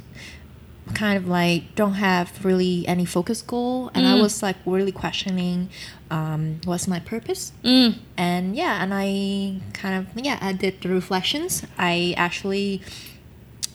kind 0.95 1.17
of 1.17 1.27
like 1.27 1.75
don't 1.75 1.95
have 1.95 2.45
really 2.45 2.87
any 2.87 3.07
focus 3.07 3.43
goal, 3.43 3.91
and 3.93 4.07
I 4.07 4.21
was 4.21 4.41
like 4.41 4.55
really 4.65 4.93
questioning 4.93 5.69
um, 6.15 6.61
what's 6.65 6.87
my 6.87 7.01
purpose. 7.01 7.53
Mm. 7.65 7.99
And 8.17 8.55
yeah, 8.55 8.83
and 8.83 8.93
I 8.95 9.61
kind 9.73 9.95
of 9.99 10.25
yeah, 10.25 10.39
I 10.41 10.53
did 10.53 10.81
the 10.81 10.89
reflections. 10.89 11.65
I 11.77 12.15
actually 12.17 12.83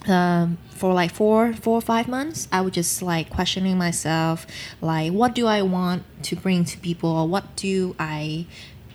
um, 0.07 0.57
for 0.69 0.93
like 0.93 1.11
four 1.11 1.53
four 1.53 1.75
or 1.75 1.81
five 1.81 2.07
months 2.07 2.47
i 2.53 2.61
was 2.61 2.71
just 2.71 3.01
like 3.01 3.29
questioning 3.29 3.77
myself 3.77 4.47
like 4.79 5.11
what 5.11 5.35
do 5.35 5.45
i 5.45 5.61
want 5.61 6.03
to 6.23 6.37
bring 6.37 6.63
to 6.63 6.77
people 6.77 7.09
or 7.09 7.27
what 7.27 7.53
do 7.57 7.93
i 7.99 8.45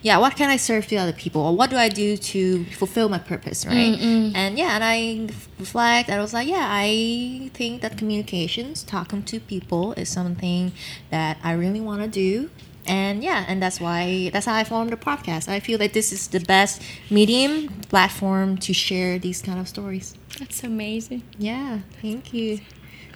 yeah 0.01 0.17
what 0.17 0.35
can 0.35 0.49
i 0.49 0.57
serve 0.57 0.87
to 0.87 0.95
other 0.95 1.13
people 1.13 1.43
or 1.43 1.55
what 1.55 1.69
do 1.69 1.75
i 1.75 1.87
do 1.87 2.17
to 2.17 2.65
fulfill 2.79 3.07
my 3.07 3.19
purpose 3.19 3.67
right 3.67 3.99
and 4.35 4.57
yeah 4.57 4.73
and 4.73 4.83
i 4.83 5.29
reflect 5.59 6.09
and 6.09 6.17
i 6.17 6.21
was 6.21 6.33
like 6.33 6.47
yeah 6.47 6.65
i 6.67 7.51
think 7.53 7.83
that 7.83 7.99
communications 7.99 8.81
talking 8.81 9.21
to 9.21 9.39
people 9.39 9.93
is 9.93 10.09
something 10.09 10.71
that 11.11 11.37
i 11.43 11.51
really 11.51 11.79
want 11.79 12.01
to 12.01 12.07
do 12.07 12.49
and 12.87 13.23
yeah 13.23 13.45
and 13.47 13.61
that's 13.61 13.79
why 13.79 14.29
that's 14.31 14.45
how 14.45 14.53
i 14.55 14.63
formed 14.63 14.91
the 14.91 14.97
podcast 14.97 15.47
i 15.47 15.59
feel 15.59 15.77
that 15.77 15.93
this 15.93 16.11
is 16.11 16.27
the 16.29 16.39
best 16.39 16.81
medium 17.09 17.67
platform 17.89 18.57
to 18.57 18.73
share 18.73 19.17
these 19.19 19.41
kind 19.41 19.59
of 19.59 19.67
stories 19.67 20.15
That's 20.39 20.63
amazing. 20.63 21.23
yeah, 21.39 21.79
thank 22.01 22.33
you. 22.33 22.59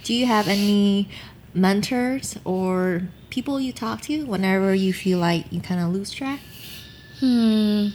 Do 0.05 0.13
you 0.13 0.25
have 0.25 0.47
any 0.47 1.09
mentors 1.53 2.37
or 2.45 3.09
people 3.29 3.59
you 3.59 3.73
talk 3.73 3.99
to 4.07 4.25
whenever 4.25 4.73
you 4.73 4.93
feel 4.93 5.19
like 5.19 5.51
you 5.51 5.59
kind 5.59 5.81
of 5.81 5.91
lose 5.91 6.11
track? 6.11 6.39
Hmm. 7.19 7.89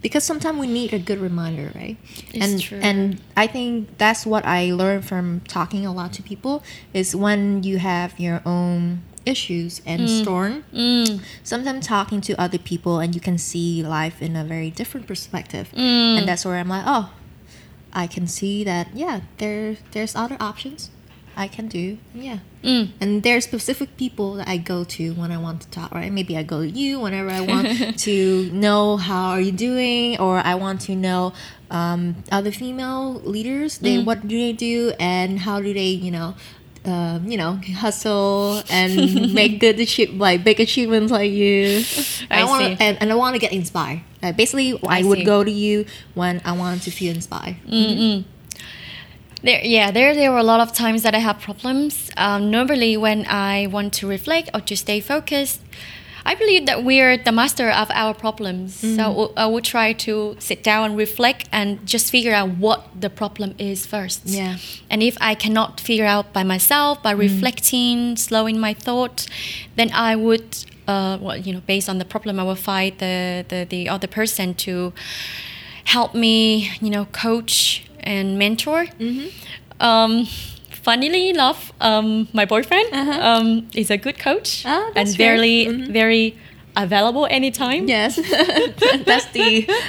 Because 0.00 0.24
sometimes 0.24 0.58
we 0.58 0.68
need 0.68 0.94
a 0.94 0.98
good 0.98 1.18
reminder, 1.18 1.72
right? 1.74 1.96
It's 2.32 2.46
and 2.46 2.62
true. 2.62 2.78
and 2.80 3.20
I 3.36 3.46
think 3.48 3.98
that's 3.98 4.24
what 4.24 4.46
I 4.46 4.72
learned 4.72 5.04
from 5.04 5.40
talking 5.48 5.84
a 5.84 5.92
lot 5.92 6.12
to 6.14 6.22
people 6.22 6.62
is 6.94 7.14
when 7.16 7.62
you 7.64 7.78
have 7.78 8.18
your 8.18 8.40
own 8.46 9.02
issues 9.28 9.82
and 9.84 10.08
storm. 10.08 10.64
Mm. 10.72 11.20
sometimes 11.44 11.86
talking 11.86 12.20
to 12.28 12.32
other 12.40 12.58
people 12.58 12.98
and 13.02 13.14
you 13.14 13.20
can 13.20 13.38
see 13.38 13.82
life 13.82 14.22
in 14.22 14.34
a 14.36 14.44
very 14.44 14.70
different 14.70 15.06
perspective. 15.06 15.68
And 16.18 16.26
that's 16.28 16.44
where 16.44 16.56
i'm 16.56 16.68
like 16.68 16.84
oh 16.86 17.06
i 17.92 18.06
can 18.06 18.26
see 18.26 18.64
that 18.64 18.86
yeah 18.94 19.20
there 19.38 19.76
there's 19.92 20.14
other 20.14 20.36
options 20.40 20.90
i 21.36 21.46
can 21.48 21.68
do 21.68 21.96
yeah. 22.14 22.38
Mm. 22.62 22.90
and 23.00 23.22
there's 23.22 23.44
specific 23.44 23.96
people 23.96 24.34
that 24.34 24.48
i 24.48 24.56
go 24.56 24.82
to 24.84 25.12
when 25.14 25.30
i 25.30 25.38
want 25.38 25.62
to 25.62 25.68
talk 25.68 25.92
right? 25.94 26.12
Maybe 26.12 26.36
i 26.36 26.42
go 26.42 26.62
to 26.62 26.68
you 26.68 26.98
whenever 27.00 27.30
i 27.30 27.40
want 27.40 27.98
to 28.06 28.50
know 28.52 28.96
how 28.96 29.30
are 29.30 29.40
you 29.40 29.52
doing? 29.52 30.18
Or 30.18 30.38
i 30.38 30.54
want 30.54 30.80
to 30.82 30.96
know 30.96 31.32
um, 31.70 32.16
other 32.32 32.50
female 32.50 33.20
leaders 33.24 33.78
they 33.78 33.98
what 34.02 34.26
do 34.26 34.36
they 34.38 34.52
do 34.52 34.92
and 34.98 35.40
how 35.40 35.60
do 35.60 35.72
they 35.74 35.88
you 36.06 36.10
know 36.10 36.34
um, 36.88 37.28
you 37.28 37.36
know, 37.36 37.60
hustle 37.76 38.62
and 38.70 39.34
make 39.34 39.60
good 39.60 39.78
achieve, 39.78 40.14
like 40.14 40.42
big 40.42 40.58
achievements 40.60 41.12
like 41.12 41.30
you. 41.30 41.84
I 42.30 42.44
want 42.44 42.64
see. 42.64 42.84
and, 42.84 42.98
and 43.00 43.12
I 43.12 43.14
want 43.14 43.34
to 43.34 43.38
get 43.38 43.52
inspired. 43.52 44.00
Like 44.22 44.36
basically, 44.36 44.72
I, 44.86 45.00
I 45.00 45.02
would 45.02 45.24
go 45.24 45.44
to 45.44 45.50
you 45.50 45.84
when 46.14 46.40
I 46.44 46.52
want 46.52 46.82
to 46.82 46.90
feel 46.90 47.14
inspired. 47.14 47.56
There, 49.40 49.64
yeah, 49.64 49.92
there 49.92 50.14
there 50.14 50.32
were 50.32 50.38
a 50.38 50.42
lot 50.42 50.60
of 50.60 50.72
times 50.72 51.04
that 51.04 51.14
I 51.14 51.18
have 51.18 51.38
problems. 51.40 52.10
Um, 52.16 52.50
normally, 52.50 52.96
when 52.96 53.24
I 53.26 53.68
want 53.68 53.92
to 53.94 54.08
reflect 54.08 54.50
or 54.52 54.60
to 54.62 54.76
stay 54.76 54.98
focused, 54.98 55.60
I 56.24 56.34
believe 56.34 56.66
that 56.66 56.84
we're 56.84 57.16
the 57.16 57.32
master 57.32 57.70
of 57.70 57.90
our 57.92 58.14
problems. 58.14 58.74
So 58.96 59.32
I 59.36 59.46
would 59.46 59.64
try 59.64 59.92
to 59.92 60.36
sit 60.38 60.62
down 60.62 60.90
and 60.90 60.98
reflect 60.98 61.48
and 61.52 61.84
just 61.86 62.10
figure 62.10 62.32
out 62.34 62.50
what 62.58 62.88
the 63.00 63.10
problem 63.10 63.54
is 63.58 63.86
first. 63.86 64.22
Yeah. 64.26 64.56
And 64.90 65.02
if 65.02 65.16
I 65.20 65.34
cannot 65.34 65.80
figure 65.80 66.04
out 66.06 66.32
by 66.32 66.42
myself 66.42 67.02
by 67.02 67.12
reflecting, 67.12 68.16
slowing 68.16 68.58
my 68.58 68.74
thought, 68.74 69.26
then 69.76 69.90
I 69.92 70.16
would, 70.16 70.64
uh, 70.86 71.18
well, 71.20 71.36
you 71.36 71.52
know, 71.52 71.62
based 71.66 71.88
on 71.88 71.98
the 71.98 72.04
problem, 72.04 72.38
I 72.40 72.42
will 72.42 72.54
find 72.54 72.96
the, 72.98 73.44
the 73.48 73.66
the 73.68 73.88
other 73.88 74.06
person 74.08 74.54
to 74.54 74.92
help 75.84 76.14
me, 76.14 76.70
you 76.80 76.90
know, 76.90 77.06
coach 77.06 77.84
and 78.00 78.38
mentor. 78.38 78.86
Um, 79.80 80.26
funnily 80.88 81.28
enough, 81.28 81.60
um, 81.80 82.28
my 82.32 82.46
boyfriend 82.46 82.88
um, 83.30 83.48
is 83.74 83.90
a 83.90 83.98
good 84.06 84.18
coach 84.28 84.48
Uh-huh. 84.64 84.90
That's 84.94 85.10
and 85.10 85.18
very, 85.26 85.56
very 86.00 86.26
available 86.76 87.26
anytime. 87.38 87.82
Yes, 87.96 88.16
that's 89.10 89.26
the 89.36 89.48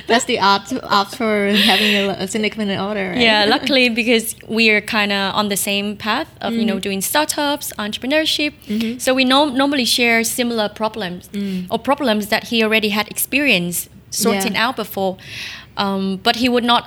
that's 0.09 0.25
the 0.31 0.37
art 0.51 0.67
art 0.97 1.09
for 1.19 1.33
having 1.71 1.91
a, 2.03 2.03
a 2.23 2.27
significant 2.27 2.71
other. 2.71 3.05
Right? 3.11 3.21
Yeah, 3.29 3.45
luckily 3.55 3.85
because 4.01 4.25
we're 4.57 4.81
kind 4.81 5.11
of 5.11 5.35
on 5.39 5.45
the 5.49 5.57
same 5.69 5.87
path 6.07 6.27
of 6.45 6.51
you 6.59 6.65
know 6.69 6.79
doing 6.87 7.01
startups, 7.01 7.67
entrepreneurship. 7.85 8.53
So 9.05 9.09
we 9.19 9.23
no- 9.35 9.51
normally 9.61 9.85
share 9.85 10.23
similar 10.39 10.67
problems 10.81 11.29
or 11.71 11.77
problems 11.91 12.23
that 12.33 12.43
he 12.51 12.57
already 12.65 12.89
had 12.97 13.05
experience 13.15 13.77
sorting 14.09 14.55
Yeah. 14.55 14.67
out 14.67 14.75
before. 14.75 15.13
Um, 15.77 16.17
but 16.27 16.35
he 16.35 16.47
would 16.53 16.65
not, 16.71 16.83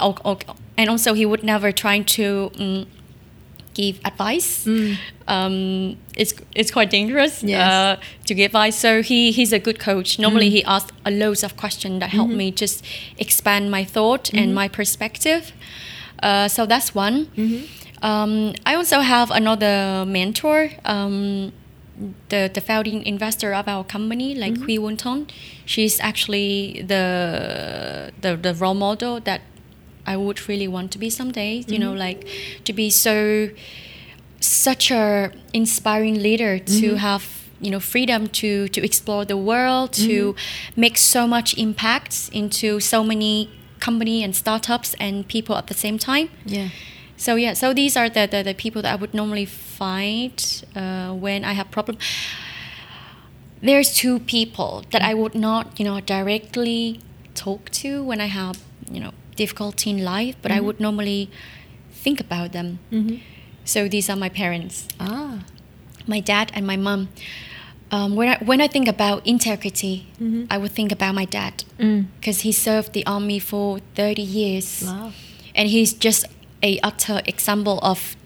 and 0.77 0.87
also 0.91 1.15
he 1.21 1.25
would 1.31 1.43
never 1.53 1.73
try 1.73 1.97
to 2.17 2.25
um, 2.59 2.87
give 3.75 3.99
advice. 4.05 4.67
Um, 5.29 5.97
it's 6.17 6.35
it's 6.55 6.71
quite 6.71 6.91
dangerous 6.91 7.43
Yes. 7.43 7.61
uh, 7.61 7.97
to 8.27 8.35
give 8.35 8.47
advice. 8.47 8.77
So 8.77 9.03
he 9.03 9.33
he's 9.33 9.53
a 9.53 9.59
good 9.59 9.79
coach. 9.79 10.19
Normally 10.19 10.51
he 10.51 10.65
asks 10.65 10.93
a 11.05 11.11
loads 11.11 11.43
of 11.45 11.57
questions 11.57 12.01
that 12.01 12.11
help 12.11 12.31
me 12.31 12.51
just 12.51 12.85
expand 13.19 13.71
my 13.71 13.85
thought 13.85 14.33
and 14.35 14.55
my 14.55 14.69
perspective. 14.69 15.53
Uh, 16.23 16.49
so 16.49 16.67
that's 16.67 16.95
one. 16.95 17.27
Um, 18.03 18.55
I 18.67 18.75
also 18.75 19.01
have 19.01 19.31
another 19.31 20.05
mentor. 20.07 20.71
Um, 20.85 21.53
the, 22.31 22.51
the 22.53 22.61
founding 22.61 23.05
investor 23.05 23.53
of 23.55 23.69
our 23.69 23.85
company, 23.85 24.35
like 24.35 24.57
Hui 24.57 24.79
Won 24.79 24.97
Ton, 24.97 25.27
she's 25.65 26.01
actually 26.01 26.83
the, 26.89 28.11
the 28.21 28.37
the 28.37 28.55
role 28.55 28.75
model 28.75 29.21
that 29.21 29.41
I 30.07 30.17
would 30.17 30.49
really 30.49 30.69
want 30.69 30.91
to 30.93 30.99
be 30.99 31.11
someday. 31.11 31.65
You 31.67 31.79
know, 31.79 31.91
mm-hmm. 31.91 31.99
like 31.99 32.29
to 32.65 32.73
be 32.73 32.91
so 32.91 33.51
such 34.41 34.91
a 34.91 35.33
inspiring 35.53 36.23
leader 36.23 36.59
to 36.59 36.73
mm-hmm. 36.73 36.97
have 36.97 37.43
you 37.61 37.71
know 37.71 37.81
freedom 37.81 38.27
to 38.27 38.69
to 38.69 38.85
explore 38.85 39.25
the 39.25 39.37
world 39.37 39.93
to 39.93 40.35
mm-hmm. 40.35 40.81
make 40.81 40.99
so 40.99 41.27
much 41.27 41.57
impact 41.57 42.29
into 42.33 42.81
so 42.81 43.05
many 43.05 43.49
company 43.79 44.23
and 44.23 44.35
startups 44.35 44.95
and 45.01 45.27
people 45.29 45.57
at 45.57 45.69
the 45.69 45.75
same 45.75 45.97
time 45.97 46.29
yeah. 46.45 46.69
so 47.17 47.37
yeah 47.37 47.53
so 47.53 47.73
these 47.73 47.97
are 47.97 48.09
the 48.09 48.27
the, 48.27 48.43
the 48.43 48.55
people 48.55 48.83
that 48.83 48.93
i 48.93 48.97
would 48.97 49.15
normally 49.15 49.45
find 49.45 50.65
uh, 50.75 51.13
when 51.13 51.45
i 51.45 51.53
have 51.53 51.71
problem 51.71 51.97
there's 53.63 53.95
two 53.95 54.19
people 54.19 54.85
that 54.91 55.03
i 55.03 55.15
would 55.15 55.35
not 55.35 55.79
you 55.79 55.85
know 55.85 56.01
directly 56.01 57.01
talk 57.35 57.71
to 57.71 58.03
when 58.03 58.21
i 58.21 58.27
have 58.27 58.61
you 58.91 59.01
know 59.01 59.13
difficulty 59.37 59.91
in 59.91 60.05
life 60.05 60.35
but 60.43 60.51
i 60.53 60.61
would 60.61 60.79
normally 60.81 61.29
think 62.05 62.21
about 62.21 62.53
them 62.53 62.79
so 63.65 63.89
these 63.89 64.09
are 64.11 64.17
my 64.17 64.29
parents 64.29 64.87
Ah. 65.01 65.45
my 66.07 66.21
dad 66.21 66.51
and 66.55 66.67
my 66.67 66.77
mom. 66.77 67.09
Um, 67.95 68.17
when 68.17 68.29
I 68.29 68.39
when 68.45 68.61
I 68.63 68.69
think 68.69 68.89
about 68.89 69.21
integrity, 69.27 70.07
I 70.51 70.57
would 70.59 70.73
think 70.73 70.93
about 70.93 71.15
my 71.15 71.27
dad 71.27 71.55
because 72.19 72.41
he 72.41 72.51
served 72.53 72.93
the 72.95 73.05
army 73.07 73.39
for 73.39 73.81
thirty 73.95 74.23
years, 74.23 74.83
Wow. 74.87 75.13
and 75.55 75.69
he's 75.69 75.93
just 76.07 76.25
a 76.63 76.79
utter 76.83 77.21
example 77.27 77.79
of 77.83 78.17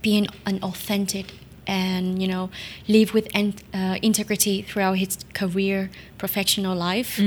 being 0.00 0.26
an 0.46 0.58
authentic 0.62 1.26
and 1.66 2.22
you 2.22 2.28
know 2.28 2.50
live 2.86 3.12
with 3.14 3.26
uh, 3.34 3.96
integrity 4.00 4.62
throughout 4.62 4.96
his 4.98 5.18
career, 5.34 5.90
professional 6.18 6.76
life. 6.76 7.20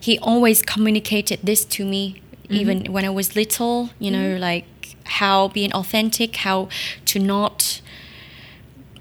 He 0.00 0.18
always 0.20 0.62
communicated 0.62 1.40
this 1.42 1.64
to 1.76 1.84
me, 1.84 2.22
even 2.50 2.92
when 2.92 3.04
I 3.04 3.10
was 3.10 3.34
little. 3.36 3.90
You 3.98 4.10
know, 4.10 4.36
like 4.36 4.66
how 5.04 5.48
being 5.48 5.72
authentic, 5.72 6.36
how 6.36 6.68
to 7.06 7.18
not 7.18 7.80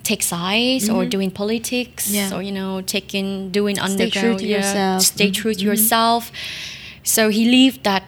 take 0.03 0.23
sides 0.23 0.89
or 0.89 1.05
doing 1.05 1.29
politics 1.31 2.09
Yeah. 2.09 2.33
or 2.35 2.41
you 2.41 2.51
know 2.51 2.81
taking 2.81 3.51
doing 3.51 3.75
Stay 3.75 3.85
underground 3.85 4.11
true 4.11 4.37
to 4.39 4.45
yeah, 4.47 4.57
yourself. 4.57 5.01
stay 5.03 5.29
Mhm. 5.29 5.33
true 5.33 5.53
to 5.53 5.63
yourself 5.63 6.31
so 7.03 7.29
he 7.29 7.45
lived 7.45 7.83
that 7.83 8.03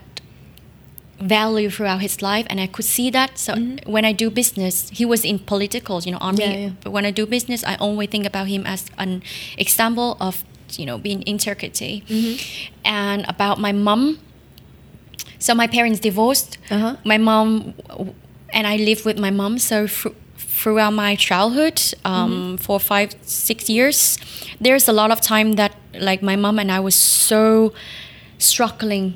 value 1.20 1.70
throughout 1.70 2.02
his 2.02 2.22
life 2.22 2.46
and 2.50 2.60
i 2.60 2.66
could 2.68 2.84
see 2.84 3.10
that 3.12 3.38
so 3.38 3.54
when 3.86 4.04
i 4.04 4.12
do 4.12 4.30
business 4.32 4.90
he 4.90 5.06
was 5.06 5.24
in 5.24 5.38
political 5.40 6.02
you 6.02 6.12
know 6.12 6.18
army 6.18 6.40
Mm-hmm. 6.44 6.52
Yeah, 6.52 6.68
yeah. 6.68 6.70
but 6.84 6.92
when 6.92 7.06
i 7.06 7.12
do 7.12 7.26
business 7.26 7.64
i 7.64 7.76
always 7.76 8.10
think 8.10 8.26
about 8.26 8.48
him 8.48 8.66
as 8.66 8.90
an 8.98 9.22
example 9.58 10.18
of 10.20 10.44
you 10.78 10.86
know 10.86 10.98
being 10.98 11.24
integrity 11.28 12.04
Mm-hmm. 12.10 12.36
and 12.84 13.24
about 13.30 13.60
my 13.60 13.72
mom 13.72 14.18
so 15.40 15.54
my 15.54 15.68
parents 15.68 16.00
divorced. 16.00 16.58
Uh-huh. 16.72 16.96
my 17.04 17.18
mom 17.18 17.74
and 18.54 18.68
i 18.68 18.76
lived 18.78 19.04
with 19.06 19.18
my 19.20 19.32
mom. 19.32 19.58
So 19.60 19.88
fr- 19.88 20.10
throughout 20.38 20.94
my 20.94 21.16
childhood 21.16 21.82
um, 22.06 22.58
for 22.58 22.80
five 22.80 23.10
six 23.24 23.70
years 23.70 24.18
there's 24.62 24.88
a 24.88 24.94
lot 24.94 25.12
of 25.12 25.20
time 25.20 25.54
that 25.54 25.72
like 26.00 26.22
my 26.22 26.36
mom 26.38 26.58
and 26.60 26.72
i 26.72 26.80
was 26.80 26.96
so 26.96 27.74
struggling 28.38 29.14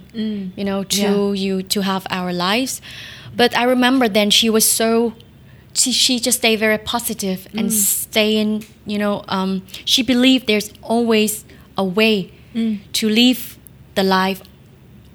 you 0.58 0.64
know 0.64 0.84
to 0.84 1.02
Yeah. 1.02 1.32
you 1.34 1.64
to 1.64 1.82
have 1.82 2.06
our 2.10 2.32
lives. 2.34 2.82
But 3.36 3.56
I 3.58 3.64
remember 3.64 4.08
then 4.10 4.30
she 4.32 4.50
was 4.50 4.66
so 4.66 5.14
she, 5.74 5.92
she 5.92 6.20
just 6.20 6.40
stayed 6.40 6.60
very 6.60 6.78
positive 6.78 7.48
and 7.54 7.72
staying 7.72 8.66
you 8.86 8.98
know 8.98 9.24
um, 9.28 9.62
she 9.86 10.02
believed 10.04 10.48
there's 10.48 10.72
always 10.82 11.46
a 11.78 11.84
way 11.84 12.32
to 12.94 13.10
live 13.10 13.58
the 13.96 14.04
life 14.04 14.42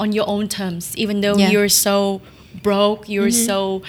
on 0.03 0.09
your 0.19 0.27
own 0.35 0.45
terms 0.49 0.85
even 1.03 1.17
though 1.23 1.37
Yeah. 1.39 1.51
you're 1.53 1.73
so 1.87 2.21
broke 2.69 3.03
you're 3.15 3.31
so 3.51 3.83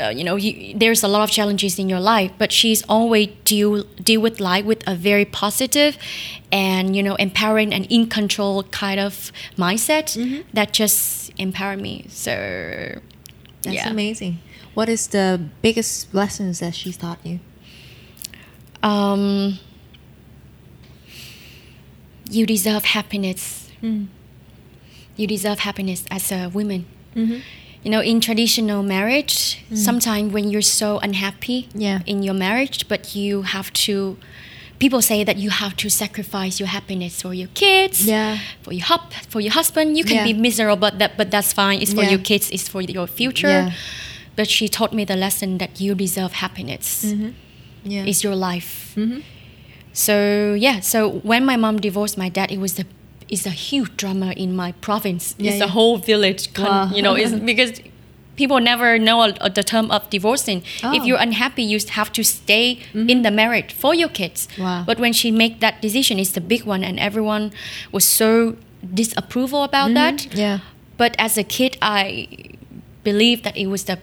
uh, 0.00 0.08
you 0.18 0.24
know 0.28 0.36
you, 0.44 0.52
there's 0.82 1.02
a 1.08 1.08
lot 1.14 1.22
of 1.26 1.30
challenges 1.38 1.72
in 1.82 1.86
your 1.92 2.00
life 2.14 2.30
but 2.42 2.50
she's 2.58 2.80
always 2.88 3.28
deal 3.44 3.72
deal 4.08 4.20
with 4.26 4.36
life 4.40 4.64
with 4.72 4.80
a 4.92 4.94
very 5.08 5.26
positive 5.42 5.92
and 6.50 6.84
you 6.96 7.02
know 7.06 7.14
empowering 7.26 7.70
and 7.76 7.84
in 7.96 8.02
control 8.18 8.62
kind 8.84 8.98
of 9.08 9.12
mindset 9.66 10.06
that 10.54 10.68
just 10.72 11.30
empower 11.46 11.76
me 11.76 11.94
so 12.08 12.32
That's 13.64 13.76
yeah 13.76 13.90
amazing. 13.90 14.34
What 14.74 14.88
is 14.88 15.02
the 15.08 15.26
biggest 15.66 16.14
lessons 16.20 16.54
that 16.62 16.74
she's 16.74 16.96
taught 16.96 17.20
you? 17.30 17.38
um, 18.82 19.58
you 22.30 22.46
deserve 22.46 22.84
happiness. 22.96 23.70
Mm. 23.82 24.06
You 25.16 25.26
deserve 25.26 25.60
happiness 25.60 26.04
as 26.10 26.32
a 26.32 26.48
woman. 26.48 26.86
Mm-hmm. 27.14 27.38
You 27.84 27.90
know, 27.90 28.00
in 28.00 28.20
traditional 28.20 28.82
marriage, 28.82 29.64
sometimes 29.74 30.32
when 30.32 30.48
you're 30.50 30.62
so 30.62 30.98
unhappy 31.00 31.68
Yeah. 31.74 32.00
in 32.06 32.22
your 32.22 32.34
marriage, 32.34 32.86
but 32.88 33.14
you 33.16 33.42
have 33.42 33.72
to, 33.86 34.16
people 34.78 35.02
say 35.02 35.24
that 35.24 35.36
you 35.36 35.50
have 35.50 35.74
to 35.78 35.88
sacrifice 35.90 36.60
your 36.60 36.68
happiness 36.68 37.20
for 37.22 37.34
your 37.34 37.48
kids, 37.54 38.06
Yeah. 38.06 38.38
for 38.62 38.72
your 38.72 38.84
hub, 38.84 39.12
for 39.28 39.40
your 39.40 39.52
husband. 39.52 39.98
You 39.98 40.04
can 40.04 40.16
Yeah. 40.16 40.24
be 40.24 40.32
miserable, 40.32 40.76
but 40.80 40.98
that, 41.00 41.16
but 41.16 41.30
that's 41.32 41.52
fine. 41.52 41.82
It's 41.82 41.92
for 41.92 42.04
your 42.04 42.20
kids. 42.20 42.50
It's 42.50 42.68
for 42.68 42.80
your 42.82 43.06
future. 43.08 43.72
But 44.36 44.48
she 44.48 44.68
taught 44.68 44.92
me 44.94 45.04
the 45.04 45.16
lesson 45.16 45.58
that 45.58 45.80
you 45.80 45.94
deserve 45.94 46.34
happiness. 46.34 47.04
Yeah. 47.84 48.04
It's 48.06 48.22
your 48.22 48.36
life. 48.36 48.94
Mm-hmm. 48.96 49.20
So 49.92 50.54
yeah, 50.54 50.80
so 50.80 51.20
when 51.22 51.44
my 51.44 51.56
mom 51.56 51.78
divorced 51.80 52.16
my 52.16 52.28
dad, 52.28 52.50
it 52.50 52.58
was 52.58 52.74
the 52.74 52.86
it's 53.32 53.46
a 53.46 53.56
huge 53.68 53.96
drama 53.96 54.32
in 54.36 54.54
my 54.54 54.72
province. 54.86 55.34
Yeah, 55.38 55.50
it's 55.50 55.58
yeah. 55.58 55.64
a 55.64 55.68
whole 55.68 55.96
village, 55.96 56.52
con- 56.52 56.66
Wow. 56.66 56.94
you 56.94 57.02
know, 57.02 57.14
it's 57.14 57.32
because 57.52 57.80
people 58.36 58.60
never 58.60 58.98
know 58.98 59.22
a- 59.22 59.36
a- 59.40 59.50
the 59.50 59.64
term 59.64 59.90
of 59.90 60.08
divorcing. 60.10 60.58
If 60.96 61.02
Oh. 61.02 61.06
you're 61.06 61.22
unhappy, 61.28 61.62
you 61.62 61.78
have 62.00 62.12
to 62.12 62.22
stay 62.22 62.66
mm-hmm. 62.76 63.08
in 63.08 63.22
the 63.22 63.30
marriage 63.30 63.72
for 63.72 63.94
your 63.94 64.10
kids. 64.10 64.48
Wow. 64.58 64.84
But 64.86 64.98
when 65.00 65.14
she 65.14 65.30
made 65.30 65.54
that 65.60 65.80
decision, 65.80 66.18
it's 66.18 66.34
the 66.38 66.44
big 66.54 66.62
one, 66.64 66.84
and 66.84 67.00
everyone 67.00 67.52
was 67.90 68.04
so 68.04 68.56
disapproval 69.00 69.62
about 69.64 69.90
mm-hmm. 69.90 70.16
that. 70.16 70.34
Yeah. 70.34 70.58
But 70.98 71.16
as 71.18 71.38
a 71.38 71.44
kid, 71.44 71.78
I 71.80 72.28
believe 73.02 73.42
that 73.44 73.56
it 73.56 73.68
was 73.68 73.84
the 73.84 73.98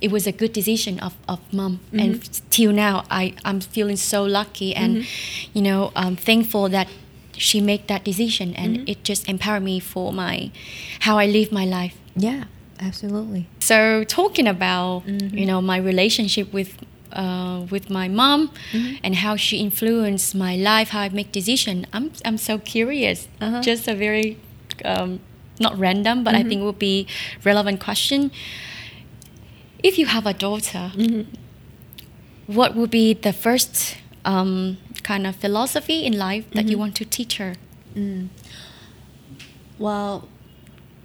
it 0.00 0.12
was 0.12 0.26
a 0.26 0.32
good 0.32 0.52
decision 0.52 1.00
of, 1.00 1.14
of 1.26 1.40
mom 1.52 1.80
and 1.92 2.14
mm-hmm. 2.14 2.46
till 2.50 2.72
now 2.72 3.04
I, 3.10 3.34
i'm 3.44 3.60
feeling 3.60 3.96
so 3.96 4.22
lucky 4.22 4.72
and 4.74 5.04
you 5.52 5.62
know 5.62 5.90
um, 5.96 6.14
thankful 6.14 6.68
that 6.68 6.86
she 7.38 7.60
made 7.60 7.86
that 7.88 8.04
decision 8.04 8.54
and 8.54 8.88
it 8.88 9.02
just 9.04 9.28
empowered 9.28 9.62
me 9.62 9.80
for 9.80 10.12
my 10.12 10.50
how 11.00 11.18
i 11.18 11.26
live 11.26 11.50
my 11.52 11.64
life. 11.64 11.96
Yeah. 12.16 12.44
Absolutely. 12.80 13.48
so 13.58 14.04
talking 14.04 14.46
about 14.46 15.02
you 15.08 15.44
know 15.46 15.60
my 15.60 15.78
relationship 15.78 16.52
with 16.52 16.78
uh, 17.12 17.66
with 17.70 17.90
my 17.90 18.06
mom 18.06 18.50
and 19.02 19.16
how 19.16 19.34
she 19.34 19.56
influenced 19.58 20.34
my 20.34 20.54
life 20.56 20.90
how 20.90 21.00
i 21.00 21.08
make 21.08 21.32
decision 21.32 21.86
i'm, 21.92 22.12
I'm 22.24 22.38
so 22.38 22.58
curious. 22.58 23.26
Uh-huh. 23.40 23.60
just 23.62 23.88
a 23.88 23.94
very 23.96 24.38
um, 24.84 25.18
not 25.58 25.76
random 25.76 26.22
but 26.22 26.34
i 26.36 26.42
think 26.44 26.62
would 26.62 26.78
be 26.78 27.06
relevant 27.44 27.80
question. 27.80 28.30
If 29.82 29.96
you 29.98 30.06
have 30.06 30.26
a 30.26 30.34
daughter 30.34 30.92
what 32.46 32.74
would 32.76 32.90
be 32.90 33.14
the 33.14 33.32
first 33.32 33.96
um, 34.24 34.78
kind 35.10 35.24
of 35.28 35.34
philosophy 35.44 35.98
in 36.08 36.14
life 36.28 36.44
that 36.54 36.64
you 36.64 36.72
mm-hmm. 36.72 36.80
want 36.80 36.94
to 37.00 37.04
teach 37.16 37.34
her 37.40 37.52
mm. 37.94 38.28
Well, 39.78 40.28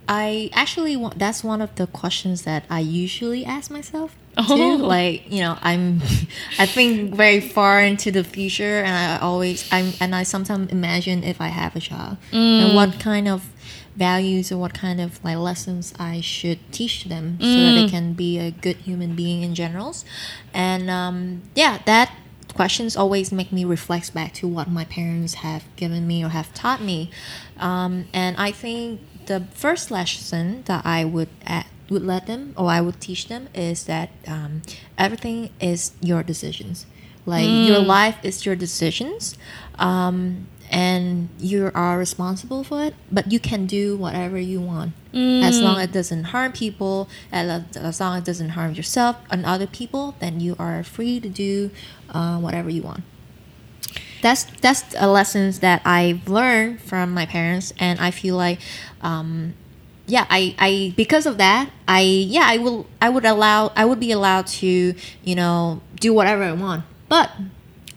I 0.07 0.49
actually 0.53 0.95
want 0.97 1.19
that's 1.19 1.43
one 1.43 1.61
of 1.61 1.75
the 1.75 1.87
questions 1.87 2.41
that 2.43 2.65
I 2.69 2.79
usually 2.79 3.45
ask 3.45 3.71
myself 3.71 4.15
too. 4.35 4.43
Oh. 4.49 4.75
Like, 4.81 5.31
you 5.31 5.41
know, 5.41 5.57
I'm 5.61 6.01
I 6.59 6.65
think 6.65 7.13
very 7.13 7.39
far 7.39 7.81
into 7.81 8.11
the 8.11 8.23
future 8.23 8.81
and 8.83 8.89
I 8.89 9.19
always 9.19 9.71
I'm 9.71 9.93
and 10.01 10.15
I 10.15 10.23
sometimes 10.23 10.71
imagine 10.71 11.23
if 11.23 11.39
I 11.39 11.47
have 11.47 11.75
a 11.75 11.79
child 11.79 12.17
and 12.31 12.75
what 12.75 12.89
mm. 12.89 12.99
kind 12.99 13.27
of 13.27 13.47
values 13.95 14.51
or 14.51 14.57
what 14.57 14.73
kind 14.73 14.99
of 14.99 15.23
like 15.23 15.37
lessons 15.37 15.93
I 15.99 16.19
should 16.19 16.59
teach 16.71 17.05
them 17.05 17.37
so 17.39 17.45
that 17.45 17.73
they 17.77 17.85
mm. 17.85 17.91
can 17.91 18.13
be 18.13 18.39
a 18.39 18.49
good 18.49 18.77
human 18.77 19.15
being 19.15 19.43
in 19.43 19.53
generals. 19.53 20.03
And 20.51 20.89
um, 20.89 21.43
yeah, 21.53 21.77
that 21.85 22.11
questions 22.53 22.95
always 22.95 23.31
make 23.31 23.51
me 23.51 23.65
reflect 23.65 24.13
back 24.13 24.33
to 24.35 24.47
what 24.47 24.69
my 24.69 24.85
parents 24.85 25.35
have 25.35 25.63
given 25.75 26.07
me 26.07 26.23
or 26.23 26.29
have 26.29 26.53
taught 26.53 26.81
me. 26.81 27.09
Um, 27.57 28.05
and 28.13 28.37
I 28.37 28.51
think 28.51 29.01
the 29.25 29.47
first 29.53 29.91
lesson 29.91 30.63
that 30.65 30.85
I 30.85 31.05
would 31.05 31.29
add, 31.45 31.65
would 31.89 32.03
let 32.03 32.27
them 32.27 32.53
or 32.57 32.69
I 32.69 32.81
would 32.81 32.99
teach 32.99 33.27
them 33.27 33.49
is 33.53 33.85
that 33.85 34.09
um, 34.27 34.61
everything 34.97 35.49
is 35.59 35.91
your 36.01 36.23
decisions. 36.23 36.85
Like 37.25 37.47
your 37.47 37.79
life 37.79 38.17
is 38.23 38.45
your 38.45 38.55
decisions. 38.55 39.37
Um, 39.79 40.47
and 40.73 41.29
you 41.39 41.71
are 41.75 41.97
responsible 41.97 42.63
for 42.63 42.83
it, 42.83 42.95
but 43.11 43.31
you 43.31 43.39
can 43.39 43.65
do 43.65 43.95
whatever 43.95 44.39
you 44.39 44.59
want 44.59 44.93
as 45.13 45.61
long 45.61 45.77
as 45.77 45.85
it 45.85 45.91
doesn't 45.91 46.23
harm 46.25 46.51
people, 46.51 47.07
as, 47.31 47.77
as 47.77 47.99
long 47.99 48.17
as 48.17 48.23
it 48.23 48.25
doesn't 48.25 48.49
harm 48.49 48.73
yourself 48.73 49.17
and 49.29 49.45
other 49.45 49.67
people. 49.67 50.15
Then 50.19 50.39
you 50.39 50.55
are 50.57 50.83
free 50.83 51.19
to 51.19 51.29
do 51.29 51.69
uh, 52.09 52.39
whatever 52.39 52.69
you 52.69 52.81
want. 52.81 53.03
That's 54.23 54.45
that's 54.61 54.95
a 54.97 55.07
lessons 55.07 55.59
that 55.59 55.81
I've 55.85 56.27
learned 56.27 56.81
from 56.81 57.11
my 57.11 57.25
parents, 57.25 57.73
and 57.77 57.99
I 57.99 58.09
feel 58.09 58.35
like, 58.37 58.59
um, 59.01 59.53
yeah, 60.07 60.25
I, 60.29 60.55
I 60.57 60.93
because 60.95 61.25
of 61.25 61.37
that, 61.37 61.69
I 61.87 62.01
yeah 62.01 62.45
I 62.45 62.57
will 62.57 62.87
I 63.01 63.09
would 63.09 63.25
allow 63.25 63.71
I 63.75 63.85
would 63.85 63.99
be 63.99 64.11
allowed 64.11 64.47
to 64.47 64.95
you 65.23 65.35
know 65.35 65.81
do 65.99 66.13
whatever 66.13 66.43
I 66.43 66.53
want, 66.53 66.85
but 67.09 67.31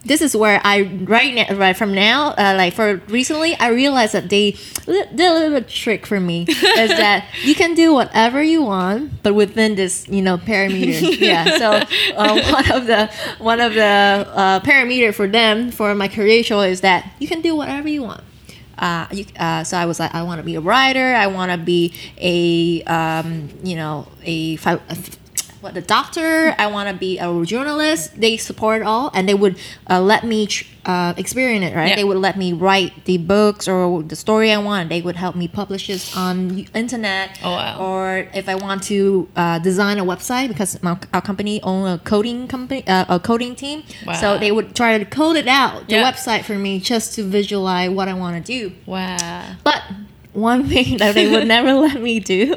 this 0.06 0.22
is 0.22 0.36
where 0.36 0.60
I 0.64 0.82
right 0.82 1.34
now 1.34 1.56
right 1.56 1.76
from 1.76 1.92
now 1.94 2.30
uh, 2.30 2.54
like 2.56 2.74
for 2.74 2.96
recently 3.08 3.54
I 3.56 3.68
realized 3.68 4.14
that 4.14 4.30
they 4.30 4.52
did 4.86 5.20
a 5.20 5.32
little 5.34 5.50
bit 5.60 5.68
trick 5.68 6.06
for 6.06 6.20
me 6.20 6.42
is 6.48 6.90
that 6.90 7.26
you 7.42 7.54
can 7.54 7.74
do 7.74 7.92
whatever 7.92 8.42
you 8.42 8.62
want 8.62 9.22
but 9.22 9.34
within 9.34 9.74
this 9.74 10.06
you 10.08 10.22
know 10.22 10.38
parameter 10.38 11.18
yeah 11.20 11.58
so 11.58 11.70
uh, 12.16 12.52
one 12.52 12.72
of 12.72 12.86
the 12.86 13.10
one 13.38 13.60
of 13.60 13.74
the 13.74 13.82
uh, 13.82 14.60
parameter 14.60 15.14
for 15.14 15.26
them 15.26 15.70
for 15.70 15.94
my 15.94 16.08
career 16.08 16.42
choice 16.42 16.72
is 16.72 16.80
that 16.82 17.12
you 17.18 17.28
can 17.28 17.40
do 17.40 17.54
whatever 17.54 17.88
you 17.88 18.02
want 18.02 18.22
uh, 18.78 19.06
you, 19.10 19.24
uh, 19.38 19.64
so 19.64 19.76
I 19.76 19.86
was 19.86 19.98
like, 19.98 20.14
I 20.14 20.22
want 20.22 20.38
to 20.38 20.42
be 20.44 20.54
a 20.54 20.60
writer. 20.60 21.14
I 21.14 21.28
want 21.28 21.50
to 21.50 21.56
be 21.56 21.94
a, 22.18 22.82
um, 22.84 23.48
you 23.64 23.74
know, 23.74 24.06
a, 24.22 24.56
fi- 24.56 24.74
a 24.74 24.96
what 25.66 25.76
a 25.76 25.80
doctor. 25.82 26.54
I 26.58 26.66
want 26.68 26.88
to 26.88 26.94
be 26.94 27.18
a 27.18 27.28
journalist. 27.44 28.20
They 28.20 28.36
support 28.36 28.82
all, 28.82 29.10
and 29.14 29.28
they 29.28 29.34
would 29.34 29.58
uh, 29.90 30.00
let 30.00 30.22
me 30.24 30.46
tr- 30.46 30.64
uh, 30.84 31.12
experience 31.16 31.64
it. 31.68 31.74
Right? 31.74 31.88
Yeah. 31.90 31.96
They 31.96 32.04
would 32.04 32.18
let 32.28 32.36
me 32.38 32.52
write 32.52 33.04
the 33.04 33.18
books 33.18 33.66
or 33.66 34.02
the 34.04 34.14
story 34.14 34.52
I 34.52 34.58
want. 34.58 34.88
They 34.94 35.02
would 35.02 35.16
help 35.16 35.34
me 35.34 35.48
publish 35.48 35.88
this 35.88 36.16
on 36.16 36.36
internet. 36.72 37.26
Oh, 37.42 37.50
wow. 37.50 37.78
Or 37.80 38.28
if 38.32 38.48
I 38.48 38.54
want 38.54 38.84
to 38.84 39.28
uh, 39.34 39.58
design 39.58 39.98
a 39.98 40.04
website 40.04 40.48
because 40.48 40.80
my, 40.84 40.96
our 41.12 41.20
company 41.20 41.60
own 41.62 41.82
a 41.94 41.98
coding 41.98 42.46
company, 42.46 42.86
uh, 42.86 43.16
a 43.16 43.18
coding 43.18 43.56
team. 43.56 43.82
Wow. 44.06 44.12
So 44.14 44.38
they 44.38 44.52
would 44.52 44.76
try 44.76 44.96
to 44.98 45.04
code 45.04 45.36
it 45.36 45.48
out 45.48 45.88
the 45.88 45.96
Yeah. 45.96 46.08
website 46.10 46.44
for 46.44 46.54
me 46.54 46.78
just 46.78 47.14
to 47.16 47.24
visualize 47.24 47.90
what 47.90 48.06
I 48.08 48.14
want 48.14 48.34
to 48.38 48.42
do. 48.58 48.72
wow 48.86 49.56
But 49.64 49.82
one 50.36 50.68
thing 50.68 50.98
that 50.98 51.14
they 51.14 51.30
would 51.30 51.46
never 51.48 51.72
let 51.86 52.00
me 52.00 52.20
do 52.20 52.54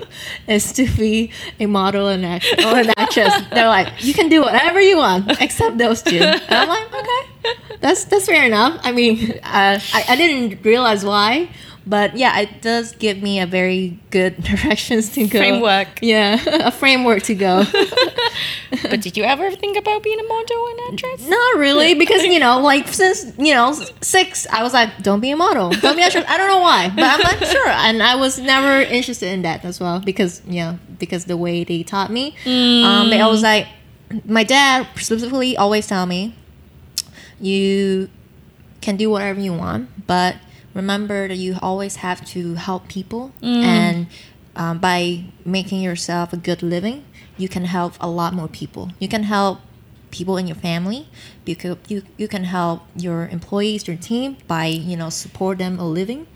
is 0.48 0.74
to 0.74 0.86
be 0.98 1.32
a 1.60 1.66
model 1.66 2.08
and 2.08 2.24
or 2.26 2.78
an 2.78 2.92
actress. 2.98 3.34
They're 3.52 3.68
like, 3.68 4.04
you 4.04 4.14
can 4.14 4.30
do 4.30 4.42
whatever 4.42 4.82
you 4.82 4.98
want 4.98 5.42
except 5.42 5.78
those 5.78 6.02
two. 6.02 6.18
And 6.20 6.42
I'm 6.50 6.68
like, 6.68 6.94
okay, 6.94 7.78
that's 7.80 8.04
that's 8.06 8.26
fair 8.26 8.46
enough. 8.46 8.80
I 8.84 8.92
mean, 8.92 9.32
uh, 9.44 9.80
I, 9.94 10.06
I 10.10 10.16
didn't 10.16 10.64
realize 10.64 11.06
why, 11.06 11.50
but 11.86 12.16
yeah, 12.16 12.40
it 12.40 12.62
does 12.62 12.94
give 12.94 13.22
me 13.22 13.40
a 13.40 13.48
very 13.48 14.00
good 14.12 14.42
directions 14.44 15.10
to 15.14 15.28
go. 15.28 15.40
Framework. 15.40 15.88
Yeah, 16.02 16.42
a 16.68 16.72
framework 16.72 17.24
to 17.24 17.36
go. 17.36 17.64
but 18.84 19.02
did 19.02 19.18
you 19.18 19.24
ever 19.24 19.52
think 19.52 19.78
about 19.78 20.04
being 20.04 20.20
a 20.20 20.24
model 20.24 20.68
and 20.68 20.94
actress 20.94 21.28
Not 21.28 21.58
really, 21.58 21.94
because 21.96 22.24
you 22.24 22.40
know, 22.40 22.60
like 22.60 22.88
since 22.88 23.32
you 23.38 23.54
know 23.54 23.74
six, 24.02 24.48
I 24.48 24.64
was 24.64 24.74
like, 24.74 25.02
don't 25.02 25.20
be 25.20 25.32
a 25.32 25.38
model, 25.38 25.70
don't 25.72 25.96
be 25.96 26.02
a 26.02 26.06
actress. 26.06 26.26
I 26.28 26.38
don't 26.38 26.48
know 26.48 26.60
why, 26.60 26.90
but 26.90 27.04
I'm 27.04 27.20
not 27.20 27.48
sure. 27.48 27.70
And 27.70 28.04
I 28.04 28.16
was 28.16 28.40
never 28.40 28.82
interested 28.82 29.28
in 29.34 29.42
that 29.44 29.66
as 29.66 29.80
well 29.80 30.00
because 30.00 30.42
you 30.46 30.62
know 30.62 30.80
because 31.00 31.26
the 31.26 31.38
way 31.38 31.64
they 31.64 31.84
taught 31.84 32.12
me, 32.12 32.36
um, 32.46 33.10
they 33.10 33.22
always 33.22 33.44
like 33.44 33.68
my 34.26 34.44
dad 34.44 34.88
specifically 34.96 35.56
always 35.58 35.88
tell 35.88 36.06
me, 36.06 36.36
you 37.40 38.10
can 38.82 38.96
do 38.96 39.10
whatever 39.10 39.40
you 39.40 39.54
want, 39.54 40.08
but 40.08 40.36
remember 40.74 41.28
that 41.28 41.36
you 41.38 41.58
always 41.62 41.98
have 41.98 42.24
to 42.28 42.56
help 42.56 42.88
people 42.88 43.32
and 43.42 44.08
um, 44.56 44.78
by 44.80 45.24
making 45.46 45.82
yourself 45.82 46.34
a 46.34 46.38
good 46.38 46.62
living, 46.62 47.06
you 47.38 47.48
can 47.48 47.66
help 47.66 47.94
a 48.02 48.10
lot 48.10 48.34
more 48.34 48.48
people. 48.48 48.92
You 49.00 49.08
can 49.08 49.24
help 49.24 49.60
people 50.12 50.38
in 50.38 50.48
your 50.48 50.56
family. 50.56 51.08
You 51.46 51.56
can, 51.56 51.78
you, 51.88 52.02
you 52.18 52.28
can 52.28 52.44
help 52.44 52.82
your 52.96 53.28
employees, 53.28 53.88
your 53.88 53.96
team 53.98 54.38
by 54.48 54.66
you 54.66 54.98
know 54.98 55.10
support 55.10 55.58
them 55.60 55.80
a 55.80 55.88
living. 55.88 56.28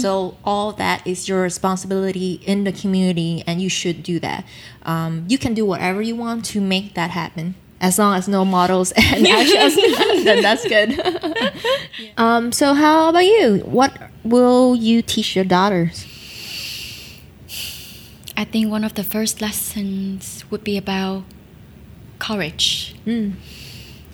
So 0.00 0.36
all 0.44 0.72
that 0.72 1.06
is 1.06 1.28
your 1.28 1.42
responsibility 1.42 2.34
in 2.46 2.64
the 2.64 2.72
community, 2.72 3.42
and 3.46 3.60
you 3.60 3.68
should 3.68 4.02
do 4.02 4.20
that. 4.20 4.44
Um, 4.84 5.24
you 5.28 5.38
can 5.38 5.54
do 5.54 5.64
whatever 5.64 6.00
you 6.02 6.16
want 6.16 6.44
to 6.46 6.60
make 6.60 6.94
that 6.94 7.10
happen. 7.10 7.54
As 7.80 7.98
long 7.98 8.16
as 8.16 8.28
no 8.28 8.44
models 8.44 8.92
and 8.96 9.26
actions, 9.40 9.76
then 10.24 10.42
that's 10.42 10.66
good. 10.66 11.00
um, 12.16 12.52
so 12.52 12.74
how 12.74 13.08
about 13.08 13.26
you? 13.26 13.58
What 13.64 13.92
will 14.22 14.74
you 14.76 15.02
teach 15.02 15.36
your 15.36 15.44
daughters? 15.44 16.06
I 18.36 18.44
think 18.44 18.70
one 18.70 18.84
of 18.84 18.94
the 18.94 19.04
first 19.04 19.40
lessons 19.40 20.44
would 20.50 20.64
be 20.64 20.76
about 20.76 21.24
courage. 22.18 22.96
Hmm. 23.04 23.32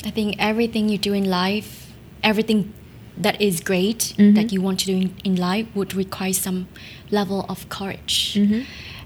I 0.04 0.11
think 0.11 0.36
everything 0.38 0.88
you 0.88 0.98
do 0.98 1.12
in 1.12 1.24
life, 1.24 1.92
everything 2.22 2.72
that 3.16 3.40
is 3.40 3.61
great 3.61 4.14
that 4.16 4.22
mm-hmm. 4.22 4.54
you 4.54 4.61
want 4.62 4.80
to 4.80 4.86
do 4.86 4.96
in, 4.96 5.14
in 5.24 5.36
life 5.36 5.66
would 5.74 5.94
require 5.94 6.32
some 6.32 6.68
level 7.11 7.44
of 7.48 7.68
courage. 7.68 8.34
Mm-hmm. 8.34 8.62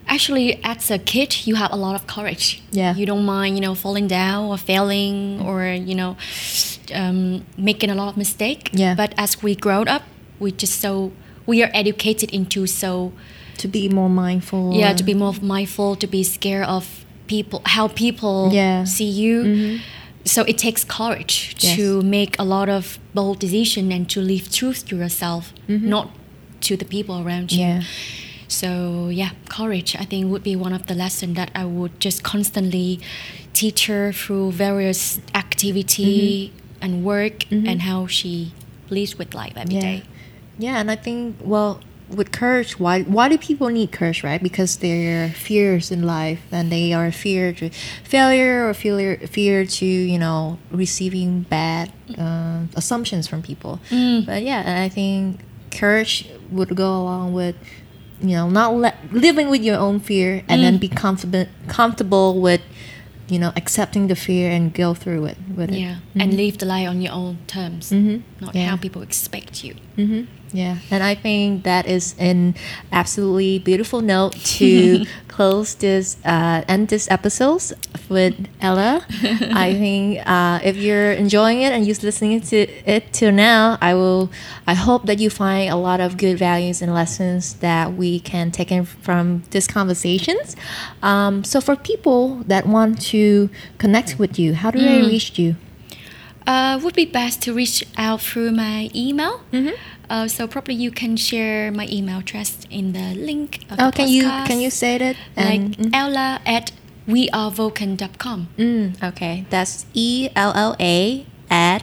Actually, 0.07 0.61
as 0.65 0.91
a 0.91 0.99
kid, 0.99 1.47
you 1.47 1.55
have 1.57 1.73
a 1.73 1.77
lot 1.77 1.95
of 1.95 2.07
courage. 2.07 2.63
Yeah. 2.71 2.95
You 2.95 3.07
don't 3.07 3.25
mind, 3.25 3.57
you 3.57 3.61
know, 3.63 3.75
falling 3.75 4.07
down 4.07 4.45
or 4.51 4.59
failing 4.59 5.41
or, 5.41 5.65
you 5.67 5.95
know, 5.95 6.17
um, 6.95 7.45
making 7.57 7.91
a 7.91 7.95
lot 7.95 8.09
of 8.09 8.17
mistake. 8.17 8.71
Yeah. 8.73 8.95
But 8.95 9.15
as 9.17 9.43
we 9.43 9.55
grow 9.55 9.83
up, 9.83 10.03
we 10.39 10.53
just 10.53 10.81
so, 10.81 11.13
we 11.47 11.63
are 11.63 11.71
educated 11.73 12.31
into 12.33 12.67
so 12.67 13.13
To 13.59 13.69
be 13.69 13.89
more 13.89 14.11
mindful. 14.11 14.73
yeah 14.75 14.93
to 14.97 15.05
be 15.05 15.15
more 15.15 15.35
mindful 15.41 15.97
to 15.97 16.07
be 16.07 16.23
scared 16.25 16.67
of 16.67 16.85
people 17.27 17.61
how 17.65 17.89
people 17.89 18.51
Yeah. 18.53 18.83
Mm-hmm. 18.83 18.87
see 18.97 19.11
you 19.23 19.79
so 20.25 20.43
it 20.43 20.59
takes 20.59 20.85
courage 20.85 21.55
Yes. 21.61 21.77
to 21.77 22.03
make 22.03 22.37
a 22.39 22.45
lot 22.45 22.69
of 22.69 22.99
bold 23.15 23.39
decision 23.39 23.93
and 23.93 24.09
to 24.11 24.21
live 24.21 24.51
truth 24.51 24.85
to 24.89 24.97
yourself 24.97 25.53
not 25.69 26.07
to 26.67 26.77
the 26.77 26.85
people 26.85 27.15
around 27.25 27.53
you 27.53 27.59
Mm-hmm. 27.65 27.81
Yeah. 27.81 27.83
So 28.61 29.09
yeah 29.21 29.31
courage 29.49 29.91
i 30.03 30.05
think 30.11 30.21
would 30.33 30.43
be 30.43 30.57
one 30.67 30.73
of 30.79 30.83
the 30.87 30.95
lesson 31.05 31.35
that 31.35 31.51
i 31.55 31.65
would 31.77 31.95
just 32.07 32.23
constantly 32.33 33.01
teach 33.53 33.87
her 33.91 34.13
through 34.13 34.51
various 34.67 35.21
activity 35.35 36.53
Mm-hmm. 36.53 36.85
and 36.85 36.93
work 37.05 37.37
and 37.51 37.81
how 37.91 38.07
she 38.07 38.53
lives 38.91 39.13
with 39.19 39.33
life 39.35 39.55
every 39.57 39.79
day. 39.81 40.03
Yeah, 40.59 40.77
and 40.81 40.91
I 40.91 40.97
think 40.97 41.37
well 41.41 41.81
with 42.19 42.31
courage, 42.31 42.79
why 42.79 43.03
why 43.17 43.29
do 43.33 43.39
people 43.39 43.69
need 43.79 43.91
courage, 43.99 44.21
right? 44.23 44.43
Because 44.43 44.77
they're 44.85 45.31
fears 45.31 45.91
in 45.91 46.03
life, 46.03 46.43
and 46.53 46.71
they 46.71 46.93
are 46.93 47.11
fear 47.11 47.55
to 47.55 47.71
failure 48.05 48.69
or 48.69 48.75
fear 48.75 49.17
fear 49.37 49.65
to 49.79 49.87
you 49.87 50.19
know 50.19 50.59
receiving 50.71 51.31
bad 51.49 51.87
uh, 52.19 52.67
assumptions 52.77 53.25
from 53.31 53.41
people. 53.41 53.81
But 54.29 54.43
yeah, 54.51 54.61
and 54.69 54.79
I 54.87 54.89
think 54.91 55.41
courage 55.71 56.29
would 56.51 56.77
go 56.77 56.91
along 57.03 57.33
with 57.33 57.57
you 58.25 58.37
know 58.37 58.49
not 58.49 58.75
let, 58.75 59.13
living 59.13 59.51
with 59.51 59.63
your 59.63 59.79
own 59.79 60.01
fear 60.01 60.43
and 60.49 60.63
then 60.63 60.77
mm. 60.77 60.81
be 60.81 60.89
comfortable 60.89 61.47
comfortable 61.69 62.41
with 62.41 62.63
you 63.29 63.39
know 63.39 63.53
accepting 63.57 64.09
the 64.09 64.17
fear 64.17 64.51
and 64.51 64.75
go 64.75 64.95
through 64.95 65.25
it 65.27 65.39
with 65.55 65.71
it. 65.71 65.79
Yeah, 65.79 65.97
and 66.15 66.33
mm-hmm. 66.33 66.37
live 66.37 66.59
the 66.59 66.67
life 66.67 66.89
on 66.89 67.01
your 67.03 67.13
own 67.13 67.39
terms, 67.47 67.91
mm-hmm. 67.91 68.45
not 68.45 68.55
Yeah. 68.55 68.69
how 68.71 68.77
people 68.77 69.03
expect 69.03 69.65
you. 69.65 69.75
Mm-hmm. 69.97 70.25
Yeah, 70.55 70.79
and 70.89 71.03
I 71.03 71.17
think 71.17 71.65
that 71.65 71.87
is 71.87 72.15
an 72.17 72.55
absolutely 72.93 73.59
beautiful 73.59 74.01
note 74.01 74.35
to 74.59 75.05
close 75.29 75.75
this 75.75 76.17
uh, 76.25 76.63
end 76.69 76.89
this 76.89 77.11
episode 77.11 77.61
with 78.09 78.37
Ella. 78.61 79.05
I 79.51 79.75
think 79.75 80.23
uh, 80.25 80.61
if 80.63 80.77
you're 80.77 81.11
enjoying 81.11 81.63
it 81.63 81.73
and 81.73 81.85
you're 81.85 81.97
listening 81.97 82.41
to 82.41 82.57
it 82.87 83.13
till 83.13 83.33
now, 83.33 83.79
I 83.81 83.95
will. 83.95 84.31
I 84.65 84.75
hope 84.75 85.07
that 85.07 85.19
you 85.19 85.29
find 85.29 85.73
a 85.73 85.77
lot 85.77 85.99
of 85.99 86.17
good 86.17 86.39
values 86.39 86.81
and 86.81 86.95
lessons 86.95 87.55
that 87.55 87.95
we 87.95 88.21
can 88.21 88.53
take 88.53 88.71
in 88.71 88.85
from 88.85 89.43
these 89.51 89.67
conversations. 89.67 90.55
Um, 91.03 91.43
so 91.43 91.61
for 91.61 91.75
people 91.75 92.45
that 92.47 92.65
want 92.65 93.01
to 93.11 93.51
connect 93.79 94.21
with 94.21 94.39
you, 94.39 94.55
how 94.55 94.71
do 94.71 94.79
they 94.79 95.03
reach 95.03 95.37
you? 95.37 95.57
Uh, 96.47 96.79
would 96.83 96.95
be 96.95 97.07
best 97.07 97.41
to 97.43 97.55
reach 97.55 97.83
out 97.97 98.21
through 98.21 98.51
my 98.53 98.91
email. 98.95 99.41
Uh, 100.11 100.29
so 100.29 100.47
probably 100.47 100.75
you 100.75 100.91
can 100.91 101.17
share 101.17 101.73
my 101.73 101.89
email 101.91 102.19
address 102.19 102.59
in 102.71 102.93
the 102.93 103.15
link 103.17 103.61
of 103.71 103.79
Oh, 103.81 103.91
can 103.91 104.09
you 104.09 104.25
can 104.45 104.61
you 104.61 104.69
say 104.71 104.97
it? 104.97 105.17
like 105.37 105.61
And- 105.61 105.79
mm. 105.79 105.91
Ella 105.95 106.41
at 106.45 106.73
wearevulcan.com. 107.09 108.49
Mm, 108.59 109.03
okay, 109.03 109.45
that's 109.51 109.87
E 109.95 110.29
L 110.37 110.53
L 110.55 110.77
A 110.81 111.25
at 111.51 111.83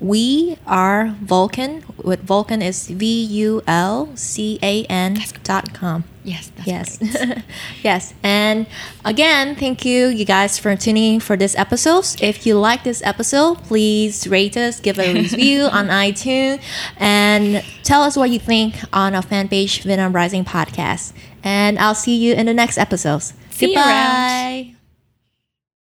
we 0.00 0.56
are 0.66 1.16
Vulcan. 1.20 1.84
With 2.02 2.20
Vulcan 2.22 2.62
is 2.62 2.88
V 2.88 3.24
U 3.24 3.62
L 3.66 4.10
C 4.14 4.58
A 4.62 4.84
N 4.84 5.18
dot 5.42 5.74
com. 5.74 6.04
Yes, 6.24 6.52
that's 6.56 6.68
Yes, 6.68 7.42
yes, 7.82 8.14
and 8.22 8.66
again, 9.04 9.56
thank 9.56 9.84
you, 9.86 10.08
you 10.08 10.26
guys, 10.26 10.58
for 10.58 10.76
tuning 10.76 11.14
in 11.14 11.20
for 11.20 11.36
this 11.36 11.56
episode. 11.56 12.04
If 12.20 12.44
you 12.46 12.58
like 12.58 12.84
this 12.84 13.02
episode, 13.02 13.58
please 13.64 14.28
rate 14.28 14.56
us, 14.56 14.78
give 14.78 14.98
a 14.98 15.14
review 15.22 15.62
on 15.62 15.88
iTunes, 15.88 16.60
and 16.98 17.64
tell 17.82 18.02
us 18.02 18.16
what 18.16 18.28
you 18.30 18.38
think 18.38 18.74
on 18.92 19.14
our 19.14 19.22
fan 19.22 19.48
page, 19.48 19.82
Vietnam 19.82 20.12
Rising 20.12 20.44
Podcast. 20.44 21.12
And 21.42 21.78
I'll 21.78 21.94
see 21.94 22.16
you 22.16 22.34
in 22.34 22.44
the 22.44 22.54
next 22.54 22.76
episodes. 22.76 23.32
See 23.50 23.70
you 23.70 23.74
Goodbye. 23.76 23.90
around. 23.90 24.77